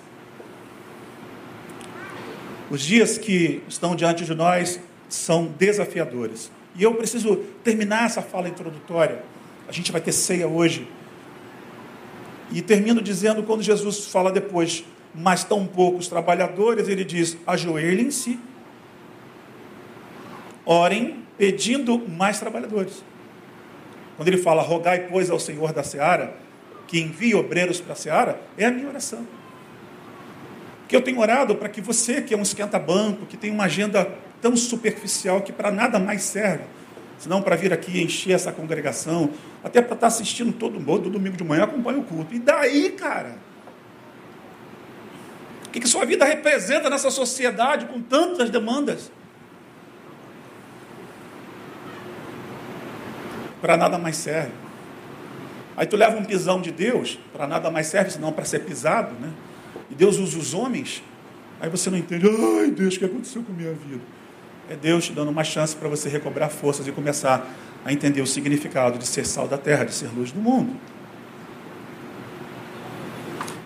Os 2.69 2.81
dias 2.81 3.17
que 3.17 3.63
estão 3.69 3.95
diante 3.95 4.25
de 4.25 4.35
nós 4.35 4.81
são 5.09 5.55
desafiadores. 5.57 6.51
E 6.75 6.83
eu 6.83 6.97
preciso 6.97 7.37
terminar 7.63 8.07
essa 8.07 8.21
fala 8.21 8.49
introdutória. 8.49 9.23
A 9.69 9.73
gente 9.73 9.93
vai 9.93 10.01
ter 10.01 10.11
ceia 10.11 10.49
hoje. 10.49 10.89
E 12.51 12.61
termino 12.61 13.01
dizendo, 13.01 13.45
quando 13.45 13.63
Jesus 13.63 14.07
fala 14.07 14.33
depois, 14.33 14.85
mas 15.15 15.45
tão 15.45 15.65
poucos 15.65 16.09
trabalhadores, 16.09 16.89
ele 16.89 17.05
diz: 17.05 17.37
ajoelhem-se, 17.47 18.37
orem, 20.67 21.23
pedindo 21.39 22.01
mais 22.09 22.41
trabalhadores. 22.41 23.05
Quando 24.19 24.29
ele 24.29 24.37
fala, 24.37 24.61
rogai, 24.61 25.07
pois, 25.09 25.31
ao 25.31 25.41
Senhor 25.41 25.73
da 25.73 25.83
seara, 25.83 26.35
que 26.87 27.01
envie 27.01 27.35
obreiros 27.35 27.81
para 27.81 27.95
a 27.95 27.97
seara, 27.97 28.39
é 28.59 28.67
a 28.67 28.71
minha 28.71 28.89
oração 28.89 29.27
que 30.89 30.97
eu 30.97 31.03
tenho 31.03 31.21
orado 31.21 31.55
para 31.55 31.69
que 31.69 31.83
você, 31.83 32.23
que 32.23 32.33
é 32.33 32.37
um 32.37 32.43
esquenta-banco, 32.43 33.27
que 33.27 33.37
tem 33.37 33.51
uma 33.51 33.65
agenda 33.65 34.11
tão 34.41 34.57
superficial 34.57 35.43
que 35.43 35.53
para 35.53 35.71
nada 35.71 35.99
mais 35.99 36.23
serve, 36.23 36.65
senão 37.19 37.43
para 37.43 37.55
vir 37.55 37.73
aqui 37.73 38.03
encher 38.03 38.33
essa 38.33 38.51
congregação, 38.51 39.31
até 39.63 39.83
para 39.83 39.95
estar 39.95 40.07
assistindo 40.07 40.53
todo 40.53 40.81
mundo, 40.81 41.11
domingo 41.11 41.37
de 41.37 41.45
manhã, 41.45 41.65
acompanha 41.65 41.99
o 41.99 42.05
culto. 42.05 42.35
E 42.35 42.39
daí, 42.39 42.91
cara? 42.91 43.37
O 45.67 45.71
que, 45.71 45.81
que 45.81 45.87
sua 45.87 46.07
vida 46.07 46.25
representa 46.25 46.89
nessa 46.89 47.11
sociedade 47.11 47.85
com 47.85 48.01
tantas 48.01 48.49
demandas? 48.49 49.13
Para 53.69 53.77
nada 53.77 53.99
mais 53.99 54.17
serve. 54.17 54.53
Aí 55.77 55.87
tu 55.87 55.95
leva 55.95 56.17
um 56.17 56.25
pisão 56.25 56.59
de 56.59 56.73
Deus, 56.73 57.19
para 57.35 57.47
nada 57.47 57.71
mais 57.71 57.87
serve, 57.87 58.11
senão 58.11 58.33
para 58.33 58.47
ser 58.47 58.61
pisado, 58.61 59.15
né? 59.21 59.31
e 59.91 59.95
Deus 59.95 60.17
usa 60.17 60.39
os 60.39 60.55
homens, 60.55 61.03
aí 61.61 61.69
você 61.69 61.91
não 61.91 61.99
entende, 61.99 62.27
ai 62.27 62.71
Deus, 62.71 62.97
o 62.97 62.99
que 62.99 63.05
aconteceu 63.05 63.43
com 63.43 63.53
a 63.53 63.55
minha 63.55 63.75
vida? 63.75 64.01
É 64.71 64.75
Deus 64.75 65.05
te 65.05 65.13
dando 65.13 65.31
uma 65.31 65.45
chance 65.45 65.77
para 65.77 65.87
você 65.87 66.09
recobrar 66.09 66.49
forças 66.49 66.89
e 66.89 66.93
começar 66.93 67.47
a 67.85 67.93
entender 67.93 68.23
o 68.23 68.27
significado 68.27 68.99
de 68.99 69.07
ser 69.07 69.27
sal 69.27 69.47
da 69.47 69.59
terra, 69.59 69.85
de 69.85 69.93
ser 69.93 70.09
luz 70.17 70.33
do 70.33 70.41
mundo. 70.41 70.75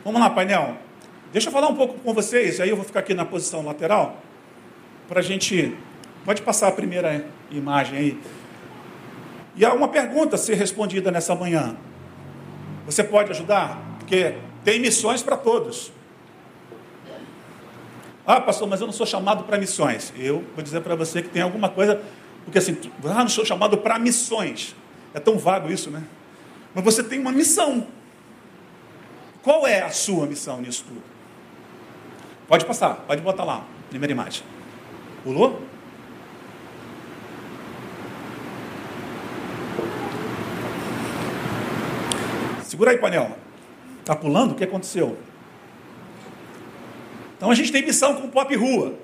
Vamos 0.04 0.20
lá, 0.20 0.28
painel. 0.30 0.78
Deixa 1.32 1.46
eu 1.46 1.52
falar 1.52 1.68
um 1.68 1.76
pouco 1.76 2.00
com 2.00 2.12
vocês, 2.12 2.58
aí 2.58 2.70
eu 2.70 2.74
vou 2.74 2.84
ficar 2.84 2.98
aqui 2.98 3.14
na 3.14 3.24
posição 3.24 3.64
lateral, 3.64 4.20
para 5.06 5.20
a 5.20 5.22
gente. 5.22 5.76
Pode 6.24 6.42
passar 6.42 6.66
a 6.66 6.72
primeira 6.72 7.24
imagem 7.52 7.98
aí. 7.98 8.41
Há 9.64 9.72
uma 9.72 9.88
pergunta 9.88 10.36
a 10.36 10.38
ser 10.38 10.54
respondida 10.54 11.10
nessa 11.10 11.34
manhã. 11.34 11.76
Você 12.86 13.04
pode 13.04 13.30
ajudar? 13.30 13.80
Porque 13.98 14.34
tem 14.64 14.80
missões 14.80 15.22
para 15.22 15.36
todos. 15.36 15.92
Ah, 18.26 18.40
pastor, 18.40 18.68
mas 18.68 18.80
eu 18.80 18.86
não 18.86 18.94
sou 18.94 19.06
chamado 19.06 19.44
para 19.44 19.58
missões. 19.58 20.12
Eu 20.16 20.44
vou 20.54 20.62
dizer 20.62 20.80
para 20.80 20.94
você 20.94 21.22
que 21.22 21.28
tem 21.28 21.42
alguma 21.42 21.68
coisa, 21.68 22.00
porque 22.44 22.58
assim, 22.58 22.76
ah, 23.04 23.14
não 23.14 23.28
sou 23.28 23.44
chamado 23.44 23.78
para 23.78 23.98
missões. 23.98 24.74
É 25.12 25.20
tão 25.20 25.36
vago 25.38 25.70
isso, 25.70 25.90
né? 25.90 26.02
Mas 26.74 26.84
você 26.84 27.02
tem 27.02 27.18
uma 27.18 27.32
missão. 27.32 27.86
Qual 29.42 29.66
é 29.66 29.82
a 29.82 29.90
sua 29.90 30.26
missão 30.26 30.60
nisso 30.60 30.84
tudo? 30.86 31.02
Pode 32.46 32.64
passar, 32.64 32.94
pode 33.06 33.20
botar 33.20 33.44
lá, 33.44 33.64
primeira 33.90 34.12
imagem. 34.12 34.44
Pulou? 35.24 35.60
Segura 42.72 42.92
aí, 42.92 42.96
panela. 42.96 43.36
Está 44.00 44.16
pulando? 44.16 44.52
O 44.52 44.54
que 44.54 44.64
aconteceu? 44.64 45.18
Então 47.36 47.50
a 47.50 47.54
gente 47.54 47.70
tem 47.70 47.84
missão 47.84 48.14
com 48.16 48.28
o 48.28 48.30
Pop 48.30 48.56
Rua. 48.56 48.94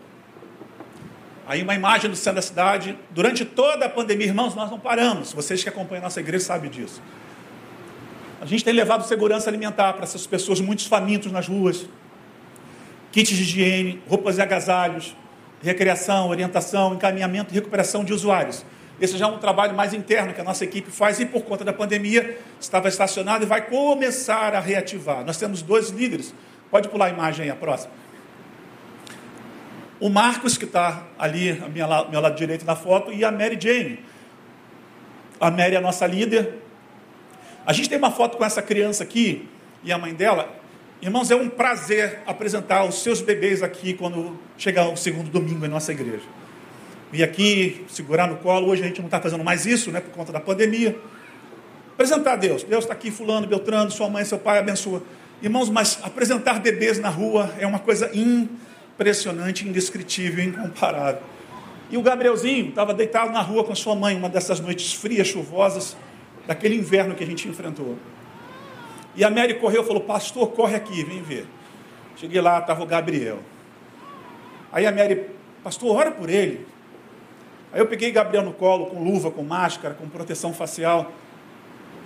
Aí 1.47 1.61
uma 1.63 1.75
imagem 1.75 2.09
do 2.09 2.17
centro 2.17 2.37
da 2.37 2.43
cidade. 2.43 2.99
Durante 3.11 3.45
toda 3.45 3.85
a 3.85 3.89
pandemia, 3.91 4.27
irmãos, 4.27 4.55
nós 4.55 4.71
não 4.71 4.81
paramos. 4.81 5.35
Vocês 5.35 5.63
que 5.63 5.69
acompanham 5.69 6.01
a 6.01 6.05
nossa 6.05 6.19
igreja 6.19 6.47
sabem 6.47 6.71
disso. 6.71 7.03
A 8.41 8.47
gente 8.47 8.65
tem 8.65 8.73
levado 8.73 9.07
segurança 9.07 9.51
alimentar 9.51 9.93
para 9.93 10.05
essas 10.05 10.27
pessoas, 10.27 10.63
muitos 10.63 10.87
famintos 10.87 11.31
nas 11.31 11.47
ruas. 11.47 11.85
Kits 13.13 13.37
de 13.37 13.43
higiene, 13.43 14.03
roupas 14.09 14.39
e 14.39 14.41
agasalhos, 14.41 15.15
recreação, 15.63 16.31
orientação, 16.31 16.95
encaminhamento 16.95 17.53
e 17.53 17.55
recuperação 17.55 18.03
de 18.03 18.15
usuários. 18.15 18.65
Esse 19.01 19.17
já 19.17 19.27
é 19.27 19.29
um 19.29 19.39
trabalho 19.39 19.75
mais 19.75 19.95
interno 19.95 20.35
que 20.35 20.41
a 20.41 20.45
nossa 20.45 20.65
equipe 20.65 20.91
faz 20.91 21.21
e 21.21 21.27
por 21.27 21.43
conta 21.43 21.65
da 21.65 21.73
pandemia 21.73 22.39
estava 22.61 22.89
estacionado 22.89 23.45
e 23.45 23.47
vai 23.47 23.63
começar 23.63 24.55
a 24.55 24.61
reativar. 24.61 25.25
Nós 25.25 25.37
temos 25.37 25.63
dois 25.63 25.91
líderes. 25.91 26.35
Pode 26.71 26.89
pular 26.89 27.07
a 27.07 27.11
imagem 27.11 27.45
aí, 27.45 27.51
a 27.51 27.57
próxima. 27.57 27.93
O 30.01 30.09
Marcos, 30.09 30.57
que 30.57 30.65
está 30.65 31.05
ali, 31.19 31.61
ao 31.61 31.69
meu, 31.69 32.21
lado 32.21 32.37
direito 32.37 32.65
na 32.65 32.77
foto, 32.77 33.13
e 33.13 33.25
a 33.25 33.33
Mary 33.33 33.59
Jane. 33.61 34.01
A 35.41 35.51
Mary 35.51 35.75
é 35.75 35.79
a 35.79 35.81
nossa 35.81 36.07
líder. 36.07 36.55
A 37.65 37.73
gente 37.73 37.89
tem 37.89 37.99
uma 37.99 38.11
foto 38.11 38.37
com 38.37 38.45
essa 38.45 38.63
criança 38.63 39.03
aqui 39.05 39.49
e 39.83 39.93
a 39.93 39.99
mãe 39.99 40.15
dela. 40.15 40.57
Irmãos, 41.01 41.31
é 41.31 41.37
um 41.37 41.49
prazer 41.49 42.21
apresentar 42.27 42.85
os 42.85 43.03
seus 43.03 43.21
bebês 43.21 43.63
aqui 43.63 43.95
quando 43.95 44.39
chegar 44.57 44.89
o 44.89 44.97
segundo 44.97 45.31
domingo 45.31 45.65
em 45.65 45.69
nossa 45.69 45.93
igreja. 45.93 46.25
Vir 47.11 47.23
aqui, 47.23 47.85
segurar 47.89 48.27
no 48.27 48.37
colo. 48.37 48.69
Hoje 48.69 48.83
a 48.83 48.87
gente 48.87 48.99
não 48.99 49.07
está 49.07 49.21
fazendo 49.21 49.43
mais 49.43 49.65
isso, 49.65 49.91
né, 49.91 50.01
por 50.01 50.13
conta 50.13 50.33
da 50.33 50.41
pandemia. 50.41 50.97
Apresentar 51.95 52.35
a 52.35 52.37
Deus. 52.37 52.63
Deus 52.63 52.85
está 52.85 52.95
aqui, 52.95 53.11
fulano, 53.11 53.47
Beltrano, 53.47 53.91
sua 53.91 54.09
mãe, 54.09 54.25
seu 54.25 54.39
pai, 54.39 54.59
abençoa. 54.59 55.03
Irmãos, 55.43 55.71
mas 55.71 55.99
apresentar 56.03 56.61
bebês 56.61 56.99
na 56.99 57.09
rua 57.09 57.53
é 57.59 57.67
uma 57.67 57.79
coisa 57.79 58.11
impressionante 58.13 59.67
indescritível, 59.67 60.45
incomparável. 60.45 61.23
E 61.91 61.97
o 61.97 62.03
Gabrielzinho 62.03 62.69
estava 62.69 62.93
deitado 62.93 63.33
na 63.33 63.41
rua 63.41 63.65
com 63.65 63.75
sua 63.75 63.95
mãe, 63.95 64.17
uma 64.17 64.29
dessas 64.29 64.61
noites 64.61 64.93
frias, 64.93 65.27
chuvosas, 65.27 65.97
daquele 66.47 66.77
inverno 66.77 67.15
que 67.15 67.25
a 67.25 67.27
gente 67.27 67.49
enfrentou. 67.49 67.97
E 69.17 69.25
a 69.25 69.31
Mary 69.31 69.55
correu 69.55 69.83
e 69.83 69.87
falou: 69.87 70.03
Pastor, 70.03 70.49
corre 70.53 70.77
aqui, 70.77 71.03
vem 71.03 71.23
ver. 71.23 71.47
Cheguei 72.17 72.41
lá, 72.41 72.59
estava 72.59 72.83
o 72.83 72.87
Gabriel. 72.87 73.39
Aí 74.71 74.87
a 74.87 74.93
Mary, 74.93 75.25
Pastor, 75.65 75.97
ora 75.97 76.11
por 76.11 76.29
ele. 76.29 76.67
Aí 77.73 77.81
eu 77.81 77.87
peguei 77.87 78.11
Gabriel 78.11 78.45
no 78.45 78.53
colo, 78.53 78.87
com 78.87 79.03
luva, 79.03 79.31
com 79.31 79.43
máscara, 79.43 79.95
com 79.95 80.09
proteção 80.09 80.53
facial. 80.53 81.13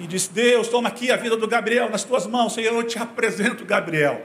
E 0.00 0.06
disse: 0.06 0.32
Deus, 0.32 0.68
toma 0.68 0.88
aqui 0.88 1.10
a 1.10 1.16
vida 1.16 1.36
do 1.36 1.46
Gabriel 1.46 1.90
nas 1.90 2.04
tuas 2.04 2.26
mãos, 2.26 2.54
Senhor, 2.54 2.72
eu 2.72 2.82
te 2.82 2.98
apresento 2.98 3.64
Gabriel. 3.64 4.22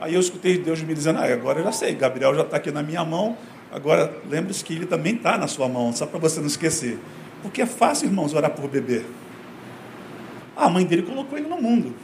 Aí 0.00 0.14
eu 0.14 0.20
escutei 0.20 0.56
Deus 0.56 0.80
me 0.80 0.94
dizendo, 0.94 1.18
ah, 1.18 1.24
agora 1.24 1.60
eu 1.60 1.64
já 1.64 1.72
sei, 1.72 1.94
Gabriel 1.94 2.34
já 2.34 2.40
está 2.42 2.56
aqui 2.56 2.70
na 2.70 2.82
minha 2.82 3.04
mão, 3.04 3.36
Agora, 3.72 4.12
lembre-se 4.28 4.64
que 4.64 4.74
ele 4.74 4.86
também 4.86 5.14
está 5.14 5.38
na 5.38 5.46
sua 5.46 5.68
mão, 5.68 5.92
só 5.92 6.04
para 6.04 6.18
você 6.18 6.40
não 6.40 6.48
esquecer. 6.48 6.98
Porque 7.40 7.62
é 7.62 7.66
fácil, 7.66 8.06
irmãos, 8.06 8.34
orar 8.34 8.50
por 8.50 8.68
bebê. 8.68 9.04
A 10.56 10.68
mãe 10.68 10.84
dele 10.84 11.02
colocou 11.02 11.38
ele 11.38 11.48
no 11.48 11.60
mundo. 11.62 11.94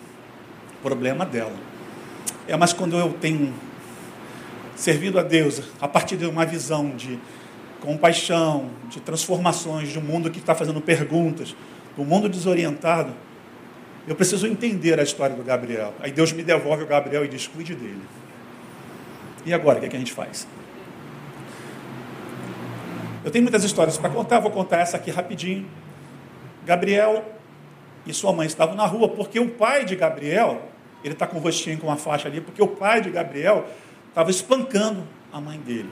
Problema 0.81 1.27
dela. 1.27 1.55
É, 2.47 2.57
mas 2.57 2.73
quando 2.73 2.97
eu 2.97 3.13
tenho 3.15 3.53
servido 4.77 5.19
a 5.19 5.23
Deus 5.23 5.61
a 5.81 5.89
partir 5.89 6.17
de 6.17 6.25
uma 6.25 6.47
visão 6.47 6.91
de 6.91 7.19
compaixão, 7.87 8.69
de 8.91 8.99
transformações, 8.99 9.91
de 9.91 9.99
um 10.01 10.03
mundo 10.03 10.29
que 10.29 10.41
está 10.41 10.57
fazendo 10.57 10.81
perguntas, 10.81 11.55
do 11.97 12.05
mundo 12.05 12.29
desorientado, 12.29 13.15
eu 14.09 14.17
preciso 14.17 14.45
entender 14.47 14.99
a 14.99 15.05
história 15.05 15.37
do 15.37 15.45
Gabriel. 15.45 15.95
Aí 16.01 16.11
Deus 16.11 16.33
me 16.33 16.43
devolve 16.43 16.83
o 16.83 16.87
Gabriel 16.87 17.25
e 17.25 17.29
diz: 17.29 17.47
cuide 17.47 17.77
dele. 17.77 18.03
E 19.45 19.55
agora, 19.55 19.79
o 19.79 19.81
que, 19.81 19.87
é 19.87 19.89
que 19.89 19.97
a 19.97 19.99
gente 20.01 20.13
faz? 20.13 20.49
Eu 23.25 23.31
tenho 23.31 23.43
muitas 23.43 23.63
histórias 23.63 23.97
para 23.97 24.11
contar, 24.11 24.41
vou 24.41 24.51
contar 24.51 24.79
essa 24.79 24.97
aqui 24.97 25.11
rapidinho. 25.11 25.67
Gabriel 26.65 27.25
e 28.05 28.13
sua 28.13 28.33
mãe 28.33 28.49
estavam 28.49 28.75
na 28.75 28.87
rua 28.87 29.09
porque 29.09 29.39
o 29.39 29.49
pai 29.49 29.85
de 29.85 29.95
Gabriel, 29.95 30.63
ele 31.05 31.15
está 31.15 31.27
com 31.27 31.39
o 31.39 31.41
rostinho 31.41 31.79
com 31.79 31.87
uma 31.87 31.97
faixa 31.97 32.27
ali, 32.29 32.41
porque 32.41 32.63
o 32.63 32.69
pai 32.69 33.01
de 33.01 33.11
Gabriel 33.11 33.65
estava 34.09 34.31
espancando 34.31 35.05
a 35.33 35.41
mãe 35.41 35.59
dele. 35.59 35.91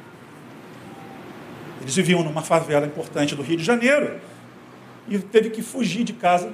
Eles 1.80 1.94
viviam 1.96 2.22
numa 2.22 2.42
favela 2.42 2.86
importante 2.86 3.34
do 3.34 3.42
Rio 3.42 3.56
de 3.56 3.64
Janeiro 3.64 4.18
e 5.08 5.18
teve 5.18 5.50
que 5.50 5.62
fugir 5.62 6.04
de 6.04 6.12
casa. 6.12 6.52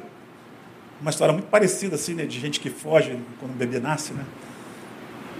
Uma 1.01 1.11
história 1.11 1.33
muito 1.33 1.49
parecida 1.49 1.95
assim, 1.95 2.15
né, 2.15 2.27
de 2.27 2.39
gente 2.39 2.61
que 2.61 2.69
foge 2.69 3.19
quando 3.39 3.53
um 3.53 3.57
bebê 3.57 3.79
nasce, 3.79 4.13
né? 4.13 4.25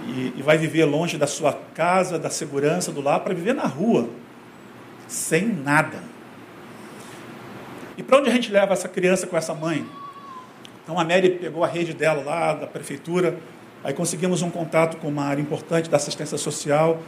E, 0.07 0.33
e 0.37 0.41
vai 0.41 0.57
viver 0.57 0.85
longe 0.85 1.17
da 1.17 1.27
sua 1.27 1.53
casa, 1.75 2.17
da 2.17 2.29
segurança 2.29 2.91
do 2.91 3.01
lar, 3.01 3.19
para 3.19 3.33
viver 3.33 3.53
na 3.53 3.65
rua, 3.65 4.09
sem 5.07 5.47
nada. 5.47 5.99
E 7.97 8.01
para 8.01 8.17
onde 8.17 8.29
a 8.29 8.33
gente 8.33 8.51
leva 8.51 8.73
essa 8.73 8.89
criança 8.89 9.27
com 9.27 9.37
essa 9.37 9.53
mãe? 9.53 9.85
Então 10.83 10.99
a 10.99 11.03
Mary 11.03 11.29
pegou 11.29 11.63
a 11.63 11.67
rede 11.67 11.93
dela 11.93 12.23
lá 12.23 12.53
da 12.53 12.65
prefeitura, 12.65 13.37
aí 13.83 13.93
conseguimos 13.93 14.41
um 14.41 14.49
contato 14.49 14.97
com 14.97 15.07
uma 15.07 15.25
área 15.25 15.41
importante 15.41 15.89
da 15.89 15.97
assistência 15.97 16.37
social 16.37 16.99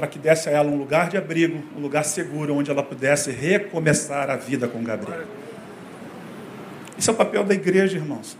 para 0.00 0.06
que 0.06 0.18
desse 0.18 0.48
a 0.48 0.52
ela 0.52 0.70
um 0.70 0.78
lugar 0.78 1.10
de 1.10 1.18
abrigo, 1.18 1.62
um 1.76 1.80
lugar 1.82 2.06
seguro 2.06 2.54
onde 2.54 2.70
ela 2.70 2.82
pudesse 2.82 3.30
recomeçar 3.30 4.30
a 4.30 4.36
vida 4.36 4.66
com 4.66 4.82
Gabriel. 4.82 5.26
Esse 6.98 7.10
é 7.10 7.12
o 7.12 7.16
papel 7.16 7.44
da 7.44 7.52
igreja, 7.52 7.98
irmãos. 7.98 8.34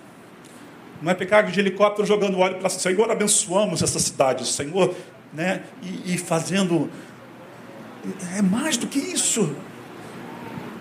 Não 1.03 1.11
é 1.11 1.15
pegar 1.15 1.43
de 1.43 1.61
helicóptero 1.61 2.09
jogando 2.09 2.39
óleo 2.39 2.57
para 2.57 2.71
Senhor, 2.71 3.11
abençoamos 3.11 3.83
essa 3.83 3.99
cidade, 3.99 4.47
Senhor, 4.47 4.95
né? 5.35 5.65
E, 5.83 6.15
e 6.15 6.19
fazendo 6.19 6.91
é 8.39 8.41
mais 8.41 8.79
do 8.79 8.87
que 8.87 8.99
isso. 8.99 9.55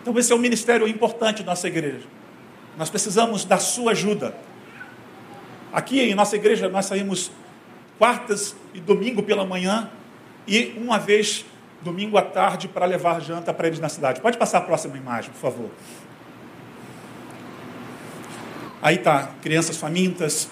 Então, 0.02 0.18
esse 0.18 0.32
é 0.32 0.36
um 0.36 0.40
ministério 0.40 0.88
importante 0.88 1.44
da 1.44 1.52
nossa 1.52 1.68
igreja. 1.68 2.08
Nós 2.78 2.90
precisamos 2.90 3.44
da 3.44 3.58
sua 3.58 3.92
ajuda. 3.92 4.34
Aqui 5.74 6.00
em 6.00 6.16
nossa 6.16 6.38
igreja, 6.38 6.70
nós 6.70 6.86
saímos 6.86 7.34
quartas 7.98 8.56
e 8.74 8.80
domingo 8.80 9.22
pela 9.22 9.46
manhã 9.46 9.92
e 10.50 10.74
uma 10.78 10.97
vez 10.97 11.45
domingo 11.82 12.18
à 12.18 12.24
tarde 12.24 12.68
para 12.68 12.86
levar 12.86 13.22
janta 13.22 13.54
para 13.54 13.68
eles 13.68 13.80
na 13.80 13.88
cidade. 13.88 14.20
Pode 14.20 14.38
passar 14.38 14.58
a 14.58 14.62
próxima 14.62 14.97
imagem, 14.97 15.32
por 15.32 15.39
favor. 15.39 15.70
Aí 18.82 18.97
tá, 18.97 19.32
crianças 19.41 19.78
famintas, 19.78 20.50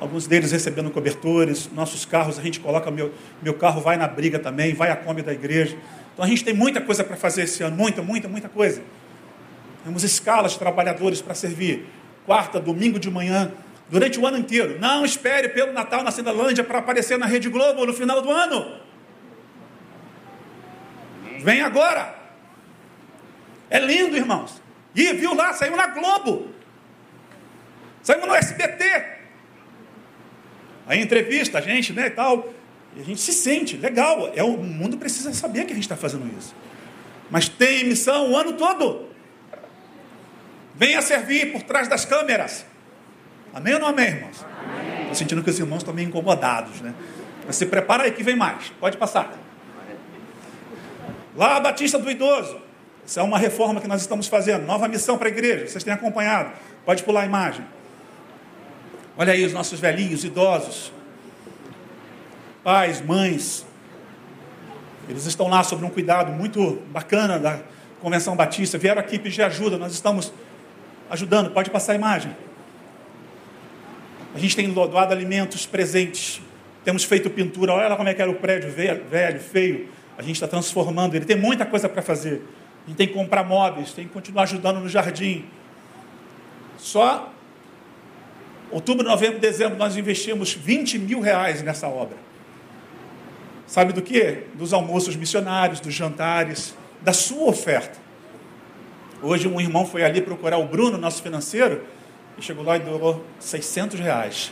alguns 0.00 0.26
deles 0.26 0.50
recebendo 0.50 0.90
cobertores, 0.90 1.70
nossos 1.72 2.04
carros, 2.04 2.38
a 2.38 2.42
gente 2.42 2.58
coloca, 2.58 2.90
meu, 2.90 3.12
meu 3.40 3.54
carro 3.54 3.80
vai 3.80 3.96
na 3.96 4.08
briga 4.08 4.38
também, 4.38 4.74
vai 4.74 4.90
à 4.90 4.96
Kombi 4.96 5.22
da 5.22 5.32
igreja. 5.32 5.76
Então 6.12 6.24
a 6.24 6.28
gente 6.28 6.44
tem 6.44 6.52
muita 6.52 6.80
coisa 6.80 7.04
para 7.04 7.16
fazer 7.16 7.42
esse 7.44 7.62
ano, 7.62 7.76
muita, 7.76 8.02
muita, 8.02 8.28
muita 8.28 8.48
coisa. 8.48 8.82
Temos 9.84 10.02
escalas 10.02 10.52
de 10.52 10.58
trabalhadores 10.58 11.22
para 11.22 11.34
servir. 11.34 11.86
Quarta, 12.26 12.58
domingo 12.58 12.98
de 12.98 13.10
manhã, 13.10 13.52
durante 13.90 14.18
o 14.18 14.26
ano 14.26 14.38
inteiro. 14.38 14.78
Não 14.80 15.04
espere 15.04 15.48
pelo 15.50 15.72
Natal 15.72 16.02
na 16.02 16.10
Cendalândia 16.10 16.64
para 16.64 16.78
aparecer 16.78 17.18
na 17.18 17.26
Rede 17.26 17.48
Globo 17.48 17.84
no 17.84 17.92
final 17.92 18.20
do 18.20 18.30
ano. 18.30 18.91
Vem 21.42 21.60
agora. 21.60 22.14
É 23.68 23.78
lindo, 23.78 24.16
irmãos. 24.16 24.62
E 24.94 25.12
viu 25.14 25.34
lá, 25.34 25.52
saiu 25.52 25.76
na 25.76 25.88
Globo. 25.88 26.52
Saiu 28.02 28.26
no 28.26 28.34
SBT. 28.34 28.84
Aí 30.86 31.00
entrevista 31.00 31.58
a 31.58 31.60
gente, 31.60 31.92
né, 31.92 32.06
e 32.06 32.10
tal. 32.10 32.52
E 32.96 33.00
a 33.00 33.04
gente 33.04 33.20
se 33.20 33.32
sente, 33.32 33.76
legal. 33.76 34.30
É, 34.34 34.42
o 34.42 34.56
mundo 34.56 34.96
precisa 34.98 35.32
saber 35.32 35.64
que 35.64 35.72
a 35.72 35.74
gente 35.74 35.84
está 35.84 35.96
fazendo 35.96 36.30
isso. 36.38 36.54
Mas 37.30 37.48
tem 37.48 37.84
missão 37.84 38.30
o 38.30 38.36
ano 38.36 38.52
todo. 38.54 39.08
Venha 40.74 41.00
servir 41.00 41.52
por 41.52 41.62
trás 41.62 41.88
das 41.88 42.04
câmeras. 42.04 42.66
Amém 43.54 43.74
ou 43.74 43.80
não 43.80 43.88
amém, 43.88 44.06
irmãos? 44.06 44.44
Estou 45.00 45.14
sentindo 45.14 45.42
que 45.42 45.50
os 45.50 45.58
irmãos 45.58 45.78
estão 45.78 45.94
meio 45.94 46.08
incomodados, 46.08 46.80
né? 46.80 46.94
Mas 47.46 47.56
se 47.56 47.66
prepara 47.66 48.04
aí 48.04 48.12
que 48.12 48.22
vem 48.22 48.36
mais. 48.36 48.70
Pode 48.80 48.96
passar. 48.96 49.32
Lá 51.34 51.56
a 51.56 51.60
Batista 51.60 51.98
do 51.98 52.10
Idoso. 52.10 52.60
Isso 53.04 53.18
é 53.18 53.22
uma 53.22 53.38
reforma 53.38 53.80
que 53.80 53.88
nós 53.88 54.00
estamos 54.00 54.28
fazendo. 54.28 54.64
Nova 54.66 54.86
missão 54.86 55.18
para 55.18 55.28
a 55.28 55.30
igreja. 55.30 55.66
Vocês 55.66 55.82
têm 55.82 55.92
acompanhado. 55.92 56.52
Pode 56.84 57.02
pular 57.02 57.22
a 57.22 57.26
imagem. 57.26 57.64
Olha 59.16 59.32
aí 59.32 59.44
os 59.44 59.52
nossos 59.52 59.78
velhinhos, 59.78 60.24
idosos, 60.24 60.92
pais, 62.62 63.00
mães. 63.00 63.66
Eles 65.08 65.26
estão 65.26 65.48
lá 65.48 65.62
sob 65.62 65.84
um 65.84 65.90
cuidado 65.90 66.32
muito 66.32 66.82
bacana 66.90 67.38
da 67.38 67.60
Convenção 68.00 68.36
Batista. 68.36 68.78
Vieram 68.78 69.00
aqui 69.00 69.18
pedir 69.18 69.42
ajuda. 69.42 69.76
Nós 69.76 69.92
estamos 69.92 70.32
ajudando. 71.10 71.50
Pode 71.50 71.70
passar 71.70 71.92
a 71.92 71.94
imagem. 71.94 72.34
A 74.34 74.38
gente 74.38 74.56
tem 74.56 74.72
doado 74.72 75.12
alimentos 75.12 75.66
presentes. 75.66 76.40
Temos 76.84 77.04
feito 77.04 77.28
pintura. 77.28 77.72
Olha 77.74 77.88
lá 77.88 77.96
como 77.96 78.08
é 78.08 78.14
que 78.14 78.22
era 78.22 78.30
o 78.30 78.34
prédio 78.34 78.70
velho 78.70 79.40
feio. 79.40 79.88
A 80.16 80.22
gente 80.22 80.34
está 80.34 80.48
transformando 80.48 81.14
ele. 81.14 81.24
Tem 81.24 81.36
muita 81.36 81.64
coisa 81.64 81.88
para 81.88 82.02
fazer. 82.02 82.42
A 82.84 82.88
gente 82.88 82.96
tem 82.96 83.08
que 83.08 83.14
comprar 83.14 83.44
móveis, 83.44 83.92
tem 83.92 84.06
que 84.06 84.12
continuar 84.12 84.42
ajudando 84.44 84.80
no 84.80 84.88
jardim. 84.88 85.44
Só 86.78 87.32
Outubro, 88.72 89.06
novembro, 89.06 89.38
dezembro, 89.38 89.76
nós 89.76 89.98
investimos 89.98 90.54
20 90.54 90.98
mil 90.98 91.20
reais 91.20 91.62
nessa 91.62 91.86
obra. 91.86 92.16
Sabe 93.66 93.92
do 93.92 94.00
que? 94.00 94.44
Dos 94.54 94.72
almoços 94.72 95.14
missionários, 95.14 95.78
dos 95.78 95.92
jantares, 95.92 96.74
da 97.02 97.12
sua 97.12 97.50
oferta. 97.50 97.98
Hoje 99.20 99.46
um 99.46 99.60
irmão 99.60 99.84
foi 99.84 100.02
ali 100.02 100.22
procurar 100.22 100.56
o 100.56 100.66
Bruno, 100.66 100.96
nosso 100.96 101.22
financeiro, 101.22 101.84
e 102.38 102.42
chegou 102.42 102.64
lá 102.64 102.78
e 102.78 102.80
doou 102.80 103.22
600 103.38 104.00
reais. 104.00 104.50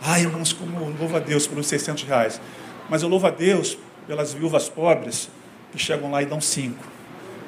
Ai, 0.00 0.22
irmãos, 0.22 0.54
como 0.54 0.88
louvo 0.98 1.16
a 1.16 1.20
Deus 1.20 1.46
pelos 1.46 1.66
600 1.66 2.04
reais. 2.04 2.40
Mas 2.88 3.02
eu 3.02 3.10
louvo 3.10 3.26
a 3.26 3.30
Deus 3.30 3.76
pelas 4.10 4.32
viúvas 4.32 4.68
pobres 4.68 5.30
que 5.70 5.78
chegam 5.78 6.10
lá 6.10 6.20
e 6.20 6.26
dão 6.26 6.40
cinco. 6.40 6.84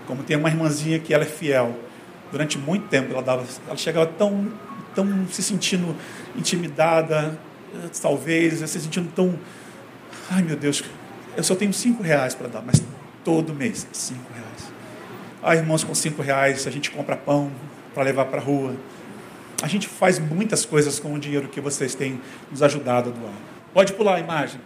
Como 0.06 0.22
tem 0.22 0.36
uma 0.36 0.48
irmãzinha 0.48 0.96
que 1.00 1.12
ela 1.12 1.24
é 1.24 1.26
fiel. 1.26 1.76
Durante 2.30 2.56
muito 2.56 2.86
tempo 2.86 3.12
ela 3.12 3.20
dava, 3.20 3.44
ela 3.66 3.76
chegava 3.76 4.06
tão 4.06 4.48
tão 4.94 5.26
se 5.28 5.42
sentindo 5.42 5.96
intimidada, 6.36 7.36
talvez, 8.00 8.60
se 8.60 8.80
sentindo 8.80 9.10
tão. 9.12 9.36
Ai 10.30 10.42
meu 10.42 10.54
Deus, 10.54 10.84
eu 11.36 11.42
só 11.42 11.56
tenho 11.56 11.72
cinco 11.72 12.00
reais 12.00 12.32
para 12.32 12.46
dar, 12.46 12.62
mas 12.62 12.80
todo 13.24 13.52
mês, 13.52 13.84
cinco 13.92 14.32
reais. 14.32 14.72
Ah, 15.42 15.56
irmãos, 15.56 15.82
com 15.82 15.92
cinco 15.96 16.22
reais 16.22 16.64
a 16.68 16.70
gente 16.70 16.92
compra 16.92 17.16
pão 17.16 17.50
para 17.92 18.04
levar 18.04 18.26
para 18.26 18.40
a 18.40 18.44
rua. 18.44 18.76
A 19.60 19.66
gente 19.66 19.88
faz 19.88 20.20
muitas 20.20 20.64
coisas 20.64 21.00
com 21.00 21.12
o 21.12 21.18
dinheiro 21.18 21.48
que 21.48 21.60
vocês 21.60 21.96
têm 21.96 22.20
nos 22.52 22.62
ajudado 22.62 23.10
a 23.10 23.12
doar. 23.12 23.34
Pode 23.74 23.92
pular 23.94 24.14
a 24.14 24.20
imagem. 24.20 24.60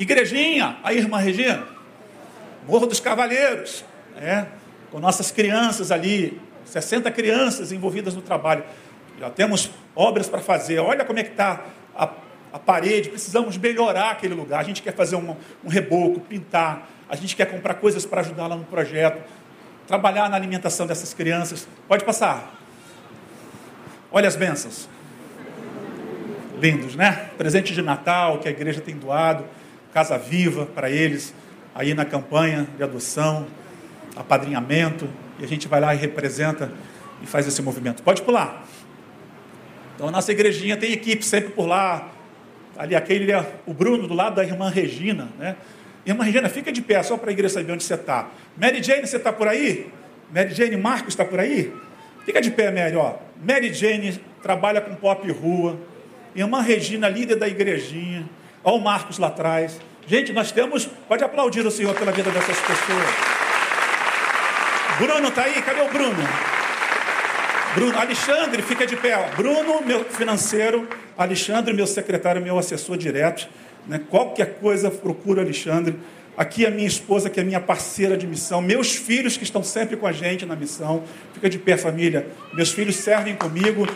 Igrejinha, 0.00 0.78
a 0.82 0.94
irmã 0.94 1.18
Regina, 1.18 1.68
Morro 2.66 2.86
dos 2.86 3.00
Cavaleiros, 3.00 3.84
é, 4.16 4.46
com 4.90 4.98
nossas 4.98 5.30
crianças 5.30 5.92
ali, 5.92 6.40
60 6.64 7.10
crianças 7.10 7.70
envolvidas 7.70 8.14
no 8.14 8.22
trabalho. 8.22 8.64
Já 9.18 9.28
temos 9.28 9.70
obras 9.94 10.26
para 10.26 10.40
fazer. 10.40 10.78
Olha 10.78 11.04
como 11.04 11.18
é 11.18 11.22
que 11.22 11.32
está 11.32 11.66
a, 11.94 12.08
a, 12.50 12.58
parede. 12.58 13.10
Precisamos 13.10 13.58
melhorar 13.58 14.12
aquele 14.12 14.32
lugar. 14.32 14.60
A 14.60 14.62
gente 14.62 14.80
quer 14.80 14.94
fazer 14.94 15.16
um, 15.16 15.36
um 15.62 15.68
reboco, 15.68 16.18
pintar. 16.20 16.88
A 17.06 17.14
gente 17.14 17.36
quer 17.36 17.44
comprar 17.44 17.74
coisas 17.74 18.06
para 18.06 18.22
ajudar 18.22 18.46
lá 18.46 18.56
no 18.56 18.64
projeto. 18.64 19.22
Trabalhar 19.86 20.30
na 20.30 20.36
alimentação 20.36 20.86
dessas 20.86 21.12
crianças. 21.12 21.68
Pode 21.86 22.06
passar. 22.06 22.54
Olha 24.10 24.28
as 24.28 24.36
bênçãos. 24.36 24.88
Lindos, 26.58 26.96
né? 26.96 27.28
Presente 27.36 27.74
de 27.74 27.82
Natal 27.82 28.38
que 28.38 28.48
a 28.48 28.50
igreja 28.50 28.80
tem 28.80 28.96
doado. 28.96 29.44
Casa 29.92 30.18
Viva 30.18 30.66
para 30.66 30.90
eles. 30.90 31.34
Aí 31.74 31.94
na 31.94 32.04
campanha 32.04 32.66
de 32.76 32.82
adoção, 32.82 33.46
apadrinhamento 34.16 35.08
e 35.38 35.44
a 35.44 35.48
gente 35.48 35.68
vai 35.68 35.80
lá 35.80 35.94
e 35.94 35.98
representa 35.98 36.72
e 37.22 37.26
faz 37.26 37.46
esse 37.46 37.62
movimento. 37.62 38.02
Pode 38.02 38.22
pular. 38.22 38.64
Então 39.94 40.08
a 40.08 40.10
nossa 40.10 40.32
igrejinha 40.32 40.76
tem 40.76 40.92
equipe 40.92 41.24
sempre 41.24 41.50
por 41.50 41.66
lá. 41.66 42.10
Ali 42.76 42.96
aquele 42.96 43.30
é 43.30 43.54
o 43.66 43.74
Bruno 43.74 44.08
do 44.08 44.14
lado 44.14 44.36
da 44.36 44.44
irmã 44.44 44.70
Regina, 44.70 45.28
né? 45.38 45.56
Irmã 46.06 46.24
Regina, 46.24 46.48
fica 46.48 46.72
de 46.72 46.80
pé, 46.80 47.02
só 47.02 47.18
para 47.18 47.30
a 47.30 47.32
igreja 47.32 47.54
saber 47.54 47.72
onde 47.72 47.84
você 47.84 47.94
está. 47.94 48.30
Mary 48.56 48.82
Jane, 48.82 49.06
você 49.06 49.18
está 49.18 49.32
por 49.32 49.46
aí? 49.46 49.90
Mary 50.32 50.54
Jane 50.54 50.76
Marcos 50.76 51.12
está 51.12 51.24
por 51.24 51.38
aí? 51.38 51.72
Fica 52.24 52.40
de 52.40 52.50
pé, 52.50 52.70
Mary, 52.70 52.96
ó. 52.96 53.16
Mary 53.46 53.72
Jane 53.72 54.18
trabalha 54.42 54.80
com 54.80 54.94
pop 54.94 55.30
rua. 55.30 55.78
Irmã 56.34 56.62
Regina, 56.62 57.08
líder 57.08 57.36
da 57.36 57.46
igrejinha. 57.46 58.26
Olha 58.62 58.76
o 58.76 58.80
Marcos 58.80 59.18
lá 59.18 59.28
atrás. 59.28 59.80
Gente, 60.06 60.32
nós 60.32 60.52
temos. 60.52 60.86
Pode 61.08 61.24
aplaudir 61.24 61.64
o 61.66 61.70
Senhor 61.70 61.94
pela 61.94 62.12
vida 62.12 62.30
dessas 62.30 62.58
pessoas. 62.58 63.40
Bruno 64.98 65.28
está 65.28 65.44
aí? 65.44 65.62
Cadê 65.62 65.80
o 65.80 65.88
Bruno? 65.88 66.28
Bruno, 67.74 67.98
Alexandre, 67.98 68.60
fica 68.62 68.86
de 68.86 68.96
pé. 68.96 69.30
Bruno, 69.36 69.80
meu 69.82 70.04
financeiro. 70.04 70.88
Alexandre, 71.16 71.72
meu 71.72 71.86
secretário, 71.86 72.42
meu 72.42 72.58
assessor 72.58 72.96
direto. 72.96 73.48
Né? 73.86 74.00
Qualquer 74.10 74.58
coisa, 74.58 74.90
procura 74.90 75.42
Alexandre. 75.42 75.98
Aqui 76.36 76.66
a 76.66 76.70
minha 76.70 76.86
esposa, 76.86 77.30
que 77.30 77.38
é 77.38 77.44
minha 77.44 77.60
parceira 77.60 78.16
de 78.16 78.26
missão, 78.26 78.62
meus 78.62 78.94
filhos 78.94 79.36
que 79.36 79.44
estão 79.44 79.62
sempre 79.62 79.96
com 79.96 80.06
a 80.06 80.12
gente 80.12 80.44
na 80.44 80.56
missão. 80.56 81.04
Fica 81.34 81.48
de 81.48 81.58
pé, 81.58 81.76
família. 81.76 82.26
Meus 82.52 82.72
filhos 82.72 82.96
servem 82.96 83.36
comigo 83.36 83.86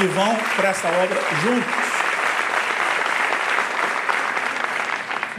e 0.00 0.06
vão 0.06 0.36
para 0.56 0.70
essa 0.70 0.88
obra 0.88 1.20
juntos. 1.42 1.97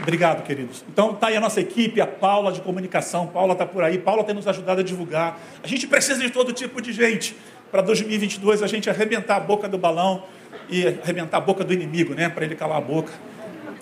Obrigado, 0.02 0.42
queridos. 0.42 0.84
Então 0.88 1.12
está 1.12 1.28
aí 1.28 1.36
a 1.36 1.40
nossa 1.40 1.60
equipe, 1.60 2.00
a 2.00 2.06
Paula 2.06 2.52
de 2.52 2.60
comunicação. 2.60 3.26
Paula 3.26 3.52
está 3.52 3.66
por 3.66 3.82
aí. 3.82 3.98
Paula 3.98 4.24
tem 4.24 4.34
nos 4.34 4.46
ajudado 4.46 4.80
a 4.80 4.84
divulgar. 4.84 5.38
A 5.62 5.66
gente 5.66 5.86
precisa 5.86 6.20
de 6.20 6.30
todo 6.30 6.52
tipo 6.52 6.80
de 6.80 6.92
gente 6.92 7.36
para 7.70 7.82
2022 7.82 8.62
a 8.62 8.66
gente 8.66 8.90
arrebentar 8.90 9.36
a 9.36 9.40
boca 9.40 9.68
do 9.68 9.78
balão 9.78 10.24
e 10.68 10.86
arrebentar 10.86 11.36
a 11.38 11.40
boca 11.40 11.62
do 11.64 11.72
inimigo, 11.72 12.14
né? 12.14 12.28
Para 12.28 12.44
ele 12.44 12.54
calar 12.54 12.78
a 12.78 12.80
boca, 12.80 13.12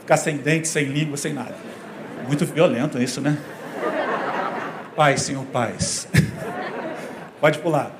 ficar 0.01 0.17
sem 0.17 0.37
dente, 0.37 0.69
sem 0.69 0.85
língua, 0.85 1.17
sem 1.17 1.33
nada. 1.33 1.55
Muito 2.27 2.45
violento 2.45 3.01
isso, 3.01 3.21
né? 3.21 3.39
Paz, 4.95 5.23
Senhor, 5.23 5.45
paz. 5.47 6.09
Pode 7.41 7.59
pular. 7.61 7.93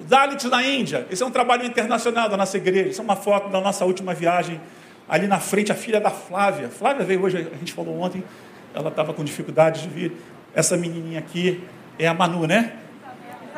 Dalits 0.00 0.44
na 0.44 0.62
Índia. 0.62 1.06
Esse 1.10 1.22
é 1.22 1.26
um 1.26 1.30
trabalho 1.30 1.64
internacional 1.64 2.28
da 2.28 2.36
nossa 2.36 2.56
igreja. 2.56 2.90
Isso 2.90 3.00
é 3.00 3.04
uma 3.04 3.16
foto 3.16 3.48
da 3.48 3.60
nossa 3.60 3.84
última 3.84 4.12
viagem. 4.12 4.60
Ali 5.08 5.26
na 5.26 5.38
frente, 5.38 5.70
a 5.72 5.74
filha 5.74 6.00
da 6.00 6.10
Flávia. 6.10 6.68
Flávia 6.68 7.04
veio 7.04 7.22
hoje, 7.22 7.36
a 7.38 7.56
gente 7.56 7.72
falou 7.72 8.00
ontem. 8.00 8.22
Ela 8.74 8.88
estava 8.88 9.12
com 9.12 9.22
dificuldade 9.22 9.82
de 9.82 9.88
vir. 9.88 10.12
Essa 10.54 10.76
menininha 10.76 11.18
aqui 11.18 11.62
é 11.98 12.06
a 12.06 12.14
Manu, 12.14 12.46
né? 12.46 12.72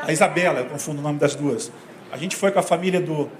A 0.03 0.13
Isabela, 0.13 0.61
eu 0.61 0.67
confundo 0.67 1.01
o 1.01 1.03
nome 1.03 1.19
das 1.19 1.35
duas. 1.35 1.71
A 2.11 2.17
gente 2.17 2.37
foi 2.37 2.51
com 2.51 2.59
a 2.59 2.63
família 2.63 3.01
do, 3.01 3.31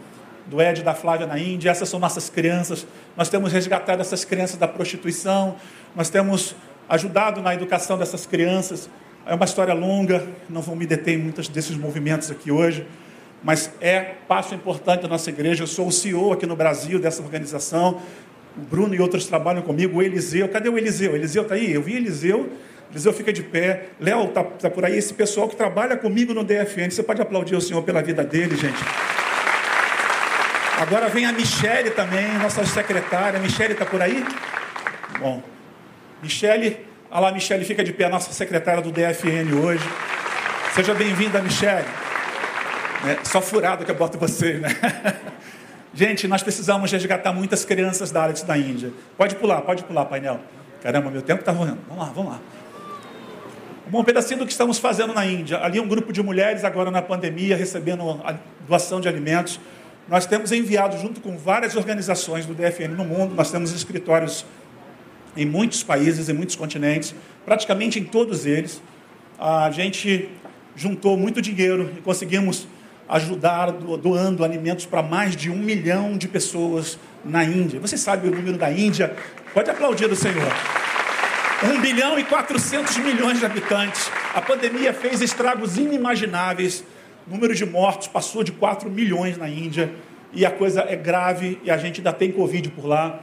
do 0.47 0.61
Ed 0.61 0.83
da 0.83 0.95
Flávia 0.95 1.27
na 1.27 1.39
Índia, 1.39 1.71
essas 1.71 1.89
são 1.89 1.99
nossas 1.99 2.29
crianças. 2.29 2.87
Nós 3.17 3.29
temos 3.29 3.53
resgatado 3.53 4.01
essas 4.01 4.25
crianças 4.25 4.57
da 4.57 4.69
prostituição, 4.69 5.57
nós 5.95 6.11
temos 6.11 6.55
ajudado 6.89 7.41
na 7.41 7.55
educação 7.55 7.99
dessas 7.99 8.27
crianças. 8.27 8.89
É 9.27 9.35
uma 9.35 9.45
história 9.45 9.73
longa, 9.73 10.27
não 10.49 10.61
vou 10.61 10.77
me 10.77 10.87
deter 10.87 11.15
em 11.15 11.23
muitos 11.23 11.49
desses 11.49 11.77
movimentos 11.77 12.31
aqui 12.31 12.51
hoje, 12.51 12.87
mas 13.45 13.71
é 13.79 14.01
passo 14.27 14.55
importante 14.55 15.03
da 15.03 15.09
nossa 15.09 15.29
igreja. 15.29 15.63
Eu 15.63 15.67
sou 15.67 15.87
o 15.87 15.93
CEO 15.93 16.33
aqui 16.33 16.47
no 16.47 16.57
Brasil 16.57 16.99
dessa 16.99 17.23
organização. 17.23 18.01
O 18.57 18.61
Bruno 18.63 18.95
e 18.95 19.01
outros 19.01 19.27
trabalham 19.27 19.61
comigo. 19.61 19.99
O 19.99 20.03
Eliseu, 20.03 20.49
cadê 20.49 20.71
o 20.71 20.79
Eliseu? 20.79 21.15
Eliseu 21.15 21.43
está 21.43 21.55
aí? 21.55 21.71
Eu 21.71 21.83
vi 21.83 21.95
Eliseu. 21.95 22.51
Eliseu 22.91 23.13
fica 23.13 23.31
de 23.31 23.43
pé. 23.43 23.89
Léo 24.01 24.29
está 24.29 24.43
tá 24.43 24.71
por 24.71 24.87
aí. 24.87 24.97
Esse 24.97 25.13
pessoal 25.13 25.47
que 25.47 25.57
trabalha 25.57 25.95
comigo 25.95 26.33
no 26.33 26.43
DFN. 26.43 26.91
Você 26.91 27.03
pode 27.03 27.21
aplaudir 27.21 27.55
o 27.55 27.61
Senhor 27.61 27.83
pela 27.83 28.01
vida 28.01 28.25
dele, 28.25 28.57
gente. 28.57 28.83
Agora 30.81 31.11
vem 31.11 31.27
a 31.27 31.33
Michele 31.33 31.91
também, 31.91 32.27
nossa 32.39 32.65
secretária. 32.65 33.39
Michele 33.39 33.75
está 33.75 33.85
por 33.85 34.01
aí? 34.01 34.25
Bom, 35.21 35.43
Michele, 36.23 36.79
olha 37.11 37.21
lá, 37.21 37.33
Michele 37.33 37.65
fica 37.65 37.85
de 37.85 37.93
pé, 37.93 38.09
nossa 38.09 38.33
secretária 38.33 38.83
do 38.83 38.91
DFN 38.91 39.55
hoje. 39.63 39.85
Seja 40.75 40.95
bem-vinda, 40.95 41.41
Michele. 41.41 42.04
É, 43.07 43.25
só 43.25 43.41
furado 43.43 43.85
que 43.85 43.91
eu 43.91 43.95
boto 43.95 44.19
você, 44.19 44.55
né? 44.55 44.69
Gente, 45.93 46.27
nós 46.27 46.43
precisamos 46.43 46.91
resgatar 46.91 47.33
muitas 47.33 47.65
crianças 47.65 48.11
da 48.11 48.23
área 48.23 48.45
da 48.45 48.59
Índia. 48.59 48.93
Pode 49.17 49.37
pular, 49.37 49.61
pode 49.61 49.85
pular, 49.85 50.07
painel. 50.07 50.41
Caramba, 50.83 51.11
meu 51.11 51.23
tempo 51.23 51.41
está 51.41 51.53
rolando. 51.53 51.79
Vamos 51.89 52.05
lá, 52.05 52.13
vamos 52.13 52.33
lá. 52.33 52.41
Um 53.93 54.03
pedacinho 54.03 54.41
do 54.41 54.47
que 54.47 54.53
estamos 54.53 54.79
fazendo 54.79 55.15
na 55.15 55.25
Índia. 55.25 55.59
Ali 55.63 55.79
um 55.79 55.87
grupo 55.87 56.13
de 56.13 56.23
mulheres 56.23 56.65
agora 56.65 56.91
na 56.91 57.01
pandemia 57.01 57.57
recebendo 57.57 58.21
doação 58.67 59.01
de 59.01 59.07
alimentos. 59.07 59.61
Nós 60.09 60.27
temos 60.27 60.51
enviado, 60.51 60.99
junto 60.99 61.21
com 61.21 61.37
várias 61.37 61.77
organizações 61.77 62.45
do 62.45 62.55
DFN 62.55 62.89
no 62.89 63.05
mundo, 63.05 63.35
nós 63.35 63.51
temos 63.51 63.73
escritórios 63.73 64.45
em 65.37 65.47
muitos 65.47 65.83
países, 65.83 66.29
em 66.29 66.33
muitos 66.33 66.57
continentes, 66.57 67.15
praticamente 67.45 68.01
em 68.01 68.05
todos 68.05 68.47
eles. 68.47 68.83
A 69.39 69.71
gente 69.71 70.29
juntou 70.75 71.17
muito 71.17 71.41
dinheiro 71.41 71.93
e 71.97 72.01
conseguimos 72.01 72.67
ajudar 73.09 73.71
doando 73.73 74.45
alimentos 74.45 74.87
para 74.87 75.03
mais 75.03 75.37
de 75.37 75.51
um 75.51 75.57
milhão 75.57 76.17
de 76.17 76.29
pessoas 76.29 76.99
na 77.25 77.45
Índia. 77.45 77.81
Você 77.81 77.97
sabe 77.97 78.29
o 78.29 78.31
número 78.31 78.57
da 78.57 78.71
Índia? 78.71 79.15
Pode 79.53 79.71
aplaudir 79.71 80.11
o 80.11 80.17
Senhor. 80.17 80.53
1 81.63 81.81
bilhão 81.81 82.19
e 82.19 82.25
400 82.25 82.97
milhões 82.99 83.39
de 83.39 83.47
habitantes. 83.47 84.11
A 84.35 84.41
pandemia 84.41 84.93
fez 84.93 85.21
estragos 85.21 85.79
inimagináveis 85.79 86.85
o 87.27 87.31
número 87.31 87.55
de 87.55 87.65
mortos 87.65 88.07
passou 88.07 88.45
de 88.45 88.53
4 88.53 88.91
milhões 88.91 89.39
na 89.39 89.49
Índia 89.49 89.91
e 90.33 90.45
a 90.45 90.51
coisa 90.51 90.83
é 90.83 90.95
grave 90.95 91.59
e 91.65 91.71
a 91.71 91.79
gente 91.79 92.01
ainda 92.01 92.13
tem 92.13 92.31
Covid 92.31 92.69
por 92.71 92.85
lá. 92.85 93.21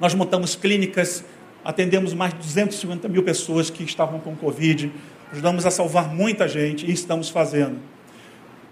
Nós 0.00 0.14
montamos 0.14 0.56
clínicas, 0.56 1.22
atendemos 1.62 2.14
mais 2.14 2.32
de 2.32 2.38
250 2.38 3.06
mil 3.08 3.22
pessoas 3.22 3.68
que 3.68 3.82
estavam 3.82 4.18
com 4.20 4.34
Covid, 4.34 4.90
ajudamos 5.30 5.66
a 5.66 5.70
salvar 5.70 6.14
muita 6.14 6.48
gente 6.48 6.86
e 6.86 6.92
estamos 6.92 7.28
fazendo. 7.28 7.78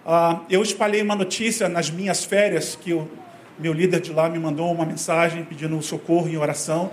Ah, 0.04 0.40
eu 0.50 0.62
espalhei 0.62 1.00
uma 1.00 1.14
notícia 1.14 1.68
nas 1.68 1.88
minhas 1.88 2.24
férias 2.24 2.74
que 2.74 2.92
o 2.92 3.08
meu 3.56 3.72
líder 3.72 4.00
de 4.00 4.12
lá 4.12 4.28
me 4.28 4.38
mandou 4.38 4.72
uma 4.72 4.84
mensagem 4.84 5.44
pedindo 5.44 5.80
socorro 5.80 6.28
e 6.28 6.36
oração. 6.36 6.90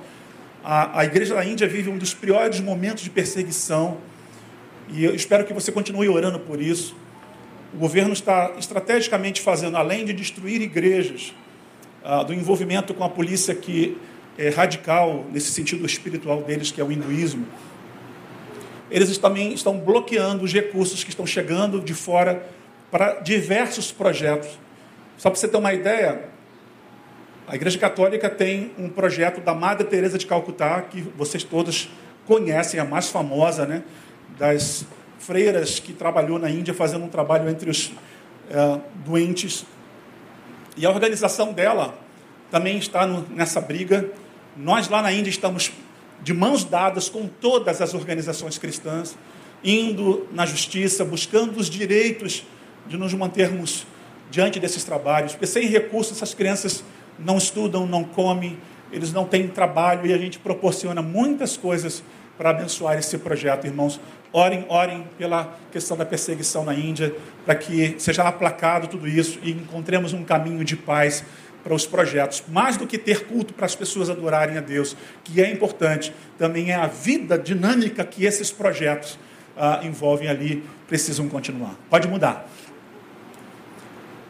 A, 0.64 1.00
a 1.00 1.06
igreja 1.06 1.34
da 1.34 1.44
Índia 1.44 1.68
vive 1.68 1.90
um 1.90 1.98
dos 1.98 2.14
piores 2.14 2.60
momentos 2.60 3.04
de 3.04 3.10
perseguição 3.10 3.98
e 4.90 5.04
eu 5.04 5.16
espero 5.16 5.44
que 5.44 5.54
você 5.54 5.72
continue 5.72 6.08
orando 6.08 6.40
por 6.40 6.62
isso. 6.62 6.96
O 7.74 7.78
governo 7.78 8.14
está 8.14 8.52
estrategicamente 8.60 9.42
fazendo, 9.42 9.78
além 9.78 10.06
de 10.06 10.14
destruir 10.14 10.62
igrejas, 10.62 11.34
ah, 12.04 12.22
do 12.22 12.32
envolvimento 12.32 12.94
com 12.94 13.04
a 13.04 13.10
polícia 13.10 13.56
que 13.56 13.98
é 14.38 14.50
radical 14.50 15.26
nesse 15.32 15.52
sentido 15.52 15.84
espiritual 15.84 16.44
deles, 16.44 16.72
que 16.72 16.80
é 16.80 16.84
o 16.84 16.92
hinduísmo, 16.92 17.48
eles 18.92 19.18
também 19.18 19.52
estão 19.54 19.78
bloqueando 19.80 20.44
os 20.44 20.54
recursos 20.54 21.04
que 21.04 21.10
estão 21.10 21.26
chegando 21.26 21.82
de 21.82 21.94
fora 21.94 22.44
para 22.92 23.20
diversos 23.22 23.92
projetos. 23.92 24.58
Só 25.18 25.30
para 25.30 25.40
você 25.40 25.48
ter 25.48 25.58
uma 25.58 25.74
ideia, 25.74 26.30
a 27.48 27.56
Igreja 27.56 27.78
Católica 27.78 28.30
tem 28.30 28.72
um 28.78 28.90
projeto 28.90 29.42
da 29.42 29.54
Madre 29.54 29.86
Teresa 29.88 30.18
de 30.18 30.26
Calcutá, 30.26 30.82
que 30.82 31.02
vocês 31.18 31.44
todos 31.44 31.90
conhecem, 32.26 32.80
a 32.80 32.86
mais 32.86 33.10
famosa, 33.10 33.66
né, 33.66 33.84
das 34.38 34.86
freiras 35.18 35.80
que 35.80 35.94
trabalhou 35.94 36.40
na 36.40 36.50
Índia 36.50 36.74
fazendo 36.74 37.06
um 37.06 37.10
trabalho 37.10 37.50
entre 37.50 37.70
os 37.70 37.92
é, 38.50 38.80
doentes. 39.06 39.66
E 40.78 40.86
a 40.86 40.90
organização 40.90 41.52
dela 41.52 41.98
também 42.50 42.78
está 42.78 43.06
no, 43.06 43.28
nessa 43.30 43.60
briga. 43.60 44.10
Nós 44.56 44.88
lá 44.88 45.02
na 45.02 45.12
Índia 45.12 45.30
estamos 45.30 45.72
de 46.22 46.34
mãos 46.34 46.64
dadas 46.64 47.10
com 47.10 47.28
todas 47.28 47.82
as 47.82 47.94
organizações 47.94 48.58
cristãs, 48.58 49.18
indo 49.64 50.28
na 50.32 50.46
justiça, 50.46 51.04
buscando 51.04 51.58
os 51.58 51.70
direitos 51.70 52.46
de 52.88 52.98
nos 52.98 53.14
mantermos 53.14 53.86
diante 54.30 54.60
desses 54.60 54.84
trabalhos, 54.84 55.34
porque 55.34 55.48
sem 55.48 55.68
recursos 55.68 56.18
essas 56.18 56.34
crianças 56.34 56.84
não 57.18 57.38
estudam, 57.38 57.86
não 57.86 58.04
comem, 58.04 58.58
eles 58.92 59.12
não 59.12 59.26
têm 59.26 59.48
trabalho 59.48 60.06
e 60.06 60.14
a 60.14 60.18
gente 60.18 60.40
proporciona 60.40 61.02
muitas 61.02 61.58
coisas 61.58 62.04
para 62.38 62.52
abençoar 62.52 62.98
esse 62.98 63.18
projeto, 63.18 63.66
irmãos. 63.66 64.00
Orem, 64.32 64.66
orem 64.70 65.06
pela 65.18 65.58
questão 65.72 65.98
da 65.98 66.06
perseguição 66.06 66.64
na 66.64 66.74
Índia, 66.74 67.14
para 67.44 67.56
que 67.56 67.96
seja 67.98 68.24
aplacado 68.24 68.88
tudo 68.88 69.08
isso 69.08 69.40
e 69.42 69.52
encontremos 69.52 70.14
um 70.14 70.24
caminho 70.24 70.64
de 70.64 70.76
paz 70.76 71.24
para 71.64 71.74
os 71.74 71.86
projetos. 71.86 72.44
Mais 72.48 72.78
do 72.78 72.88
que 72.88 72.98
ter 72.98 73.26
culto 73.26 73.54
para 73.54 73.66
as 73.66 73.76
pessoas 73.76 74.10
adorarem 74.10 74.58
a 74.58 74.62
Deus, 74.62 74.96
que 75.24 75.42
é 75.42 75.52
importante, 75.52 76.14
também 76.38 76.72
é 76.72 76.76
a 76.76 76.88
vida 76.88 77.38
dinâmica 77.38 78.06
que 78.06 78.24
esses 78.24 78.52
projetos 78.52 79.20
ah, 79.58 79.82
envolvem 79.84 80.30
ali, 80.30 80.64
precisam 80.88 81.28
continuar. 81.28 81.76
Pode 81.90 82.08
mudar. 82.08 82.50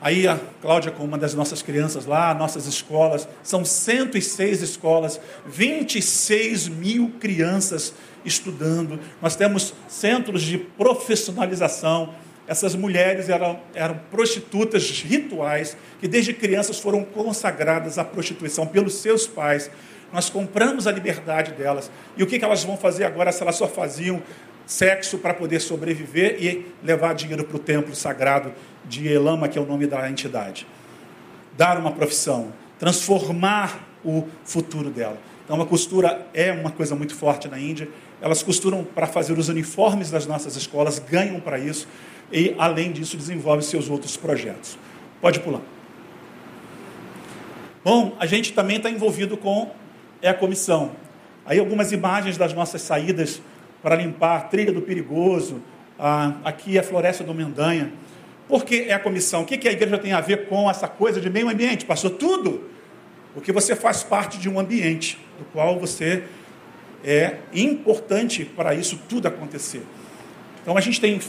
Aí 0.01 0.25
a 0.27 0.39
Cláudia, 0.61 0.91
com 0.91 1.03
uma 1.03 1.17
das 1.17 1.33
nossas 1.33 1.61
crianças 1.61 2.05
lá, 2.05 2.33
nossas 2.33 2.65
escolas, 2.65 3.27
são 3.43 3.65
106 3.65 4.61
escolas, 4.61 5.19
26 5.45 6.69
mil 6.69 7.11
crianças 7.19 7.93
estudando, 8.23 8.99
nós 9.21 9.35
temos 9.35 9.73
centros 9.87 10.41
de 10.41 10.57
profissionalização. 10.57 12.13
Essas 12.47 12.75
mulheres 12.75 13.29
eram, 13.29 13.59
eram 13.75 13.99
prostitutas 14.09 14.89
rituais, 15.01 15.77
que 15.99 16.07
desde 16.07 16.33
crianças 16.33 16.79
foram 16.79 17.03
consagradas 17.03 17.97
à 17.97 18.03
prostituição 18.03 18.65
pelos 18.65 18.95
seus 18.95 19.27
pais. 19.27 19.69
Nós 20.11 20.29
compramos 20.29 20.87
a 20.87 20.91
liberdade 20.91 21.51
delas. 21.51 21.91
E 22.17 22.23
o 22.23 22.27
que, 22.27 22.39
que 22.39 22.45
elas 22.45 22.63
vão 22.63 22.75
fazer 22.75 23.03
agora 23.03 23.31
se 23.31 23.43
elas 23.43 23.55
só 23.55 23.67
faziam 23.67 24.21
sexo 24.69 25.17
para 25.17 25.33
poder 25.33 25.59
sobreviver 25.59 26.37
e 26.39 26.63
levar 26.83 27.15
dinheiro 27.15 27.43
para 27.43 27.55
o 27.57 27.59
templo 27.59 27.95
sagrado 27.95 28.53
de 28.85 29.07
Elama, 29.07 29.47
que 29.47 29.57
é 29.57 29.61
o 29.61 29.65
nome 29.65 29.87
da 29.87 30.07
entidade? 30.07 30.67
Dar 31.57 31.79
uma 31.79 31.91
profissão, 31.91 32.53
transformar 32.77 33.83
o 34.05 34.27
futuro 34.45 34.91
dela. 34.91 35.17
Então, 35.43 35.59
a 35.59 35.65
costura 35.65 36.27
é 36.35 36.51
uma 36.51 36.69
coisa 36.69 36.95
muito 36.95 37.15
forte 37.15 37.47
na 37.47 37.59
Índia. 37.59 37.89
Elas 38.21 38.43
costuram 38.43 38.83
para 38.83 39.07
fazer 39.07 39.39
os 39.39 39.49
uniformes 39.49 40.11
das 40.11 40.27
nossas 40.27 40.55
escolas, 40.55 40.99
ganham 40.99 41.39
para 41.39 41.57
isso 41.57 41.87
e, 42.31 42.55
além 42.59 42.91
disso, 42.91 43.17
desenvolvem 43.17 43.63
seus 43.63 43.89
outros 43.89 44.15
projetos. 44.15 44.77
Pode 45.19 45.39
pular. 45.39 45.61
Bom, 47.83 48.15
a 48.19 48.27
gente 48.27 48.53
também 48.53 48.77
está 48.77 48.87
envolvido 48.87 49.35
com 49.35 49.71
é 50.21 50.29
a 50.29 50.33
comissão. 50.33 50.91
Aí 51.43 51.57
algumas 51.57 51.91
imagens 51.91 52.37
das 52.37 52.53
nossas 52.53 52.83
saídas 52.83 53.41
para 53.81 53.95
limpar 53.95 54.37
a 54.37 54.41
trilha 54.41 54.71
do 54.71 54.81
perigoso, 54.81 55.61
aqui 56.43 56.77
a 56.77 56.83
floresta 56.83 57.23
do 57.23 57.33
Mendanha. 57.33 57.91
Por 58.47 58.65
que 58.65 58.83
é 58.89 58.93
a 58.93 58.99
comissão? 58.99 59.43
O 59.43 59.45
que, 59.45 59.57
que 59.57 59.67
a 59.67 59.71
igreja 59.71 59.97
tem 59.97 60.11
a 60.11 60.21
ver 60.21 60.47
com 60.47 60.69
essa 60.69 60.87
coisa 60.87 61.21
de 61.21 61.29
meio 61.29 61.49
ambiente? 61.49 61.85
Passou 61.85 62.09
tudo? 62.09 62.69
Porque 63.33 63.51
você 63.51 63.75
faz 63.75 64.03
parte 64.03 64.39
de 64.39 64.49
um 64.49 64.59
ambiente 64.59 65.19
do 65.37 65.45
qual 65.45 65.79
você 65.79 66.23
é 67.03 67.37
importante 67.53 68.43
para 68.43 68.73
isso 68.73 68.99
tudo 69.07 69.27
acontecer. 69.27 69.83
Então 70.61 70.75
a 70.75 70.81
gente 70.81 70.99
tem 70.99 71.19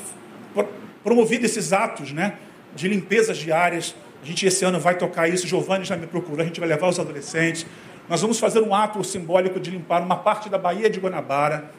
promovido 1.05 1.44
esses 1.44 1.72
atos 1.72 2.12
né, 2.12 2.34
de 2.74 2.88
limpezas 2.88 3.36
diárias. 3.36 3.94
A 4.22 4.26
gente 4.26 4.46
esse 4.46 4.64
ano 4.64 4.80
vai 4.80 4.96
tocar 4.96 5.28
isso, 5.28 5.46
Giovanni 5.46 5.84
já 5.84 5.96
me 5.96 6.07
procurou, 6.07 6.40
a 6.40 6.44
gente 6.44 6.61
vai 6.61 6.68
levar 6.68 6.88
os 6.88 6.98
adolescentes. 6.98 7.66
Nós 8.09 8.20
vamos 8.20 8.40
fazer 8.40 8.61
um 8.61 8.74
ato 8.74 9.03
simbólico 9.05 9.61
de 9.61 9.70
limpar 9.70 10.03
uma 10.03 10.16
parte 10.16 10.48
da 10.48 10.59
Baía 10.59 10.90
de 10.90 10.98
Guanabara. 10.98 11.70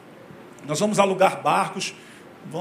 Nós 0.66 0.80
vamos 0.80 0.98
alugar 0.98 1.42
barcos 1.42 1.94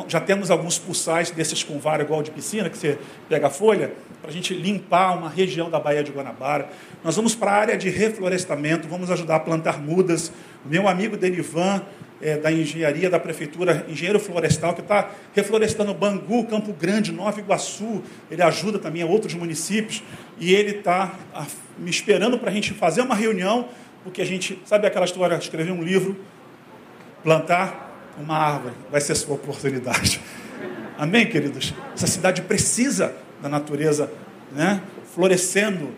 já 0.07 0.19
temos 0.19 0.51
alguns 0.51 0.77
pulsais 0.77 1.31
desses 1.31 1.63
com 1.63 1.79
vara 1.79 2.03
igual 2.03 2.21
de 2.21 2.31
piscina, 2.31 2.69
que 2.69 2.77
você 2.77 2.97
pega 3.27 3.47
a 3.47 3.49
folha, 3.49 3.93
para 4.21 4.29
a 4.29 4.33
gente 4.33 4.53
limpar 4.53 5.17
uma 5.17 5.29
região 5.29 5.69
da 5.69 5.79
Baía 5.79 6.03
de 6.03 6.11
Guanabara. 6.11 6.69
Nós 7.03 7.15
vamos 7.15 7.33
para 7.33 7.51
a 7.51 7.55
área 7.55 7.77
de 7.77 7.89
reflorestamento, 7.89 8.87
vamos 8.87 9.09
ajudar 9.09 9.37
a 9.37 9.39
plantar 9.39 9.81
mudas. 9.81 10.31
O 10.63 10.69
meu 10.69 10.87
amigo 10.87 11.17
Denivan, 11.17 11.81
é, 12.21 12.37
da 12.37 12.51
engenharia 12.51 13.09
da 13.09 13.19
prefeitura, 13.19 13.85
engenheiro 13.89 14.19
florestal, 14.19 14.75
que 14.75 14.81
está 14.81 15.09
reflorestando 15.33 15.93
Bangu, 15.93 16.45
Campo 16.45 16.71
Grande, 16.73 17.11
Nova 17.11 17.39
Iguaçu, 17.39 18.03
ele 18.29 18.43
ajuda 18.43 18.77
também 18.77 19.01
a 19.01 19.07
outros 19.07 19.33
municípios, 19.33 20.03
e 20.39 20.53
ele 20.53 20.77
está 20.77 21.15
me 21.77 21.89
esperando 21.89 22.37
para 22.37 22.51
a 22.51 22.53
gente 22.53 22.73
fazer 22.73 23.01
uma 23.01 23.15
reunião, 23.15 23.67
porque 24.03 24.21
a 24.21 24.25
gente, 24.25 24.61
sabe 24.65 24.85
aquela 24.85 25.05
história, 25.05 25.35
escrever 25.35 25.71
um 25.71 25.81
livro, 25.81 26.15
plantar 27.23 27.90
uma 28.17 28.37
árvore, 28.37 28.75
vai 28.91 29.01
ser 29.01 29.13
a 29.13 29.15
sua 29.15 29.35
oportunidade. 29.35 30.21
Amém, 30.97 31.27
queridos? 31.27 31.73
Essa 31.93 32.07
cidade 32.07 32.41
precisa 32.41 33.15
da 33.41 33.49
natureza 33.49 34.11
né, 34.51 34.81
florescendo, 35.13 35.89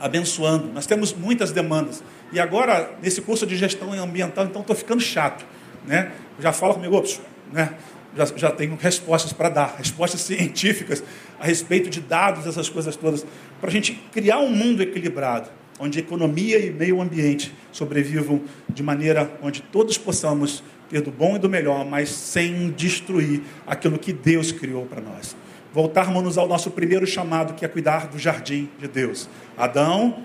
abençoando. 0.00 0.68
Nós 0.72 0.86
temos 0.86 1.12
muitas 1.12 1.52
demandas. 1.52 2.02
E 2.32 2.40
agora, 2.40 2.96
nesse 3.02 3.20
curso 3.20 3.46
de 3.46 3.56
gestão 3.56 3.92
ambiental, 3.92 4.46
então 4.46 4.62
estou 4.62 4.74
ficando 4.74 5.00
chato. 5.00 5.44
Né? 5.86 6.12
Já 6.38 6.52
fala 6.52 6.74
comigo, 6.74 6.96
ops, 6.96 7.20
né? 7.52 7.74
já, 8.16 8.24
já 8.36 8.50
tenho 8.50 8.76
respostas 8.76 9.32
para 9.32 9.48
dar, 9.48 9.76
respostas 9.78 10.20
científicas 10.22 11.02
a 11.38 11.46
respeito 11.46 11.90
de 11.90 12.00
dados, 12.00 12.46
essas 12.46 12.68
coisas 12.68 12.96
todas, 12.96 13.26
para 13.60 13.68
a 13.68 13.72
gente 13.72 13.94
criar 14.12 14.38
um 14.38 14.50
mundo 14.50 14.82
equilibrado, 14.82 15.50
onde 15.78 15.98
economia 15.98 16.58
e 16.58 16.70
meio 16.70 17.00
ambiente 17.00 17.52
sobrevivam 17.72 18.42
de 18.68 18.82
maneira 18.82 19.30
onde 19.42 19.62
todos 19.62 19.98
possamos 19.98 20.62
ter 20.92 21.00
do 21.00 21.10
bom 21.10 21.36
e 21.36 21.38
do 21.38 21.48
melhor, 21.48 21.86
mas 21.86 22.10
sem 22.10 22.70
destruir 22.70 23.40
aquilo 23.66 23.98
que 23.98 24.12
Deus 24.12 24.52
criou 24.52 24.84
para 24.84 25.00
nós. 25.00 25.34
Voltarmos 25.72 26.36
ao 26.36 26.46
nosso 26.46 26.70
primeiro 26.70 27.06
chamado, 27.06 27.54
que 27.54 27.64
é 27.64 27.68
cuidar 27.68 28.08
do 28.08 28.18
jardim 28.18 28.68
de 28.78 28.86
Deus. 28.86 29.26
Adão, 29.56 30.22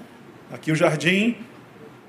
aqui 0.52 0.70
o 0.74 0.76
jardim, 0.76 1.38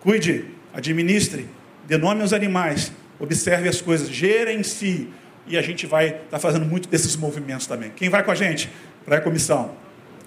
cuide, 0.00 0.46
administre, 0.74 1.48
dê 1.86 1.96
nome 1.96 2.20
aos 2.20 2.32
animais, 2.32 2.92
observe 3.20 3.68
as 3.68 3.80
coisas, 3.80 4.08
gerencie. 4.08 5.08
E 5.46 5.56
a 5.56 5.62
gente 5.62 5.86
vai 5.86 6.08
estar 6.08 6.24
tá 6.30 6.38
fazendo 6.38 6.66
muito 6.66 6.88
desses 6.88 7.16
movimentos 7.16 7.66
também. 7.66 7.90
Quem 7.94 8.08
vai 8.08 8.24
com 8.24 8.32
a 8.32 8.34
gente 8.34 8.68
para 9.04 9.18
a 9.18 9.20
comissão? 9.20 9.70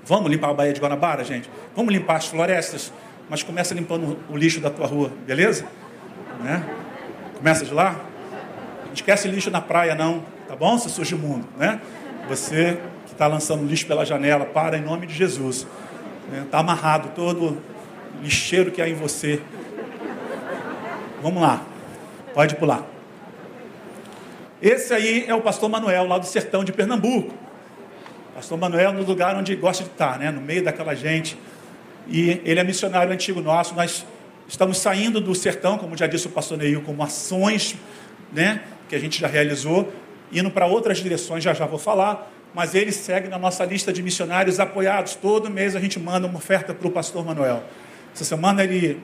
Vamos 0.06 0.32
limpar 0.32 0.50
a 0.50 0.54
Baía 0.54 0.74
de 0.74 0.80
Guanabara, 0.80 1.24
gente? 1.24 1.50
Vamos 1.76 1.94
limpar 1.94 2.16
as 2.16 2.28
florestas? 2.28 2.92
Mas 3.30 3.44
começa 3.44 3.76
limpando 3.76 4.18
o 4.30 4.38
lixo 4.38 4.60
da 4.62 4.70
tua 4.70 4.88
rua, 4.88 5.12
beleza? 5.28 5.66
Né? 6.42 6.66
Começa 7.38 7.66
de 7.66 7.74
lá? 7.74 8.11
Esquece 8.94 9.28
lixo 9.30 9.50
na 9.50 9.62
praia, 9.62 9.96
não, 9.96 10.24
tá 10.48 10.56
bom, 10.56 10.78
seu 10.78 10.90
sujo 10.90 11.18
mundo, 11.18 11.48
né? 11.58 11.80
Você 12.28 12.78
que 13.06 13.14
está 13.14 13.26
lançando 13.26 13.66
lixo 13.66 13.88
pela 13.88 14.06
janela, 14.06 14.46
para 14.46 14.78
em 14.78 14.82
nome 14.82 15.08
de 15.08 15.14
Jesus. 15.14 15.66
Está 16.26 16.36
né? 16.36 16.46
Tá 16.52 16.60
amarrado 16.60 17.12
todo 17.16 17.58
lixeiro 18.22 18.70
que 18.70 18.82
há 18.82 18.90
em 18.90 18.94
você. 18.94 19.42
Vamos 21.22 21.42
lá, 21.42 21.64
pode 22.34 22.56
pular. 22.56 22.86
Esse 24.62 24.94
aí 24.94 25.26
é 25.26 25.34
o 25.34 25.42
pastor 25.42 25.70
Manuel, 25.70 26.06
lá 26.06 26.18
do 26.18 26.26
sertão 26.26 26.64
de 26.64 26.74
Pernambuco. 26.74 27.34
Pastor 28.36 28.58
Manuel, 28.58 28.92
no 28.92 29.04
lugar 29.04 29.36
onde 29.36 29.56
gosta 29.56 29.84
de 29.84 29.90
estar, 29.90 30.20
né? 30.20 30.32
no 30.32 30.42
meio 30.42 30.64
daquela 30.64 30.94
gente. 30.96 31.38
E 32.08 32.42
ele 32.44 32.60
é 32.60 32.64
missionário 32.64 33.12
antigo 33.12 33.42
nosso. 33.42 33.74
Nós 33.74 34.06
estamos 34.48 34.78
saindo 34.78 35.22
do 35.22 35.34
sertão, 35.34 35.78
como 35.78 35.96
já 35.96 36.08
disse 36.08 36.28
o 36.28 36.30
pastor 36.30 36.58
Neil, 36.58 36.82
como 36.82 37.02
ações 37.02 37.78
né? 38.32 38.62
Que 38.92 38.96
a 38.98 39.00
gente 39.00 39.22
já 39.22 39.28
realizou, 39.28 39.90
indo 40.34 40.52
para 40.52 40.66
outras 40.66 40.98
direções, 40.98 41.42
já 41.42 41.54
já 41.54 41.66
vou 41.66 41.80
falar, 41.80 42.30
mas 42.54 42.76
ele 42.76 42.92
segue 42.92 43.30
na 43.30 43.40
nossa 43.40 43.64
lista 43.64 43.94
de 43.94 44.04
missionários 44.04 44.60
apoiados. 44.60 45.16
Todo 45.16 45.50
mês 45.50 45.78
a 45.78 45.80
gente 45.80 45.98
manda 45.98 46.28
uma 46.28 46.38
oferta 46.38 46.74
para 46.74 46.86
o 46.86 46.92
pastor 46.92 47.26
Manuel. 47.26 47.64
Essa 48.14 48.26
semana 48.26 48.66
ele 48.66 49.00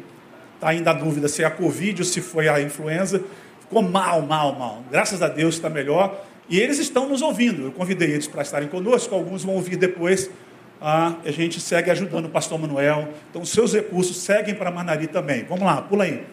está 0.55 0.67
ainda 0.67 0.91
a 0.91 0.93
dúvida 0.93 1.29
se 1.29 1.41
é 1.41 1.45
a 1.45 1.49
Covid 1.49 2.01
ou 2.01 2.05
se 2.05 2.19
foi 2.19 2.49
a 2.49 2.59
influenza. 2.61 3.23
Ficou 3.61 3.81
mal, 3.81 4.21
mal, 4.23 4.59
mal. 4.59 4.83
Graças 4.91 5.21
a 5.21 5.29
Deus 5.29 5.55
está 5.55 5.69
melhor. 5.69 6.21
E 6.49 6.59
eles 6.59 6.79
estão 6.79 7.07
nos 7.07 7.21
ouvindo. 7.21 7.67
Eu 7.67 7.71
convidei 7.71 8.11
eles 8.11 8.27
para 8.27 8.41
estarem 8.41 8.67
conosco, 8.67 9.15
alguns 9.15 9.45
vão 9.45 9.55
ouvir 9.55 9.77
depois. 9.77 10.29
Ah, 10.81 11.15
a 11.23 11.31
gente 11.31 11.61
segue 11.61 11.89
ajudando 11.89 12.25
o 12.25 12.29
pastor 12.29 12.59
Manuel. 12.59 13.07
Então, 13.29 13.45
seus 13.45 13.73
recursos 13.73 14.17
seguem 14.17 14.53
para 14.53 14.69
Manari 14.69 15.07
também. 15.07 15.45
Vamos 15.45 15.63
lá, 15.63 15.81
pula 15.81 16.03
aí. 16.03 16.25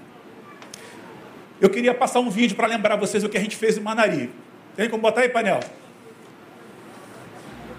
Eu 1.65 1.71
queria 1.71 1.95
passar 1.95 2.21
um 2.21 2.29
vídeo 2.29 2.55
para 2.55 2.67
lembrar 2.67 2.95
vocês 2.97 3.25
o 3.25 3.29
que 3.31 3.39
a 3.39 3.41
gente 3.41 3.57
fez 3.57 3.79
em 3.79 3.81
Manari. 3.81 4.31
Tem 4.77 4.87
como 4.91 5.01
botar 5.01 5.23
aí, 5.23 5.31
painel? 5.31 5.61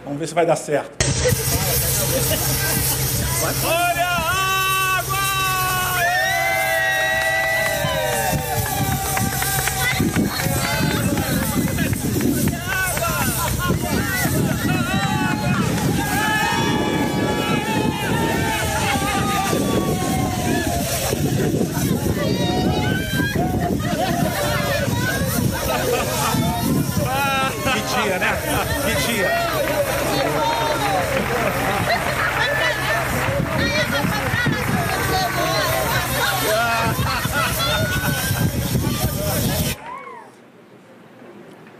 Vamos 0.04 0.18
ver 0.20 0.28
se 0.28 0.34
vai 0.34 0.44
dar 0.44 0.56
certo. 0.56 1.06
Olha! 3.64 4.06
dia, 28.04 28.20
né? 28.20 28.38
Que 28.86 29.14
dia. 29.14 29.46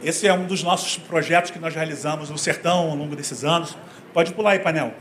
Esse 0.06 0.28
é 0.28 0.34
um 0.34 0.45
dos 0.45 0.62
nossos 0.62 0.97
projetos 0.97 1.49
que 1.49 1.58
nós 1.58 1.74
realizamos 1.74 2.30
no 2.30 2.38
sertão 2.38 2.91
ao 2.91 2.95
longo 2.95 3.16
desses 3.16 3.43
anos. 3.43 3.76
Pode 4.14 4.34
pular 4.34 4.51
aí, 4.51 4.60
painel. 4.60 4.93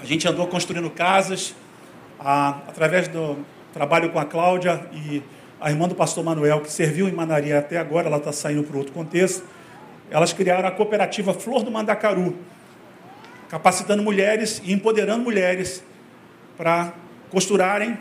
A 0.00 0.04
gente 0.04 0.28
andou 0.28 0.46
construindo 0.46 0.88
casas 0.88 1.54
a, 2.18 2.50
através 2.68 3.08
do 3.08 3.44
trabalho 3.74 4.10
com 4.10 4.18
a 4.18 4.24
Cláudia 4.24 4.86
e 4.92 5.22
a 5.60 5.70
irmã 5.70 5.88
do 5.88 5.94
pastor 5.94 6.22
Manuel, 6.24 6.60
que 6.60 6.70
serviu 6.70 7.08
em 7.08 7.12
Manaria 7.12 7.58
até 7.58 7.78
agora, 7.78 8.06
ela 8.06 8.18
está 8.18 8.32
saindo 8.32 8.62
para 8.62 8.78
outro 8.78 8.92
contexto 8.92 9.42
elas 10.10 10.32
criaram 10.32 10.68
a 10.68 10.70
cooperativa 10.70 11.34
Flor 11.34 11.62
do 11.62 11.70
Mandacaru, 11.70 12.36
capacitando 13.48 14.02
mulheres 14.02 14.60
e 14.64 14.72
empoderando 14.72 15.22
mulheres 15.22 15.82
para 16.56 16.94
costurarem 17.30 17.98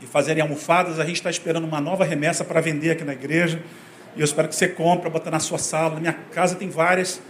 e 0.00 0.06
fazerem 0.06 0.42
almofadas. 0.42 0.98
A 0.98 1.04
gente 1.04 1.16
está 1.16 1.30
esperando 1.30 1.64
uma 1.64 1.80
nova 1.80 2.04
remessa 2.04 2.44
para 2.44 2.60
vender 2.60 2.92
aqui 2.92 3.04
na 3.04 3.12
igreja. 3.12 3.62
E 4.18 4.20
eu 4.20 4.24
espero 4.24 4.48
que 4.48 4.56
você 4.56 4.66
compre, 4.66 5.08
bota 5.08 5.30
na 5.30 5.38
sua 5.38 5.58
sala. 5.58 5.94
Na 5.94 6.00
minha 6.00 6.12
casa 6.12 6.56
tem 6.56 6.68
várias, 6.68 7.22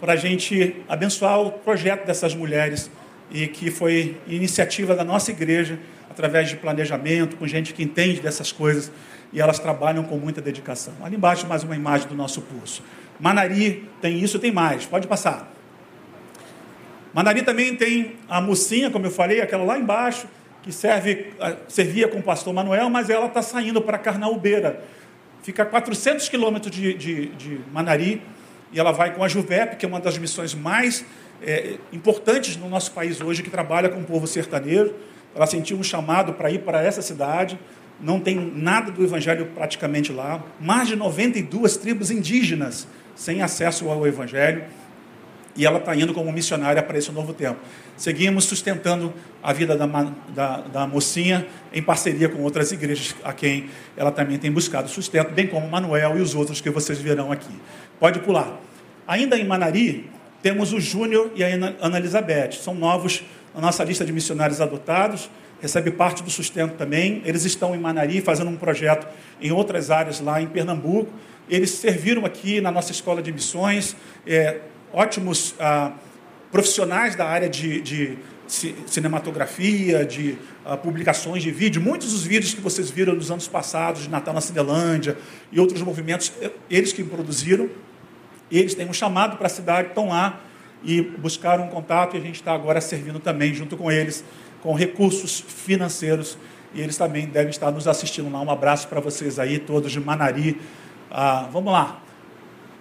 para 0.00 0.14
a 0.14 0.16
gente 0.16 0.82
abençoar 0.88 1.38
o 1.38 1.52
projeto 1.52 2.06
dessas 2.06 2.34
mulheres. 2.34 2.90
E 3.30 3.46
que 3.46 3.70
foi 3.70 4.16
iniciativa 4.26 4.96
da 4.96 5.04
nossa 5.04 5.30
igreja 5.30 5.78
através 6.08 6.48
de 6.48 6.56
planejamento, 6.56 7.36
com 7.36 7.46
gente 7.46 7.74
que 7.74 7.82
entende 7.82 8.20
dessas 8.20 8.50
coisas 8.50 8.90
e 9.30 9.42
elas 9.42 9.58
trabalham 9.58 10.04
com 10.04 10.16
muita 10.16 10.40
dedicação. 10.40 10.94
Ali 11.04 11.16
embaixo 11.16 11.46
mais 11.46 11.64
uma 11.64 11.76
imagem 11.76 12.08
do 12.08 12.14
nosso 12.14 12.40
pulso. 12.40 12.82
Manari 13.20 13.86
tem 14.00 14.18
isso, 14.18 14.38
tem 14.38 14.50
mais. 14.50 14.86
Pode 14.86 15.06
passar. 15.06 15.52
Manari 17.12 17.42
também 17.42 17.76
tem 17.76 18.16
a 18.26 18.40
mocinha, 18.40 18.90
como 18.90 19.04
eu 19.04 19.10
falei, 19.10 19.42
aquela 19.42 19.64
lá 19.64 19.78
embaixo, 19.78 20.26
que 20.62 20.72
serve, 20.72 21.34
servia 21.68 22.08
com 22.08 22.20
o 22.20 22.22
pastor 22.22 22.54
Manuel, 22.54 22.88
mas 22.88 23.10
ela 23.10 23.26
está 23.26 23.42
saindo 23.42 23.82
para 23.82 23.98
Carnaúbeira. 23.98 24.82
Fica 25.42 25.64
a 25.64 25.66
400 25.66 26.28
quilômetros 26.28 26.74
de, 26.74 26.94
de, 26.94 27.26
de, 27.26 27.60
Manari 27.72 28.22
e 28.72 28.78
ela 28.78 28.92
vai 28.92 29.12
com 29.12 29.24
a 29.24 29.28
Juvep, 29.28 29.76
que 29.76 29.84
é 29.84 29.88
uma 29.88 30.00
das 30.00 30.16
missões 30.16 30.54
mais 30.54 31.04
é, 31.42 31.74
importantes 31.92 32.56
no 32.56 32.68
nosso 32.68 32.92
país 32.92 33.20
hoje, 33.20 33.42
que 33.42 33.50
trabalha 33.50 33.88
com 33.88 34.00
o 34.00 34.04
povo 34.04 34.26
sertanejo. 34.26 34.94
Ela 35.34 35.46
sentiu 35.46 35.76
um 35.76 35.82
chamado 35.82 36.32
para 36.32 36.50
ir 36.50 36.60
para 36.60 36.82
essa 36.82 37.02
cidade. 37.02 37.58
Não 38.00 38.20
tem 38.20 38.36
nada 38.54 38.92
do 38.92 39.02
evangelho 39.02 39.46
praticamente 39.54 40.12
lá. 40.12 40.42
Mais 40.60 40.86
de 40.86 40.94
92 40.94 41.76
tribos 41.76 42.10
indígenas 42.10 42.86
sem 43.16 43.42
acesso 43.42 43.88
ao 43.88 44.06
evangelho 44.06 44.64
e 45.56 45.66
ela 45.66 45.78
está 45.78 45.94
indo 45.94 46.14
como 46.14 46.32
missionária 46.32 46.82
para 46.82 46.98
esse 46.98 47.10
novo 47.12 47.32
tempo. 47.32 47.58
Seguimos 47.96 48.44
sustentando 48.44 49.12
a 49.42 49.52
vida 49.52 49.76
da, 49.76 49.86
da, 50.34 50.56
da, 50.60 50.86
mocinha 50.86 51.46
em 51.72 51.82
parceria 51.82 52.28
com 52.28 52.42
outras 52.42 52.72
igrejas 52.72 53.14
a 53.22 53.32
quem 53.32 53.68
ela 53.96 54.10
também 54.10 54.38
tem 54.38 54.50
buscado 54.50 54.88
sustento, 54.88 55.32
bem 55.32 55.46
como 55.46 55.68
Manuel 55.68 56.18
e 56.18 56.20
os 56.20 56.34
outros 56.34 56.60
que 56.60 56.70
vocês 56.70 56.98
verão 56.98 57.30
aqui. 57.30 57.54
Pode 58.00 58.20
pular. 58.20 58.58
Ainda 59.06 59.38
em 59.38 59.44
Manari, 59.44 60.10
temos 60.42 60.72
o 60.72 60.80
Júnior 60.80 61.30
e 61.36 61.44
a 61.44 61.48
Ana 61.80 61.98
Elizabeth. 61.98 62.52
São 62.52 62.74
novos 62.74 63.22
na 63.54 63.60
nossa 63.60 63.84
lista 63.84 64.04
de 64.04 64.12
missionários 64.12 64.60
adotados, 64.60 65.30
recebe 65.60 65.90
parte 65.90 66.22
do 66.22 66.30
sustento 66.30 66.74
também. 66.76 67.22
Eles 67.24 67.44
estão 67.44 67.74
em 67.74 67.78
Manari 67.78 68.20
fazendo 68.20 68.50
um 68.50 68.56
projeto 68.56 69.06
em 69.40 69.52
outras 69.52 69.90
áreas 69.90 70.20
lá 70.20 70.40
em 70.40 70.46
Pernambuco. 70.46 71.12
Eles 71.48 71.70
serviram 71.70 72.24
aqui 72.24 72.60
na 72.60 72.70
nossa 72.70 72.92
escola 72.92 73.20
de 73.20 73.30
missões. 73.30 73.94
É, 74.26 74.60
ótimos 74.92 75.54
ah, 75.58 75.92
profissionais 76.50 77.16
da 77.16 77.26
área 77.26 77.48
de, 77.48 77.80
de 77.80 78.18
cinematografia, 78.86 80.04
de 80.04 80.36
ah, 80.64 80.76
publicações 80.76 81.42
de 81.42 81.50
vídeo. 81.50 81.80
Muitos 81.80 82.12
dos 82.12 82.24
vídeos 82.24 82.52
que 82.52 82.60
vocês 82.60 82.90
viram 82.90 83.14
nos 83.14 83.30
anos 83.30 83.48
passados, 83.48 84.02
de 84.02 84.10
Natal 84.10 84.34
na 84.34 84.40
Cinelândia 84.40 85.16
e 85.50 85.58
outros 85.58 85.80
movimentos, 85.82 86.32
eh, 86.40 86.50
eles 86.68 86.92
que 86.92 87.02
produziram. 87.02 87.70
Eles 88.50 88.74
têm 88.74 88.86
um 88.86 88.92
chamado 88.92 89.38
para 89.38 89.46
a 89.46 89.50
cidade, 89.50 89.88
estão 89.88 90.08
lá 90.08 90.40
e 90.84 91.00
buscaram 91.00 91.64
um 91.64 91.68
contato 91.68 92.16
e 92.16 92.18
a 92.18 92.22
gente 92.22 92.34
está 92.34 92.52
agora 92.52 92.80
servindo 92.80 93.18
também 93.18 93.54
junto 93.54 93.76
com 93.76 93.90
eles, 93.90 94.22
com 94.62 94.74
recursos 94.74 95.40
financeiros. 95.40 96.36
E 96.74 96.80
eles 96.80 96.96
também 96.96 97.26
devem 97.26 97.50
estar 97.50 97.70
nos 97.70 97.88
assistindo 97.88 98.30
lá. 98.30 98.40
Um 98.40 98.50
abraço 98.50 98.88
para 98.88 99.00
vocês 99.00 99.38
aí, 99.38 99.58
todos 99.58 99.90
de 99.90 100.00
Manari. 100.00 100.60
Ah, 101.10 101.48
vamos 101.50 101.72
lá. 101.72 102.02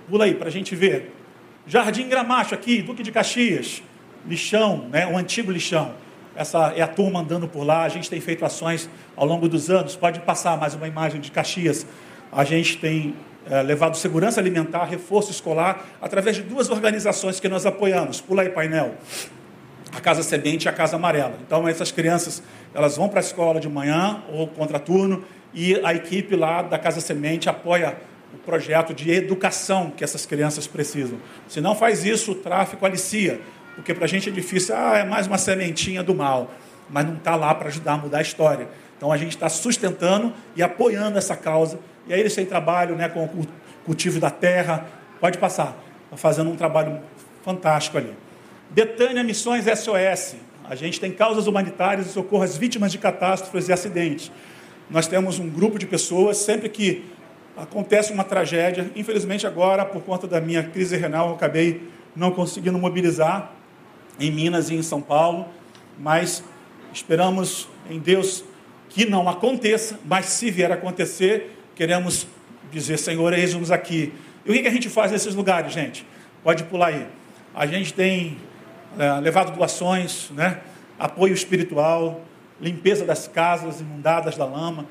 Pula 0.10 0.26
aí 0.26 0.34
para 0.34 0.48
a 0.48 0.52
gente 0.52 0.76
ver. 0.76 1.21
Jardim 1.68 2.08
Gramacho 2.08 2.56
aqui, 2.56 2.82
Duque 2.82 3.04
de 3.04 3.12
Caxias, 3.12 3.84
lixão, 4.28 4.88
né, 4.90 5.06
o 5.08 5.18
antigo 5.18 5.52
lixão. 5.52 5.94
Essa 6.36 6.74
é 6.76 6.82
a 6.82 6.88
turma 6.88 7.20
andando 7.20 7.48
por 7.48 7.64
lá. 7.64 7.84
A 7.84 7.90
gente 7.90 8.10
tem 8.10 8.22
feito 8.22 8.46
ações 8.46 8.90
ao 9.16 9.26
longo 9.26 9.50
dos 9.50 9.70
anos. 9.70 9.96
Pode 9.96 10.22
passar 10.22 10.58
mais 10.58 10.74
uma 10.74 10.88
imagem 10.88 11.20
de 11.20 11.30
Caxias. 11.30 11.86
A 12.32 12.44
gente 12.46 12.78
tem 12.78 13.14
é, 13.50 13.62
levado 13.62 13.98
segurança 13.98 14.40
alimentar, 14.40 14.86
reforço 14.86 15.30
escolar, 15.30 15.86
através 16.02 16.38
de 16.38 16.44
duas 16.44 16.70
organizações 16.70 17.40
que 17.40 17.50
nós 17.50 17.66
apoiamos. 17.66 18.22
Pula 18.22 18.44
aí, 18.44 18.50
painel. 18.50 18.96
A 19.94 20.00
Casa 20.00 20.24
Semente 20.24 20.68
e 20.68 20.70
a 20.70 20.72
Casa 20.72 20.96
Amarela. 20.96 21.34
Então, 21.46 21.68
essas 21.68 21.92
crianças, 21.92 22.42
elas 22.74 22.96
vão 22.96 23.10
para 23.10 23.20
a 23.20 23.22
escola 23.24 23.60
de 23.60 23.68
manhã 23.68 24.24
ou 24.32 24.48
contraturno 24.48 25.26
e 25.54 25.76
a 25.84 25.94
equipe 25.94 26.36
lá 26.36 26.62
da 26.62 26.80
Casa 26.80 27.02
Semente 27.02 27.50
apoia 27.50 27.98
o 28.34 28.38
projeto 28.38 28.94
de 28.94 29.12
educação 29.12 29.92
que 29.92 30.04
essas 30.04 30.26
crianças 30.26 30.68
precisam. 30.68 31.20
Se 31.48 31.60
não 31.60 31.76
faz 31.76 32.06
isso, 32.06 32.32
o 32.32 32.36
tráfico 32.36 32.86
alicia, 32.86 33.40
porque 33.76 33.94
para 33.94 34.06
a 34.06 34.08
gente 34.08 34.30
é 34.30 34.32
difícil, 34.32 34.76
ah, 34.76 34.98
é 34.98 35.04
mais 35.04 35.28
uma 35.28 35.38
sementinha 35.38 36.04
do 36.04 36.14
mal, 36.14 36.52
mas 36.90 37.06
não 37.06 37.16
está 37.16 37.36
lá 37.36 37.54
para 37.54 37.68
ajudar 37.68 37.94
a 37.94 37.98
mudar 37.98 38.18
a 38.20 38.22
história. 38.22 38.68
Então 38.98 39.12
a 39.12 39.18
gente 39.18 39.32
está 39.32 39.50
sustentando 39.50 40.34
e 40.56 40.62
apoiando 40.62 41.18
essa 41.18 41.36
causa. 41.36 41.80
E 42.08 42.14
aí 42.14 42.20
eles 42.20 42.36
têm 42.36 42.46
trabalho 42.46 42.96
né, 42.96 43.10
com 43.10 43.24
o 43.24 43.48
cultivo 43.84 44.20
da 44.20 44.30
terra. 44.30 44.86
Pode 45.20 45.38
passar. 45.38 45.76
Está 46.06 46.18
fazendo 46.18 46.52
um 46.52 46.56
trabalho 46.56 47.00
fantástico 47.44 47.98
ali. 47.98 48.14
Betânia 48.70 49.24
Missões 49.24 49.66
SOS. 49.66 50.36
A 50.70 50.76
gente 50.76 51.00
tem 51.00 51.12
causas 51.12 51.48
humanitárias 51.48 52.08
e 52.08 52.10
socorro 52.12 52.44
às 52.44 52.56
vítimas 52.56 52.92
de 52.92 52.98
catástrofes 52.98 53.68
e 53.68 53.74
acidentes. 53.74 54.32
Nós 54.90 55.08
temos 55.08 55.40
um 55.40 55.50
grupo 55.50 55.80
de 55.80 55.86
pessoas, 55.86 56.38
sempre 56.38 56.70
que 56.70 57.04
acontece 57.58 58.12
uma 58.14 58.24
tragédia. 58.24 58.90
Infelizmente, 58.96 59.46
agora, 59.46 59.86
por 59.86 60.02
conta 60.04 60.28
da 60.28 60.40
minha 60.42 60.64
crise 60.64 60.98
renal, 60.98 61.30
eu 61.30 61.36
acabei 61.36 61.90
não 62.16 62.32
conseguindo 62.32 62.78
mobilizar 62.78 63.52
em 64.20 64.32
Minas 64.32 64.70
e 64.70 64.76
em 64.76 64.84
São 64.84 65.02
Paulo, 65.02 65.46
mas 65.98 66.44
esperamos 66.94 67.68
em 67.90 68.00
Deus 68.00 68.44
que 68.90 69.06
não 69.06 69.28
aconteça, 69.30 70.00
mas 70.06 70.26
se 70.26 70.52
vier 70.52 70.72
a 70.72 70.76
acontecer, 70.76 71.58
queremos 71.76 72.28
dizer, 72.72 72.98
Senhor, 72.98 73.34
eis-nos 73.34 73.72
aqui. 73.72 74.14
E 74.46 74.52
o 74.52 74.54
que 74.54 74.68
a 74.68 74.72
gente 74.72 74.90
faz 74.90 75.12
nesses 75.12 75.34
lugares, 75.34 75.74
gente? 75.74 76.06
Pode 76.44 76.64
pular 76.66 76.88
aí. 76.88 77.08
A 77.54 77.66
gente 77.66 77.94
tem 77.94 78.38
é, 78.98 79.14
levado 79.20 79.56
doações, 79.56 80.30
né? 80.32 80.60
apoio 81.00 81.34
espiritual, 81.34 82.22
limpeza 82.60 83.04
das 83.06 83.28
casas 83.28 83.82
inundadas 83.82 84.38
da 84.38 84.46
lama, 84.46 84.86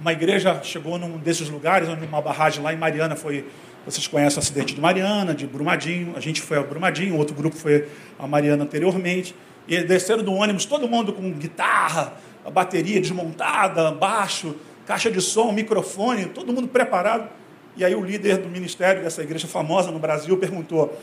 uma 0.00 0.12
igreja 0.12 0.60
chegou 0.62 0.98
num 0.98 1.18
desses 1.18 1.50
lugares, 1.50 1.88
onde 1.88 2.04
uma 2.06 2.22
barragem 2.22 2.62
lá 2.62 2.72
em 2.72 2.76
Mariana 2.76 3.14
foi. 3.14 3.44
Vocês 3.84 4.06
conhecem 4.06 4.38
o 4.38 4.40
acidente 4.40 4.74
de 4.74 4.80
Mariana, 4.80 5.34
de 5.34 5.46
Brumadinho. 5.46 6.14
A 6.16 6.20
gente 6.20 6.40
foi 6.40 6.58
a 6.58 6.62
Brumadinho, 6.62 7.16
outro 7.16 7.34
grupo 7.34 7.54
foi 7.54 7.86
a 8.18 8.26
Mariana 8.26 8.64
anteriormente. 8.64 9.34
E 9.68 9.82
desceram 9.82 10.22
do 10.22 10.32
ônibus, 10.32 10.64
todo 10.64 10.88
mundo 10.88 11.12
com 11.12 11.30
guitarra, 11.32 12.14
a 12.44 12.50
bateria 12.50 13.00
desmontada, 13.00 13.90
baixo, 13.92 14.56
caixa 14.86 15.10
de 15.10 15.20
som, 15.20 15.52
microfone, 15.52 16.26
todo 16.26 16.52
mundo 16.52 16.66
preparado. 16.66 17.28
E 17.76 17.84
aí 17.84 17.94
o 17.94 18.02
líder 18.02 18.38
do 18.38 18.48
ministério 18.48 19.02
dessa 19.02 19.22
igreja 19.22 19.46
famosa 19.46 19.90
no 19.90 19.98
Brasil 19.98 20.36
perguntou: 20.38 20.98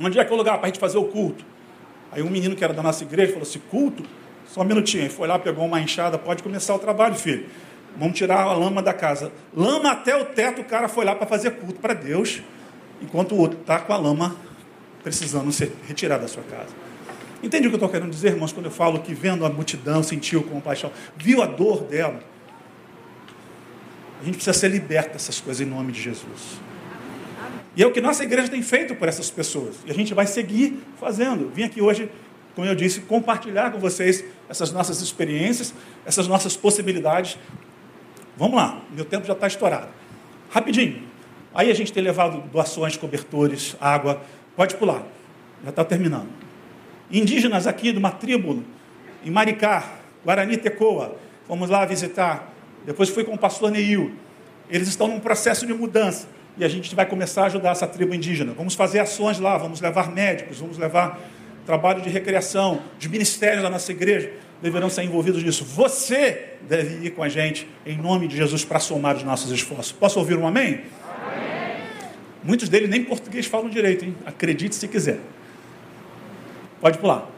onde 0.00 0.18
é 0.18 0.24
que 0.24 0.30
é 0.30 0.34
o 0.34 0.36
lugar 0.36 0.58
para 0.58 0.64
a 0.64 0.68
gente 0.68 0.80
fazer 0.80 0.98
o 0.98 1.04
culto? 1.04 1.44
Aí 2.10 2.22
um 2.22 2.30
menino 2.30 2.54
que 2.56 2.64
era 2.64 2.72
da 2.72 2.82
nossa 2.82 3.04
igreja 3.04 3.32
falou 3.32 3.42
assim: 3.42 3.60
culto? 3.70 4.02
Só 4.46 4.60
um 4.60 4.64
minutinho. 4.64 5.04
Ele 5.04 5.10
foi 5.10 5.26
lá, 5.26 5.38
pegou 5.38 5.64
uma 5.64 5.80
enxada, 5.80 6.18
pode 6.18 6.42
começar 6.42 6.74
o 6.74 6.78
trabalho, 6.78 7.14
filho. 7.14 7.46
Vamos 7.96 8.16
tirar 8.16 8.42
a 8.42 8.52
lama 8.52 8.82
da 8.82 8.92
casa. 8.92 9.32
Lama 9.54 9.92
até 9.92 10.16
o 10.16 10.24
teto, 10.24 10.60
o 10.60 10.64
cara 10.64 10.88
foi 10.88 11.04
lá 11.04 11.14
para 11.14 11.26
fazer 11.26 11.52
culto 11.52 11.80
para 11.80 11.94
Deus, 11.94 12.42
enquanto 13.00 13.32
o 13.32 13.38
outro 13.38 13.60
está 13.60 13.78
com 13.78 13.92
a 13.92 13.96
lama 13.96 14.36
precisando 15.02 15.52
ser 15.52 15.72
retirada 15.86 16.22
da 16.22 16.28
sua 16.28 16.42
casa. 16.42 16.74
Entende 17.42 17.66
o 17.66 17.70
que 17.70 17.74
eu 17.74 17.76
estou 17.76 17.90
querendo 17.90 18.10
dizer, 18.10 18.28
irmãos, 18.28 18.52
quando 18.52 18.66
eu 18.66 18.72
falo 18.72 19.00
que 19.00 19.12
vendo 19.12 19.44
a 19.44 19.50
multidão, 19.50 20.02
sentiu 20.02 20.42
compaixão, 20.42 20.90
viu 21.16 21.42
a 21.42 21.46
dor 21.46 21.82
dela? 21.82 22.20
A 24.20 24.24
gente 24.24 24.36
precisa 24.36 24.54
ser 24.58 24.68
liberto 24.68 25.12
dessas 25.12 25.38
coisas 25.40 25.60
em 25.60 25.68
nome 25.68 25.92
de 25.92 26.00
Jesus. 26.00 26.58
E 27.76 27.82
é 27.82 27.86
o 27.86 27.92
que 27.92 28.00
nossa 28.00 28.24
igreja 28.24 28.48
tem 28.48 28.62
feito 28.62 28.94
por 28.94 29.08
essas 29.08 29.30
pessoas. 29.30 29.76
E 29.84 29.90
a 29.90 29.94
gente 29.94 30.14
vai 30.14 30.26
seguir 30.26 30.82
fazendo. 30.98 31.50
Vim 31.50 31.64
aqui 31.64 31.82
hoje, 31.82 32.10
como 32.54 32.66
eu 32.66 32.74
disse, 32.74 33.00
compartilhar 33.00 33.70
com 33.72 33.78
vocês 33.78 34.24
essas 34.48 34.72
nossas 34.72 35.02
experiências, 35.02 35.74
essas 36.06 36.26
nossas 36.26 36.56
possibilidades 36.56 37.36
Vamos 38.36 38.56
lá, 38.56 38.80
meu 38.90 39.04
tempo 39.04 39.26
já 39.26 39.32
está 39.32 39.46
estourado. 39.46 39.88
Rapidinho. 40.50 41.02
Aí 41.54 41.70
a 41.70 41.74
gente 41.74 41.92
tem 41.92 42.02
levado 42.02 42.40
doações, 42.50 42.96
cobertores, 42.96 43.76
água. 43.80 44.20
Pode 44.56 44.74
pular. 44.74 45.02
Já 45.62 45.70
está 45.70 45.84
terminando. 45.84 46.28
Indígenas 47.10 47.66
aqui 47.66 47.92
de 47.92 47.98
uma 47.98 48.10
tribo, 48.10 48.64
em 49.24 49.30
Maricá, 49.30 49.98
Guarani 50.24 50.56
Tecoa. 50.56 51.16
Fomos 51.46 51.70
lá 51.70 51.84
visitar. 51.84 52.52
Depois 52.84 53.08
fui 53.08 53.22
com 53.22 53.34
o 53.34 53.38
pastor 53.38 53.70
Neil. 53.70 54.12
Eles 54.68 54.88
estão 54.88 55.06
num 55.06 55.20
processo 55.20 55.64
de 55.64 55.72
mudança. 55.72 56.26
E 56.56 56.64
a 56.64 56.68
gente 56.68 56.92
vai 56.94 57.06
começar 57.06 57.42
a 57.42 57.46
ajudar 57.46 57.70
essa 57.70 57.86
tribo 57.86 58.14
indígena. 58.14 58.52
Vamos 58.52 58.74
fazer 58.74 58.98
ações 58.98 59.38
lá, 59.38 59.56
vamos 59.56 59.80
levar 59.80 60.10
médicos, 60.10 60.58
vamos 60.58 60.76
levar 60.76 61.20
trabalho 61.64 62.02
de 62.02 62.08
recreação, 62.08 62.82
de 62.98 63.08
ministérios 63.08 63.62
da 63.62 63.70
nossa 63.70 63.90
igreja 63.92 64.32
deverão 64.64 64.88
ser 64.88 65.02
envolvidos 65.02 65.42
nisso. 65.42 65.62
Você 65.62 66.54
deve 66.62 67.06
ir 67.06 67.10
com 67.10 67.22
a 67.22 67.28
gente, 67.28 67.68
em 67.84 67.98
nome 67.98 68.26
de 68.26 68.34
Jesus, 68.34 68.64
para 68.64 68.80
somar 68.80 69.14
os 69.14 69.22
nossos 69.22 69.50
esforços. 69.50 69.92
Posso 69.92 70.18
ouvir 70.18 70.38
um 70.38 70.46
amém? 70.46 70.80
Muitos 72.42 72.70
deles 72.70 72.88
nem 72.88 73.04
português 73.04 73.44
falam 73.44 73.68
direito, 73.68 74.06
hein? 74.06 74.16
Acredite 74.24 74.74
se 74.74 74.88
quiser. 74.88 75.18
Pode 76.80 76.96
pular. 76.96 77.28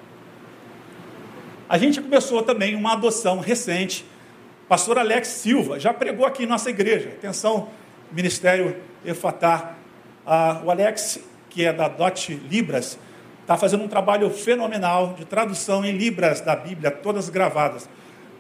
A 1.69 1.77
gente 1.77 2.01
começou 2.01 2.45
também 2.45 2.77
uma 2.77 2.93
adoção 2.93 3.41
recente. 3.41 4.05
Pastor 4.69 4.97
Alex 4.97 5.27
Silva 5.27 5.81
já 5.81 5.93
pregou 5.93 6.25
aqui 6.25 6.45
em 6.45 6.47
nossa 6.47 6.71
igreja. 6.71 7.09
Atenção, 7.09 7.71
Ministério 8.13 8.77
Efatá. 9.05 9.75
Ah, 10.25 10.63
o 10.65 10.71
Alex, 10.71 11.19
que 11.51 11.65
é 11.65 11.73
da 11.73 11.89
DOT 11.89 12.35
Libras, 12.49 12.97
está 13.47 13.57
fazendo 13.57 13.85
um 13.85 13.89
trabalho 13.89 14.29
fenomenal 14.29 15.15
de 15.17 15.25
tradução 15.25 15.85
em 15.85 15.97
libras 15.97 16.41
da 16.41 16.57
Bíblia, 16.57 16.91
todas 16.91 17.29
gravadas. 17.29 17.89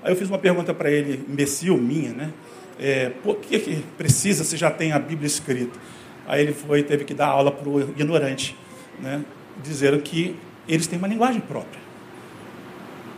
Aí 0.02 0.10
eu 0.10 0.16
fiz 0.16 0.28
uma 0.28 0.38
pergunta 0.38 0.74
para 0.74 0.90
ele, 0.90 1.24
imbecil 1.28 1.76
minha, 1.76 2.12
né? 2.12 2.32
É, 2.76 3.10
por 3.22 3.36
que, 3.36 3.60
que 3.60 3.84
precisa 3.96 4.42
se 4.42 4.56
já 4.56 4.68
tem 4.68 4.90
a 4.90 4.98
Bíblia 4.98 5.28
escrita? 5.28 5.78
Aí 6.26 6.42
ele 6.42 6.52
foi, 6.52 6.82
teve 6.82 7.04
que 7.04 7.14
dar 7.14 7.28
aula 7.28 7.52
para 7.52 7.68
o 7.68 7.80
ignorante, 7.80 8.56
né? 9.00 9.24
Dizendo 9.62 10.00
que 10.00 10.36
eles 10.68 10.88
têm 10.88 10.98
uma 10.98 11.06
linguagem 11.06 11.40
própria. 11.40 11.80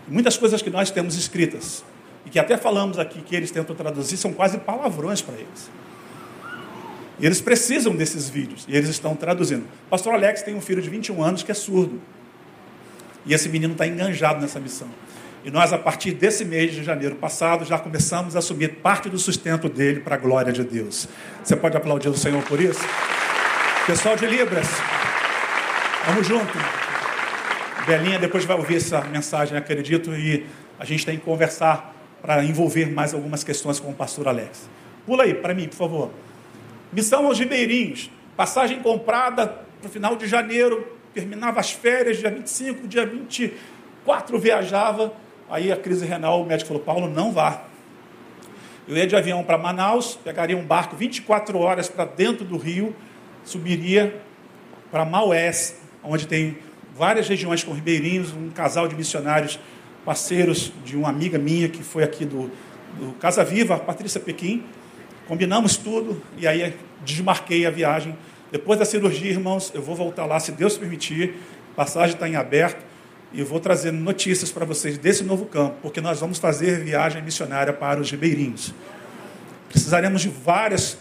Muitas 0.06 0.36
coisas 0.36 0.60
que 0.60 0.68
nós 0.68 0.90
temos 0.90 1.16
escritas, 1.16 1.82
e 2.26 2.28
que 2.28 2.38
até 2.38 2.58
falamos 2.58 2.98
aqui 2.98 3.22
que 3.22 3.34
eles 3.34 3.50
tentam 3.50 3.74
traduzir, 3.74 4.18
são 4.18 4.34
quase 4.34 4.58
palavrões 4.58 5.22
para 5.22 5.36
eles. 5.36 5.70
E 7.18 7.26
eles 7.26 7.40
precisam 7.40 7.96
desses 7.96 8.28
vídeos, 8.28 8.64
e 8.68 8.76
eles 8.76 8.88
estão 8.88 9.16
traduzindo. 9.16 9.64
Pastor 9.90 10.14
Alex 10.14 10.42
tem 10.42 10.54
um 10.54 10.60
filho 10.60 10.80
de 10.80 10.88
21 10.88 11.22
anos 11.22 11.42
que 11.42 11.50
é 11.50 11.54
surdo. 11.54 12.00
E 13.26 13.34
esse 13.34 13.48
menino 13.48 13.72
está 13.72 13.86
enganjado 13.86 14.40
nessa 14.40 14.60
missão. 14.60 14.88
E 15.44 15.50
nós, 15.50 15.72
a 15.72 15.78
partir 15.78 16.12
desse 16.12 16.44
mês 16.44 16.72
de 16.72 16.82
janeiro 16.84 17.16
passado, 17.16 17.64
já 17.64 17.78
começamos 17.78 18.36
a 18.36 18.38
assumir 18.38 18.76
parte 18.76 19.08
do 19.08 19.18
sustento 19.18 19.68
dele 19.68 20.00
para 20.00 20.14
a 20.14 20.18
glória 20.18 20.52
de 20.52 20.62
Deus. 20.62 21.08
Você 21.42 21.56
pode 21.56 21.76
aplaudir 21.76 22.08
o 22.08 22.16
Senhor 22.16 22.42
por 22.44 22.60
isso? 22.60 22.80
Pessoal 23.86 24.16
de 24.16 24.26
Libras, 24.26 24.68
vamos 26.06 26.26
junto. 26.26 26.52
Belinha 27.86 28.18
depois 28.18 28.44
vai 28.44 28.56
ouvir 28.56 28.76
essa 28.76 29.00
mensagem, 29.02 29.56
acredito, 29.56 30.14
e 30.14 30.44
a 30.78 30.84
gente 30.84 31.06
tem 31.06 31.16
que 31.16 31.24
conversar 31.24 31.94
para 32.20 32.44
envolver 32.44 32.92
mais 32.92 33.14
algumas 33.14 33.42
questões 33.42 33.80
com 33.80 33.90
o 33.90 33.94
pastor 33.94 34.28
Alex. 34.28 34.68
Pula 35.06 35.24
aí 35.24 35.32
para 35.32 35.54
mim, 35.54 35.66
por 35.68 35.76
favor. 35.76 36.10
Missão 36.92 37.26
aos 37.26 37.38
Ribeirinhos, 37.38 38.10
passagem 38.36 38.80
comprada 38.80 39.46
para 39.46 39.88
o 39.88 39.90
final 39.90 40.16
de 40.16 40.26
janeiro, 40.26 40.86
terminava 41.12 41.60
as 41.60 41.70
férias, 41.70 42.18
dia 42.18 42.30
25, 42.30 42.88
dia 42.88 43.04
24 43.04 44.38
viajava, 44.38 45.12
aí 45.50 45.70
a 45.70 45.76
crise 45.76 46.06
renal, 46.06 46.42
o 46.42 46.46
médico 46.46 46.68
falou, 46.68 46.82
Paulo, 46.82 47.08
não 47.08 47.32
vá. 47.32 47.64
Eu 48.86 48.96
ia 48.96 49.06
de 49.06 49.14
avião 49.14 49.44
para 49.44 49.58
Manaus, 49.58 50.16
pegaria 50.16 50.56
um 50.56 50.64
barco 50.64 50.96
24 50.96 51.58
horas 51.58 51.88
para 51.88 52.06
dentro 52.06 52.44
do 52.44 52.56
rio, 52.56 52.96
subiria 53.44 54.18
para 54.90 55.04
Maués, 55.04 55.80
onde 56.02 56.26
tem 56.26 56.56
várias 56.94 57.28
regiões 57.28 57.62
com 57.62 57.72
ribeirinhos, 57.72 58.32
um 58.32 58.48
casal 58.50 58.88
de 58.88 58.94
missionários 58.94 59.60
parceiros 60.04 60.72
de 60.84 60.96
uma 60.96 61.10
amiga 61.10 61.38
minha 61.38 61.68
que 61.68 61.82
foi 61.82 62.02
aqui 62.02 62.24
do, 62.24 62.50
do 62.98 63.12
Casa 63.20 63.44
Viva, 63.44 63.74
a 63.74 63.78
Patrícia 63.78 64.18
Pequim. 64.18 64.64
Combinamos 65.28 65.76
tudo 65.76 66.20
e 66.38 66.48
aí 66.48 66.74
desmarquei 67.04 67.66
a 67.66 67.70
viagem. 67.70 68.16
Depois 68.50 68.78
da 68.78 68.86
cirurgia, 68.86 69.30
irmãos, 69.30 69.70
eu 69.74 69.82
vou 69.82 69.94
voltar 69.94 70.24
lá, 70.24 70.40
se 70.40 70.50
Deus 70.50 70.78
permitir. 70.78 71.34
A 71.72 71.76
passagem 71.76 72.14
está 72.14 72.26
em 72.26 72.34
aberto 72.34 72.82
e 73.30 73.42
vou 73.42 73.60
trazer 73.60 73.92
notícias 73.92 74.50
para 74.50 74.64
vocês 74.64 74.96
desse 74.96 75.22
novo 75.22 75.44
campo, 75.44 75.76
porque 75.82 76.00
nós 76.00 76.18
vamos 76.18 76.38
fazer 76.38 76.82
viagem 76.82 77.22
missionária 77.22 77.74
para 77.74 78.00
os 78.00 78.10
ribeirinhos. 78.10 78.74
Precisaremos 79.68 80.22
de 80.22 80.30
várias 80.30 80.96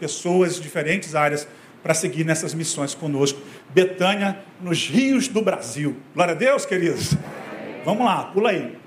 pessoas, 0.00 0.56
de 0.56 0.62
diferentes 0.62 1.14
áreas, 1.14 1.46
para 1.80 1.94
seguir 1.94 2.24
nessas 2.24 2.52
missões 2.52 2.92
conosco. 2.92 3.40
Betânia, 3.70 4.40
nos 4.60 4.88
rios 4.88 5.28
do 5.28 5.42
Brasil. 5.42 5.96
Glória 6.12 6.34
a 6.34 6.36
Deus, 6.36 6.66
queridos. 6.66 7.14
Vamos 7.84 8.04
lá, 8.04 8.24
pula 8.24 8.50
aí. 8.50 8.79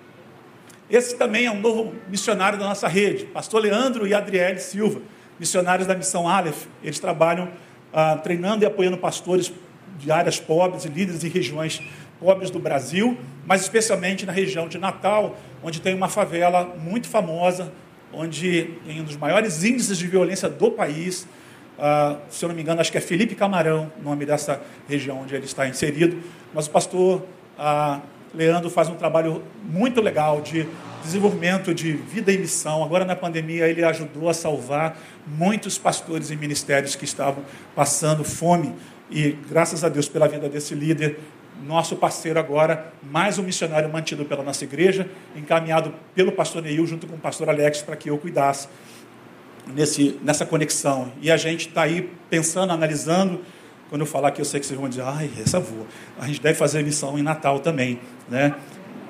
Esse 0.93 1.15
também 1.15 1.47
é 1.47 1.51
um 1.51 1.59
novo 1.59 1.91
missionário 2.07 2.59
da 2.59 2.65
nossa 2.65 2.87
rede, 2.87 3.25
pastor 3.25 3.63
Leandro 3.63 4.05
e 4.05 4.13
Adriele 4.13 4.59
Silva, 4.59 5.01
missionários 5.39 5.87
da 5.87 5.95
missão 5.95 6.29
Aleph. 6.29 6.67
Eles 6.83 6.99
trabalham 6.99 7.49
ah, 7.91 8.15
treinando 8.17 8.63
e 8.63 8.67
apoiando 8.67 8.95
pastores 8.99 9.51
de 9.97 10.11
áreas 10.11 10.39
pobres 10.39 10.85
e 10.85 10.89
líderes 10.89 11.21
de 11.21 11.27
regiões 11.27 11.81
pobres 12.19 12.51
do 12.51 12.59
Brasil, 12.59 13.17
mas 13.43 13.61
especialmente 13.61 14.23
na 14.23 14.31
região 14.31 14.67
de 14.67 14.77
Natal, 14.77 15.35
onde 15.63 15.81
tem 15.81 15.95
uma 15.95 16.09
favela 16.09 16.75
muito 16.77 17.07
famosa, 17.07 17.73
onde 18.13 18.69
tem 18.85 19.01
um 19.01 19.03
dos 19.03 19.17
maiores 19.17 19.63
índices 19.63 19.97
de 19.97 20.05
violência 20.05 20.47
do 20.47 20.69
país. 20.69 21.27
Ah, 21.79 22.17
se 22.29 22.45
eu 22.45 22.49
não 22.49 22.55
me 22.55 22.61
engano, 22.61 22.81
acho 22.81 22.91
que 22.91 22.99
é 22.99 23.01
Felipe 23.01 23.33
Camarão, 23.33 23.91
nome 23.99 24.27
dessa 24.27 24.61
região 24.87 25.21
onde 25.21 25.33
ele 25.33 25.45
está 25.45 25.67
inserido. 25.67 26.21
Mas 26.53 26.67
o 26.67 26.69
pastor 26.69 27.25
ah, 27.57 27.99
Leandro 28.33 28.69
faz 28.69 28.89
um 28.89 28.95
trabalho 28.95 29.43
muito 29.63 30.01
legal 30.01 30.41
de 30.41 30.67
desenvolvimento 31.03 31.73
de 31.73 31.93
vida 31.93 32.31
e 32.31 32.37
missão. 32.37 32.83
Agora, 32.83 33.05
na 33.05 33.15
pandemia, 33.15 33.67
ele 33.67 33.83
ajudou 33.83 34.29
a 34.29 34.33
salvar 34.33 34.97
muitos 35.27 35.77
pastores 35.77 36.31
e 36.31 36.35
ministérios 36.35 36.95
que 36.95 37.05
estavam 37.05 37.43
passando 37.75 38.23
fome. 38.23 38.73
E, 39.11 39.37
graças 39.49 39.83
a 39.83 39.89
Deus, 39.89 40.07
pela 40.07 40.27
vida 40.27 40.49
desse 40.49 40.73
líder, 40.73 41.19
nosso 41.65 41.95
parceiro 41.95 42.39
agora, 42.39 42.91
mais 43.03 43.37
um 43.37 43.43
missionário 43.43 43.91
mantido 43.91 44.25
pela 44.25 44.43
nossa 44.43 44.63
igreja, 44.63 45.07
encaminhado 45.35 45.93
pelo 46.15 46.31
pastor 46.31 46.63
Neil 46.63 46.85
junto 46.87 47.05
com 47.05 47.15
o 47.15 47.19
pastor 47.19 47.49
Alex 47.49 47.81
para 47.81 47.95
que 47.95 48.09
eu 48.09 48.17
cuidasse 48.17 48.67
nesse, 49.67 50.19
nessa 50.23 50.45
conexão. 50.45 51.11
E 51.21 51.31
a 51.31 51.37
gente 51.37 51.67
está 51.67 51.83
aí 51.83 52.09
pensando, 52.29 52.73
analisando 52.73 53.41
quando 53.93 54.01
eu 54.01 54.07
falar 54.07 54.29
aqui, 54.29 54.41
eu 54.41 54.45
sei 54.45 54.59
que 54.59 54.65
vocês 54.65 54.79
vão 54.79 54.89
dizer, 54.89 55.03
ai, 55.03 55.29
essa 55.39 55.59
voa. 55.59 55.85
A 56.19 56.25
gente 56.25 56.41
deve 56.41 56.57
fazer 56.57 56.83
missão 56.83 57.15
em 57.19 57.21
Natal 57.21 57.59
também, 57.59 57.99
né? 58.27 58.55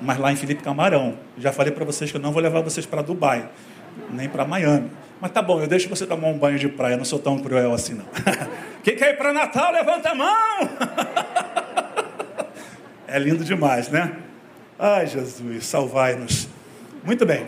Mas 0.02 0.18
lá 0.18 0.30
em 0.30 0.36
Felipe 0.36 0.62
Camarão. 0.62 1.16
Já 1.38 1.52
falei 1.52 1.72
para 1.72 1.86
vocês 1.86 2.10
que 2.10 2.18
eu 2.18 2.20
não 2.20 2.30
vou 2.32 2.42
levar 2.42 2.60
vocês 2.60 2.84
para 2.84 3.00
Dubai, 3.00 3.48
nem 4.10 4.28
para 4.28 4.44
Miami. 4.44 4.90
Mas 5.22 5.30
tá 5.30 5.40
bom, 5.40 5.58
eu 5.58 5.66
deixo 5.66 5.88
você 5.88 6.04
tomar 6.06 6.28
um 6.28 6.36
banho 6.36 6.58
de 6.58 6.68
praia, 6.68 6.98
não 6.98 7.04
sou 7.06 7.18
tão 7.18 7.38
cruel 7.38 7.72
assim 7.72 7.94
não. 7.94 8.04
Quem 8.84 8.94
quer 8.94 9.14
ir 9.14 9.16
para 9.16 9.32
Natal, 9.32 9.72
levanta 9.72 10.10
a 10.10 10.14
mão! 10.14 10.68
é 13.08 13.18
lindo 13.18 13.42
demais, 13.42 13.88
né? 13.88 14.18
Ai, 14.78 15.06
Jesus, 15.06 15.64
salvai-nos. 15.64 16.46
Muito 17.02 17.24
bem. 17.24 17.46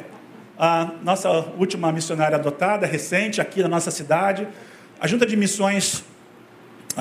A 0.58 0.90
nossa 1.02 1.28
última 1.58 1.92
missionária 1.92 2.38
adotada, 2.38 2.86
recente, 2.86 3.42
aqui 3.42 3.60
na 3.60 3.68
nossa 3.68 3.90
cidade, 3.90 4.48
a 4.98 5.06
Junta 5.06 5.26
de 5.26 5.36
Missões 5.36 6.02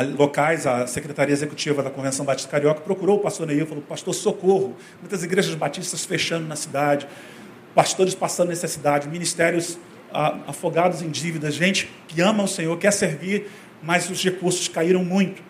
locais, 0.04 0.68
a 0.68 0.86
Secretaria 0.88 1.34
Executiva 1.34 1.82
da 1.82 1.90
Convenção 1.90 2.26
Batista 2.26 2.50
Carioca 2.50 2.82
procurou 2.82 3.18
o 3.18 3.20
pastor 3.20 3.48
Neil 3.48 3.64
e 3.64 3.66
falou: 3.66 3.84
Pastor, 3.84 4.14
socorro. 4.14 4.76
Muitas 5.00 5.24
igrejas 5.24 5.56
batistas 5.56 6.04
fechando 6.04 6.46
na 6.48 6.56
cidade, 6.56 7.08
pastores 7.74 8.14
passando 8.14 8.50
necessidade, 8.50 9.08
ministérios 9.08 9.78
ah, 10.12 10.38
afogados 10.48 11.02
em 11.02 11.10
dívidas, 11.10 11.54
gente 11.54 11.90
que 12.08 12.22
ama 12.22 12.44
o 12.44 12.48
Senhor, 12.48 12.78
quer 12.78 12.92
servir, 12.92 13.50
mas 13.82 14.10
os 14.10 14.22
recursos 14.24 14.68
caíram 14.68 15.04
muito. 15.04 15.42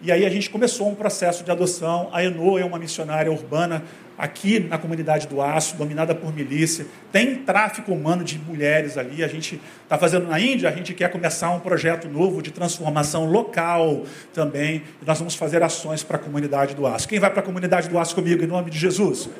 E 0.00 0.12
aí 0.12 0.24
a 0.24 0.30
gente 0.30 0.48
começou 0.48 0.88
um 0.88 0.94
processo 0.94 1.42
de 1.42 1.50
adoção. 1.50 2.08
A 2.12 2.22
Eno 2.22 2.56
é 2.56 2.64
uma 2.64 2.78
missionária 2.78 3.32
urbana 3.32 3.82
aqui 4.18 4.58
na 4.58 4.76
comunidade 4.76 5.28
do 5.28 5.40
Aço, 5.40 5.76
dominada 5.76 6.12
por 6.12 6.34
milícia. 6.34 6.84
Tem 7.12 7.36
tráfico 7.36 7.92
humano 7.92 8.24
de 8.24 8.36
mulheres 8.36 8.98
ali. 8.98 9.22
A 9.22 9.28
gente 9.28 9.60
está 9.84 9.96
fazendo 9.96 10.26
na 10.26 10.40
Índia, 10.40 10.68
a 10.68 10.72
gente 10.72 10.92
quer 10.92 11.08
começar 11.08 11.50
um 11.50 11.60
projeto 11.60 12.08
novo 12.08 12.42
de 12.42 12.50
transformação 12.50 13.30
local 13.30 14.02
também. 14.34 14.82
E 15.00 15.06
nós 15.06 15.18
vamos 15.18 15.36
fazer 15.36 15.62
ações 15.62 16.02
para 16.02 16.16
a 16.16 16.20
comunidade 16.20 16.74
do 16.74 16.84
Aço. 16.84 17.06
Quem 17.06 17.20
vai 17.20 17.30
para 17.30 17.40
a 17.40 17.44
comunidade 17.44 17.88
do 17.88 17.96
Aço 17.96 18.16
comigo, 18.16 18.42
em 18.42 18.48
nome 18.48 18.70
de 18.72 18.78
Jesus? 18.78 19.30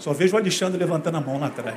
Só 0.00 0.12
vejo 0.12 0.34
o 0.34 0.38
Alexandre 0.38 0.76
levantando 0.76 1.16
a 1.16 1.20
mão 1.20 1.38
lá 1.38 1.46
atrás. 1.46 1.76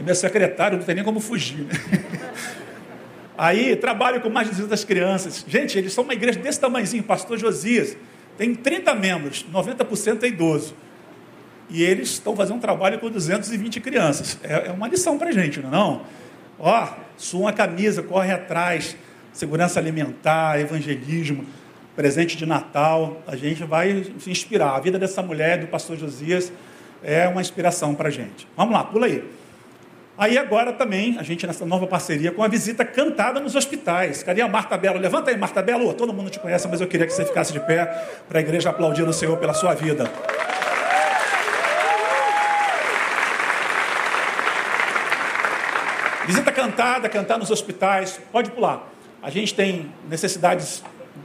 E 0.00 0.02
meu 0.02 0.14
secretário 0.14 0.78
não 0.78 0.84
tem 0.84 0.94
nem 0.94 1.04
como 1.04 1.20
fugir. 1.20 1.66
Né? 1.66 1.74
Aí 3.36 3.76
trabalho 3.76 4.20
com 4.22 4.30
mais 4.30 4.48
de 4.48 4.54
200 4.54 4.84
crianças. 4.84 5.44
Gente, 5.46 5.76
eles 5.76 5.92
são 5.92 6.04
uma 6.04 6.14
igreja 6.14 6.38
desse 6.38 6.58
tamanhozinho, 6.58 7.02
pastor 7.02 7.38
Josias. 7.38 7.96
Tem 8.38 8.54
30 8.54 8.94
membros, 8.94 9.44
90% 9.52 10.22
é 10.22 10.28
idoso. 10.28 10.74
E 11.70 11.82
eles 11.82 12.10
estão 12.10 12.34
fazendo 12.34 12.56
um 12.56 12.60
trabalho 12.60 12.98
com 12.98 13.08
220 13.08 13.80
crianças. 13.80 14.38
É, 14.42 14.68
é 14.68 14.72
uma 14.72 14.88
lição 14.88 15.16
para 15.16 15.28
a 15.28 15.32
gente, 15.32 15.60
não 15.60 15.68
é? 15.68 15.72
Não? 15.72 16.02
Ó, 16.58 16.88
sua 17.16 17.52
camisa, 17.52 18.02
corre 18.02 18.32
atrás, 18.32 18.96
segurança 19.32 19.78
alimentar, 19.78 20.60
evangelismo, 20.60 21.46
presente 21.94 22.36
de 22.36 22.44
Natal. 22.44 23.22
A 23.26 23.36
gente 23.36 23.62
vai 23.64 24.12
se 24.18 24.30
inspirar. 24.30 24.76
A 24.76 24.80
vida 24.80 24.98
dessa 24.98 25.22
mulher, 25.22 25.58
do 25.58 25.68
pastor 25.68 25.96
Josias, 25.96 26.52
é 27.02 27.28
uma 27.28 27.40
inspiração 27.40 27.94
para 27.94 28.08
a 28.08 28.10
gente. 28.10 28.46
Vamos 28.56 28.74
lá, 28.74 28.84
pula 28.84 29.06
aí. 29.06 29.24
Aí 30.18 30.36
agora 30.36 30.70
também, 30.70 31.16
a 31.18 31.22
gente 31.22 31.46
nessa 31.46 31.64
nova 31.64 31.86
parceria 31.86 32.30
com 32.30 32.42
a 32.42 32.48
visita 32.48 32.84
cantada 32.84 33.40
nos 33.40 33.54
hospitais. 33.54 34.22
Cadê 34.22 34.42
a 34.42 34.48
Marta 34.48 34.76
Belo? 34.76 34.98
Levanta 34.98 35.30
aí, 35.30 35.36
Marta 35.38 35.62
Belo. 35.62 35.94
Todo 35.94 36.12
mundo 36.12 36.28
te 36.28 36.38
conhece, 36.38 36.68
mas 36.68 36.80
eu 36.80 36.86
queria 36.86 37.06
que 37.06 37.12
você 37.12 37.24
ficasse 37.24 37.54
de 37.54 37.60
pé 37.60 37.86
para 38.28 38.38
a 38.38 38.42
igreja 38.42 38.68
aplaudir 38.68 39.02
o 39.02 39.12
Senhor 39.14 39.38
pela 39.38 39.54
sua 39.54 39.72
vida. 39.72 40.10
Visita 46.26 46.52
cantada, 46.70 47.08
cantar 47.08 47.38
nos 47.38 47.50
hospitais, 47.50 48.20
pode 48.30 48.50
pular. 48.50 48.88
A 49.22 49.30
gente 49.30 49.54
tem 49.54 49.92
necessidades 50.08 50.82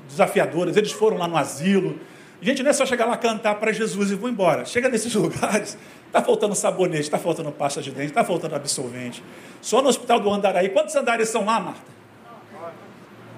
desafiadoras, 0.07 0.75
eles 0.75 0.91
foram 0.91 1.17
lá 1.17 1.27
no 1.27 1.37
asilo. 1.37 1.99
Gente, 2.41 2.61
não 2.61 2.69
é 2.69 2.73
só 2.73 2.85
chegar 2.85 3.05
lá 3.05 3.15
cantar 3.15 3.55
para 3.55 3.71
Jesus 3.71 4.11
e 4.11 4.15
vou 4.15 4.29
embora. 4.29 4.65
Chega 4.65 4.89
nesses 4.89 5.13
lugares, 5.15 5.77
está 6.07 6.21
faltando 6.21 6.55
sabonete, 6.55 7.01
está 7.01 7.17
faltando 7.17 7.51
pasta 7.51 7.81
de 7.81 7.91
dente, 7.91 8.07
está 8.07 8.23
faltando 8.23 8.55
absorvente. 8.55 9.23
Só 9.61 9.81
no 9.81 9.89
hospital 9.89 10.19
do 10.19 10.31
Andaraí, 10.31 10.69
quantos 10.69 10.95
andares 10.95 11.29
são 11.29 11.45
lá, 11.45 11.59
Marta? 11.59 11.95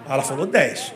Ela 0.10 0.24
falou 0.24 0.46
dez. 0.46 0.94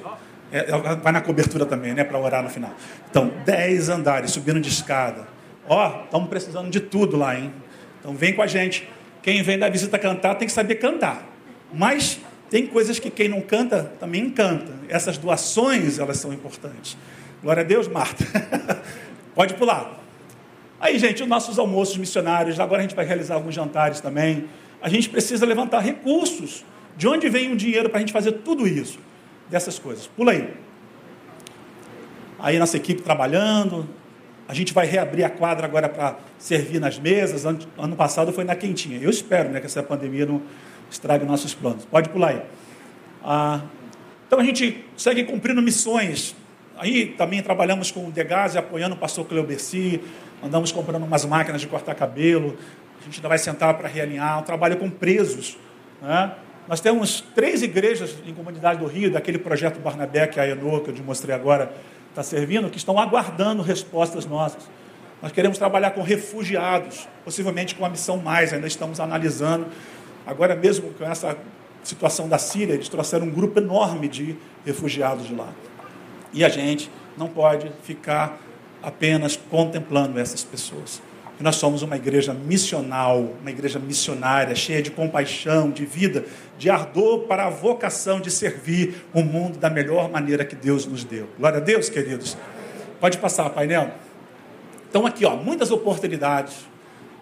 É, 0.51 0.65
vai 0.95 1.13
na 1.13 1.21
cobertura 1.21 1.65
também, 1.65 1.93
né, 1.93 2.03
para 2.03 2.19
orar 2.19 2.43
no 2.43 2.49
final. 2.49 2.71
Então, 3.09 3.31
dez 3.45 3.87
andares, 3.87 4.31
subindo 4.31 4.59
de 4.59 4.69
escada. 4.69 5.27
Ó, 5.67 6.03
estamos 6.03 6.29
precisando 6.29 6.69
de 6.69 6.79
tudo 6.79 7.15
lá, 7.15 7.37
hein? 7.37 7.53
Então 7.99 8.13
vem 8.15 8.33
com 8.33 8.41
a 8.41 8.47
gente. 8.47 8.89
Quem 9.21 9.43
vem 9.43 9.57
da 9.57 9.69
visita 9.69 9.99
cantar 9.99 10.35
tem 10.35 10.47
que 10.47 10.53
saber 10.53 10.75
cantar. 10.75 11.27
Mas 11.73 12.19
tem 12.49 12.67
coisas 12.67 12.99
que 12.99 13.09
quem 13.09 13.29
não 13.29 13.41
canta 13.41 13.93
também 13.99 14.25
encanta. 14.25 14.73
Essas 14.89 15.17
doações, 15.17 15.99
elas 15.99 16.17
são 16.17 16.33
importantes. 16.33 16.97
Glória 17.41 17.61
a 17.61 17.65
Deus, 17.65 17.87
Marta. 17.87 18.25
Pode 19.33 19.53
pular. 19.53 19.99
Aí, 20.79 20.97
gente, 20.97 21.21
os 21.23 21.29
nossos 21.29 21.59
almoços 21.59 21.95
missionários, 21.97 22.59
agora 22.59 22.79
a 22.79 22.81
gente 22.81 22.95
vai 22.95 23.05
realizar 23.05 23.35
alguns 23.35 23.55
jantares 23.55 24.01
também. 24.01 24.45
A 24.81 24.89
gente 24.89 25.09
precisa 25.09 25.45
levantar 25.45 25.79
recursos. 25.79 26.65
De 26.97 27.07
onde 27.07 27.29
vem 27.29 27.51
o 27.53 27.55
dinheiro 27.55 27.89
para 27.89 27.99
a 27.99 28.01
gente 28.01 28.11
fazer 28.11 28.33
tudo 28.33 28.67
isso? 28.67 28.99
Dessas 29.49 29.79
coisas. 29.79 30.07
Pula 30.07 30.31
aí. 30.31 30.53
Aí 32.39 32.57
nossa 32.59 32.75
equipe 32.77 33.01
trabalhando. 33.01 33.87
A 34.51 34.53
gente 34.53 34.73
vai 34.73 34.85
reabrir 34.85 35.23
a 35.23 35.29
quadra 35.29 35.65
agora 35.65 35.87
para 35.87 36.17
servir 36.37 36.77
nas 36.77 36.99
mesas. 36.99 37.45
Ano 37.45 37.95
passado 37.95 38.33
foi 38.33 38.43
na 38.43 38.53
quentinha. 38.53 38.99
Eu 38.99 39.09
espero 39.09 39.47
né, 39.47 39.61
que 39.61 39.65
essa 39.65 39.81
pandemia 39.81 40.25
não 40.25 40.41
estrague 40.89 41.23
nossos 41.23 41.53
planos. 41.53 41.85
Pode 41.85 42.09
pular 42.09 42.31
aí. 42.31 42.41
Ah, 43.23 43.61
então 44.27 44.41
a 44.41 44.43
gente 44.43 44.83
segue 44.97 45.23
cumprindo 45.23 45.61
missões. 45.61 46.35
Aí 46.77 47.05
também 47.17 47.41
trabalhamos 47.41 47.91
com 47.91 48.05
o 48.05 48.11
Degas, 48.11 48.57
apoiando 48.57 48.93
o 48.93 48.97
pastor 48.97 49.25
Cleo 49.25 49.41
Berci, 49.41 50.01
andamos 50.43 50.69
comprando 50.73 51.03
umas 51.03 51.23
máquinas 51.23 51.61
de 51.61 51.67
cortar 51.67 51.95
cabelo. 51.95 52.57
A 52.99 53.05
gente 53.05 53.19
ainda 53.19 53.29
vai 53.29 53.37
sentar 53.37 53.73
para 53.75 53.87
realinhar. 53.87 54.37
Um 54.37 54.43
trabalho 54.43 54.75
com 54.75 54.89
presos. 54.89 55.57
Né? 56.01 56.29
Nós 56.67 56.81
temos 56.81 57.21
três 57.33 57.63
igrejas 57.63 58.17
em 58.27 58.33
comunidade 58.33 58.81
do 58.81 58.85
Rio, 58.85 59.09
daquele 59.13 59.37
projeto 59.37 59.79
Barnabé 59.79 60.27
que 60.27 60.41
a 60.41 60.45
Enor, 60.45 60.81
que 60.81 60.89
eu 60.89 60.93
te 60.93 61.01
mostrei 61.01 61.33
agora, 61.33 61.71
está 62.11 62.23
servindo, 62.23 62.69
que 62.69 62.77
estão 62.77 62.99
aguardando 62.99 63.63
respostas 63.63 64.25
nossas. 64.25 64.69
Nós 65.21 65.31
queremos 65.31 65.57
trabalhar 65.57 65.91
com 65.91 66.01
refugiados, 66.01 67.07
possivelmente 67.23 67.75
com 67.75 67.83
uma 67.83 67.89
missão 67.89 68.17
mais, 68.17 68.53
ainda 68.53 68.67
estamos 68.67 68.99
analisando. 68.99 69.67
Agora 70.25 70.55
mesmo 70.55 70.93
com 70.93 71.03
essa 71.03 71.37
situação 71.83 72.27
da 72.27 72.37
Síria, 72.37 72.73
eles 72.73 72.89
trouxeram 72.89 73.27
um 73.27 73.31
grupo 73.31 73.59
enorme 73.59 74.07
de 74.07 74.35
refugiados 74.65 75.27
de 75.27 75.35
lá. 75.35 75.49
E 76.33 76.43
a 76.43 76.49
gente 76.49 76.91
não 77.17 77.27
pode 77.27 77.71
ficar 77.83 78.39
apenas 78.81 79.35
contemplando 79.35 80.19
essas 80.19 80.43
pessoas. 80.43 81.01
E 81.41 81.43
nós 81.43 81.55
somos 81.55 81.81
uma 81.81 81.95
igreja 81.95 82.35
missional, 82.35 83.33
uma 83.41 83.49
igreja 83.49 83.79
missionária, 83.79 84.53
cheia 84.53 84.79
de 84.79 84.91
compaixão, 84.91 85.71
de 85.71 85.87
vida, 85.87 86.23
de 86.55 86.69
ardor 86.69 87.21
para 87.21 87.47
a 87.47 87.49
vocação 87.49 88.21
de 88.21 88.29
servir 88.29 89.07
o 89.11 89.23
mundo 89.23 89.57
da 89.57 89.67
melhor 89.67 90.07
maneira 90.07 90.45
que 90.45 90.55
Deus 90.55 90.85
nos 90.85 91.03
deu. 91.03 91.27
Glória 91.39 91.57
a 91.57 91.59
Deus, 91.59 91.89
queridos. 91.89 92.37
Pode 92.99 93.17
passar, 93.17 93.49
painel. 93.49 93.89
Então, 94.87 95.07
aqui, 95.07 95.25
ó, 95.25 95.35
muitas 95.35 95.71
oportunidades, 95.71 96.57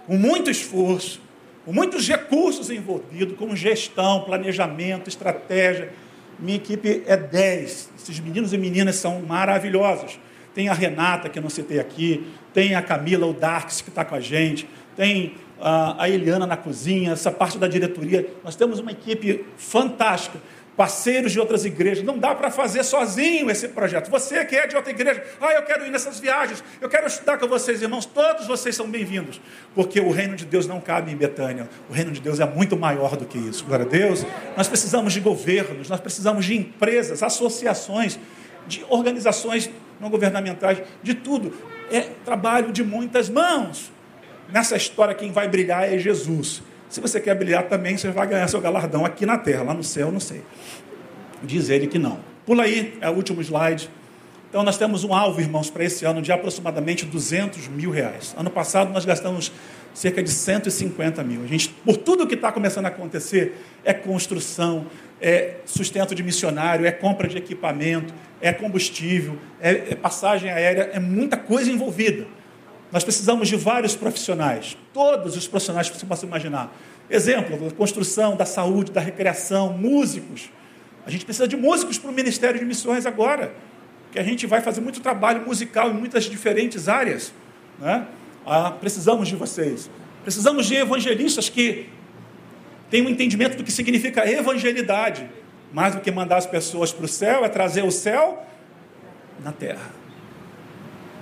com 0.05 0.17
muito 0.17 0.51
esforço, 0.51 1.21
com 1.63 1.71
muitos 1.71 2.05
recursos 2.05 2.69
envolvidos, 2.69 3.37
com 3.37 3.55
gestão, 3.55 4.23
planejamento, 4.25 5.07
estratégia. 5.07 5.93
Minha 6.37 6.57
equipe 6.57 7.03
é 7.07 7.15
10. 7.15 7.89
Esses 7.97 8.19
meninos 8.19 8.51
e 8.51 8.57
meninas 8.57 8.97
são 8.97 9.21
maravilhosos. 9.21 10.19
Tem 10.53 10.69
a 10.69 10.73
Renata, 10.73 11.29
que 11.29 11.39
eu 11.39 11.43
não 11.43 11.49
citei 11.49 11.79
aqui, 11.79 12.27
tem 12.53 12.75
a 12.75 12.81
Camila, 12.81 13.25
o 13.25 13.33
Darks, 13.33 13.81
que 13.81 13.89
está 13.89 14.03
com 14.03 14.15
a 14.15 14.19
gente, 14.19 14.67
tem 14.95 15.35
a 15.61 16.07
Eliana 16.07 16.47
na 16.47 16.55
cozinha, 16.55 17.11
essa 17.11 17.31
parte 17.31 17.57
da 17.57 17.67
diretoria. 17.67 18.27
Nós 18.43 18.55
temos 18.55 18.79
uma 18.79 18.91
equipe 18.91 19.45
fantástica 19.57 20.39
parceiros 20.79 21.33
de 21.33 21.39
outras 21.41 21.65
igrejas. 21.65 22.05
Não 22.05 22.17
dá 22.17 22.33
para 22.33 22.49
fazer 22.49 22.85
sozinho 22.85 23.51
esse 23.51 23.67
projeto. 23.67 24.09
Você 24.09 24.45
que 24.45 24.55
é 24.55 24.65
de 24.65 24.77
outra 24.77 24.89
igreja, 24.91 25.21
ah, 25.41 25.51
eu 25.51 25.63
quero 25.63 25.85
ir 25.85 25.89
nessas 25.89 26.21
viagens, 26.21 26.63
eu 26.79 26.87
quero 26.87 27.05
estudar 27.05 27.37
com 27.37 27.49
vocês, 27.49 27.81
irmãos. 27.81 28.05
Todos 28.05 28.47
vocês 28.47 28.77
são 28.77 28.89
bem-vindos, 28.89 29.41
porque 29.75 29.99
o 29.99 30.09
reino 30.09 30.37
de 30.37 30.45
Deus 30.45 30.65
não 30.65 30.79
cabe 30.79 31.11
em 31.11 31.17
Betânia. 31.17 31.67
O 31.89 31.93
reino 31.93 32.11
de 32.13 32.21
Deus 32.21 32.39
é 32.39 32.45
muito 32.45 32.77
maior 32.77 33.17
do 33.17 33.25
que 33.25 33.37
isso. 33.37 33.65
Glória 33.65 33.85
a 33.85 33.89
Deus. 33.89 34.25
Nós 34.55 34.69
precisamos 34.69 35.11
de 35.11 35.19
governos, 35.19 35.89
nós 35.89 35.99
precisamos 35.99 36.45
de 36.45 36.55
empresas, 36.55 37.21
associações, 37.21 38.17
de 38.65 38.85
organizações 38.87 39.69
não 39.99 40.09
governamentais, 40.09 40.81
de 41.01 41.13
tudo. 41.13 41.53
É 41.91 42.01
trabalho 42.23 42.71
de 42.71 42.83
muitas 42.83 43.29
mãos. 43.29 43.91
Nessa 44.51 44.75
história, 44.75 45.13
quem 45.13 45.31
vai 45.31 45.47
brilhar 45.47 45.91
é 45.91 45.97
Jesus. 45.97 46.61
Se 46.89 46.99
você 46.99 47.19
quer 47.19 47.35
brilhar 47.35 47.63
também, 47.67 47.97
você 47.97 48.09
vai 48.09 48.27
ganhar 48.27 48.47
seu 48.47 48.59
galardão 48.59 49.05
aqui 49.05 49.25
na 49.25 49.37
terra, 49.37 49.63
lá 49.63 49.73
no 49.73 49.83
céu, 49.83 50.11
não 50.11 50.19
sei. 50.19 50.41
Diz 51.43 51.69
ele 51.69 51.87
que 51.87 51.99
não. 51.99 52.19
Pula 52.45 52.63
aí, 52.63 52.97
é 52.99 53.09
o 53.09 53.13
último 53.13 53.41
slide. 53.41 53.89
Então, 54.49 54.63
nós 54.63 54.77
temos 54.77 55.03
um 55.03 55.13
alvo, 55.13 55.39
irmãos, 55.39 55.69
para 55.69 55.83
esse 55.83 56.03
ano 56.05 56.23
de 56.23 56.31
aproximadamente 56.31 57.05
200 57.05 57.67
mil 57.67 57.91
reais. 57.91 58.33
Ano 58.35 58.49
passado, 58.49 58.91
nós 58.91 59.05
gastamos 59.05 59.51
cerca 59.93 60.23
de 60.23 60.31
150 60.31 61.23
mil. 61.23 61.43
A 61.43 61.47
gente, 61.47 61.69
por 61.69 61.97
tudo 61.97 62.25
que 62.25 62.33
está 62.33 62.51
começando 62.51 62.85
a 62.85 62.89
acontecer, 62.89 63.55
é 63.83 63.93
construção, 63.93 64.87
é 65.21 65.55
sustento 65.65 66.15
de 66.15 66.23
missionário, 66.23 66.85
é 66.85 66.91
compra 66.91 67.27
de 67.27 67.37
equipamento, 67.37 68.13
é 68.41 68.53
combustível, 68.53 69.37
é, 69.59 69.91
é 69.91 69.95
passagem 69.95 70.49
aérea, 70.49 70.89
é 70.93 70.99
muita 70.99 71.37
coisa 71.37 71.71
envolvida. 71.71 72.25
Nós 72.91 73.03
precisamos 73.03 73.47
de 73.47 73.55
vários 73.55 73.95
profissionais, 73.95 74.77
todos 74.93 75.37
os 75.37 75.47
profissionais 75.47 75.89
que 75.89 75.97
você 75.97 76.05
possa 76.05 76.25
imaginar. 76.25 76.75
Exemplo, 77.09 77.57
da 77.57 77.71
construção, 77.71 78.35
da 78.35 78.45
saúde, 78.45 78.91
da 78.91 79.01
recreação, 79.01 79.73
músicos. 79.73 80.49
A 81.05 81.11
gente 81.11 81.25
precisa 81.25 81.47
de 81.47 81.55
músicos 81.55 81.97
para 81.97 82.09
o 82.09 82.13
Ministério 82.13 82.59
de 82.59 82.65
Missões 82.65 83.05
agora, 83.05 83.53
que 84.11 84.19
a 84.19 84.23
gente 84.23 84.47
vai 84.47 84.61
fazer 84.61 84.81
muito 84.81 85.01
trabalho 85.01 85.45
musical 85.45 85.89
em 85.91 85.93
muitas 85.93 86.25
diferentes 86.25 86.87
áreas. 86.87 87.33
Né? 87.79 88.05
Ah, 88.45 88.71
precisamos 88.71 89.27
de 89.27 89.35
vocês. 89.35 89.89
Precisamos 90.23 90.65
de 90.65 90.75
evangelistas 90.75 91.49
que 91.49 91.87
tenham 92.89 93.07
um 93.07 93.09
entendimento 93.09 93.57
do 93.57 93.63
que 93.63 93.71
significa 93.71 94.29
evangelidade. 94.29 95.29
Mais 95.71 95.93
do 95.93 96.01
que 96.01 96.11
mandar 96.11 96.37
as 96.37 96.45
pessoas 96.45 96.91
para 96.91 97.05
o 97.05 97.07
céu, 97.07 97.45
é 97.45 97.49
trazer 97.49 97.83
o 97.83 97.91
céu 97.91 98.45
na 99.43 99.51
terra 99.51 99.99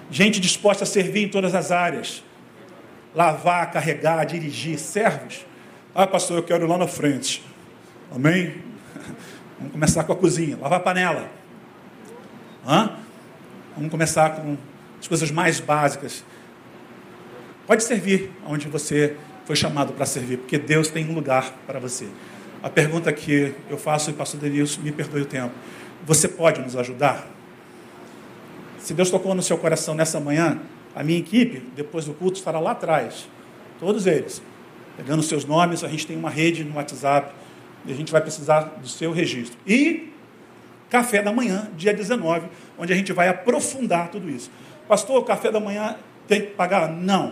gente 0.10 0.40
disposta 0.40 0.84
a 0.84 0.88
servir 0.88 1.26
em 1.26 1.30
todas 1.30 1.54
as 1.54 1.72
áreas, 1.72 2.24
lavar, 3.14 3.72
carregar, 3.72 4.26
dirigir, 4.26 4.80
servos. 4.80 5.46
Ah, 5.94 6.08
pastor, 6.08 6.38
eu 6.38 6.44
quero 6.44 6.66
ir 6.66 6.70
lá 6.70 6.78
na 6.78 6.88
frente. 6.88 7.44
Amém? 8.14 8.62
Vamos 9.58 9.74
começar 9.74 10.04
com 10.04 10.14
a 10.14 10.16
cozinha, 10.16 10.58
lavar 10.58 10.80
a 10.80 10.84
panela. 10.84 11.30
Hã? 12.66 12.98
Vamos 13.76 13.92
começar 13.92 14.30
com 14.36 14.58
as 15.00 15.08
coisas 15.08 15.32
mais 15.32 15.60
básicas. 15.60 16.24
Pode 17.66 17.84
servir 17.84 18.32
onde 18.46 18.68
você 18.68 19.18
foi 19.48 19.56
chamado 19.56 19.94
para 19.94 20.06
servir, 20.06 20.40
porque 20.40 20.58
Deus 20.58 20.90
tem 20.90 21.10
um 21.10 21.14
lugar 21.14 21.54
para 21.66 21.80
você. 21.80 22.06
A 22.62 22.70
pergunta 22.70 23.14
que 23.14 23.56
eu 23.70 23.78
faço, 23.78 24.10
e 24.10 24.14
pastor 24.14 24.42
Denilson, 24.42 24.82
me 24.82 24.92
perdoe 24.92 25.22
o 25.22 25.26
tempo. 25.26 25.54
Você 26.06 26.28
pode 26.28 26.60
nos 26.60 26.76
ajudar? 26.76 27.26
Se 28.78 28.94
Deus 28.94 29.10
tocou 29.10 29.34
no 29.34 29.42
seu 29.42 29.58
coração 29.58 29.96
nessa 29.96 30.20
manhã, 30.20 30.60
a 30.94 31.02
minha 31.02 31.18
equipe, 31.18 31.64
depois 31.78 32.04
do 32.04 32.14
culto, 32.14 32.38
estará 32.38 32.60
lá 32.60 32.72
atrás. 32.72 33.30
Todos 33.80 34.06
eles. 34.06 34.42
Pegando 34.98 35.24
seus 35.24 35.46
nomes, 35.46 35.82
a 35.82 35.88
gente 35.88 36.06
tem 36.06 36.18
uma 36.18 36.30
rede 36.30 36.66
no 36.66 36.76
WhatsApp 36.76 37.34
e 37.86 37.92
a 37.94 37.96
gente 37.96 38.12
vai 38.12 38.20
precisar 38.20 38.64
do 38.82 38.88
seu 38.90 39.14
registro. 39.14 39.58
E 39.66 40.12
café 40.90 41.22
da 41.22 41.32
manhã, 41.32 41.72
dia 41.78 41.94
19, 41.94 42.48
onde 42.78 42.92
a 42.92 42.96
gente 42.98 43.14
vai 43.14 43.30
aprofundar 43.30 44.10
tudo 44.10 44.30
isso. 44.30 44.52
Pastor, 44.90 45.22
o 45.22 45.24
café 45.24 45.50
da 45.50 45.60
manhã 45.62 45.96
tem 46.28 46.42
que 46.42 46.48
pagar? 46.48 46.92
Não. 46.92 47.32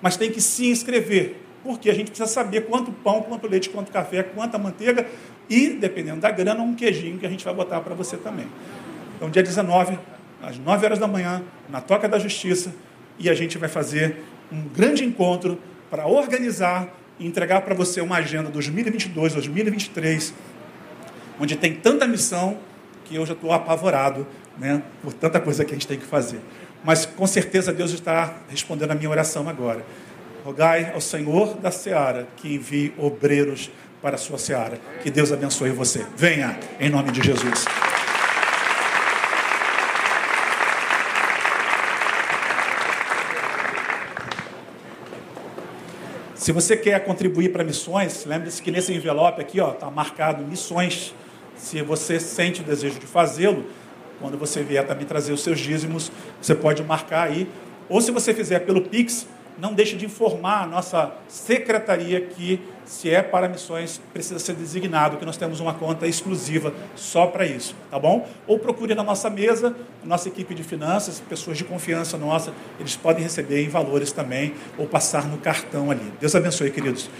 Mas 0.00 0.16
tem 0.16 0.30
que 0.30 0.40
se 0.40 0.66
inscrever. 0.66 1.49
Porque 1.62 1.90
a 1.90 1.94
gente 1.94 2.10
precisa 2.10 2.28
saber 2.28 2.62
quanto 2.62 2.90
pão, 2.90 3.22
quanto 3.22 3.46
leite, 3.46 3.68
quanto 3.68 3.92
café, 3.92 4.22
quanta 4.22 4.58
manteiga 4.58 5.06
e, 5.48 5.68
dependendo 5.70 6.20
da 6.20 6.30
grana, 6.30 6.62
um 6.62 6.74
queijinho 6.74 7.18
que 7.18 7.26
a 7.26 7.28
gente 7.28 7.44
vai 7.44 7.54
botar 7.54 7.80
para 7.80 7.94
você 7.94 8.16
também. 8.16 8.46
Então, 9.16 9.28
dia 9.28 9.42
19, 9.42 9.98
às 10.42 10.58
9 10.58 10.84
horas 10.86 10.98
da 10.98 11.06
manhã, 11.06 11.42
na 11.68 11.80
Toca 11.80 12.08
da 12.08 12.18
Justiça, 12.18 12.72
e 13.18 13.28
a 13.28 13.34
gente 13.34 13.58
vai 13.58 13.68
fazer 13.68 14.22
um 14.50 14.62
grande 14.62 15.04
encontro 15.04 15.58
para 15.90 16.06
organizar 16.06 16.88
e 17.18 17.26
entregar 17.26 17.60
para 17.60 17.74
você 17.74 18.00
uma 18.00 18.16
agenda 18.16 18.48
2022, 18.48 19.34
2023, 19.34 20.32
onde 21.38 21.56
tem 21.56 21.74
tanta 21.74 22.06
missão 22.06 22.58
que 23.04 23.16
eu 23.16 23.26
já 23.26 23.34
estou 23.34 23.52
apavorado 23.52 24.26
né, 24.58 24.82
por 25.02 25.12
tanta 25.12 25.40
coisa 25.40 25.64
que 25.64 25.72
a 25.72 25.74
gente 25.74 25.86
tem 25.86 25.98
que 25.98 26.06
fazer. 26.06 26.40
Mas 26.82 27.04
com 27.04 27.26
certeza 27.26 27.72
Deus 27.72 27.90
está 27.92 28.34
respondendo 28.48 28.92
a 28.92 28.94
minha 28.94 29.10
oração 29.10 29.48
agora. 29.48 29.84
Rogai 30.44 30.92
ao 30.94 31.00
Senhor 31.00 31.54
da 31.54 31.70
seara 31.70 32.28
que 32.36 32.54
envie 32.54 32.92
obreiros 32.96 33.70
para 34.00 34.16
a 34.16 34.18
sua 34.18 34.38
seara. 34.38 34.78
Que 35.02 35.10
Deus 35.10 35.30
abençoe 35.30 35.70
você. 35.70 36.04
Venha, 36.16 36.58
em 36.78 36.88
nome 36.88 37.12
de 37.12 37.22
Jesus. 37.22 37.66
Se 46.34 46.52
você 46.52 46.74
quer 46.74 47.04
contribuir 47.04 47.52
para 47.52 47.62
missões, 47.62 48.24
lembre-se 48.24 48.62
que 48.62 48.70
nesse 48.70 48.94
envelope 48.94 49.42
aqui 49.42 49.60
está 49.60 49.90
marcado 49.90 50.42
missões. 50.42 51.14
Se 51.54 51.82
você 51.82 52.18
sente 52.18 52.62
o 52.62 52.64
desejo 52.64 52.98
de 52.98 53.06
fazê-lo, 53.06 53.66
quando 54.18 54.38
você 54.38 54.62
vier 54.62 54.86
também 54.86 55.04
trazer 55.04 55.34
os 55.34 55.42
seus 55.42 55.60
dízimos, 55.60 56.10
você 56.40 56.54
pode 56.54 56.82
marcar 56.82 57.28
aí. 57.28 57.46
Ou 57.90 58.00
se 58.00 58.10
você 58.10 58.32
fizer 58.32 58.60
pelo 58.60 58.80
Pix, 58.80 59.26
não 59.60 59.74
deixe 59.74 59.96
de 59.96 60.06
informar 60.06 60.62
a 60.62 60.66
nossa 60.66 61.12
secretaria 61.28 62.20
que, 62.20 62.60
se 62.84 63.10
é 63.10 63.22
para 63.22 63.48
missões, 63.48 64.00
precisa 64.12 64.38
ser 64.38 64.54
designado, 64.54 65.16
que 65.16 65.24
nós 65.24 65.36
temos 65.36 65.60
uma 65.60 65.74
conta 65.74 66.06
exclusiva 66.06 66.72
só 66.96 67.26
para 67.26 67.46
isso, 67.46 67.74
tá 67.90 67.98
bom? 67.98 68.26
Ou 68.46 68.58
procure 68.58 68.94
na 68.94 69.02
nossa 69.02 69.28
mesa, 69.28 69.76
nossa 70.02 70.28
equipe 70.28 70.54
de 70.54 70.64
finanças, 70.64 71.20
pessoas 71.20 71.58
de 71.58 71.64
confiança 71.64 72.16
nossa, 72.16 72.52
eles 72.78 72.96
podem 72.96 73.22
receber 73.22 73.62
em 73.62 73.68
valores 73.68 74.12
também, 74.12 74.54
ou 74.78 74.86
passar 74.86 75.26
no 75.26 75.38
cartão 75.38 75.90
ali. 75.90 76.12
Deus 76.18 76.34
abençoe, 76.34 76.70
queridos. 76.70 77.10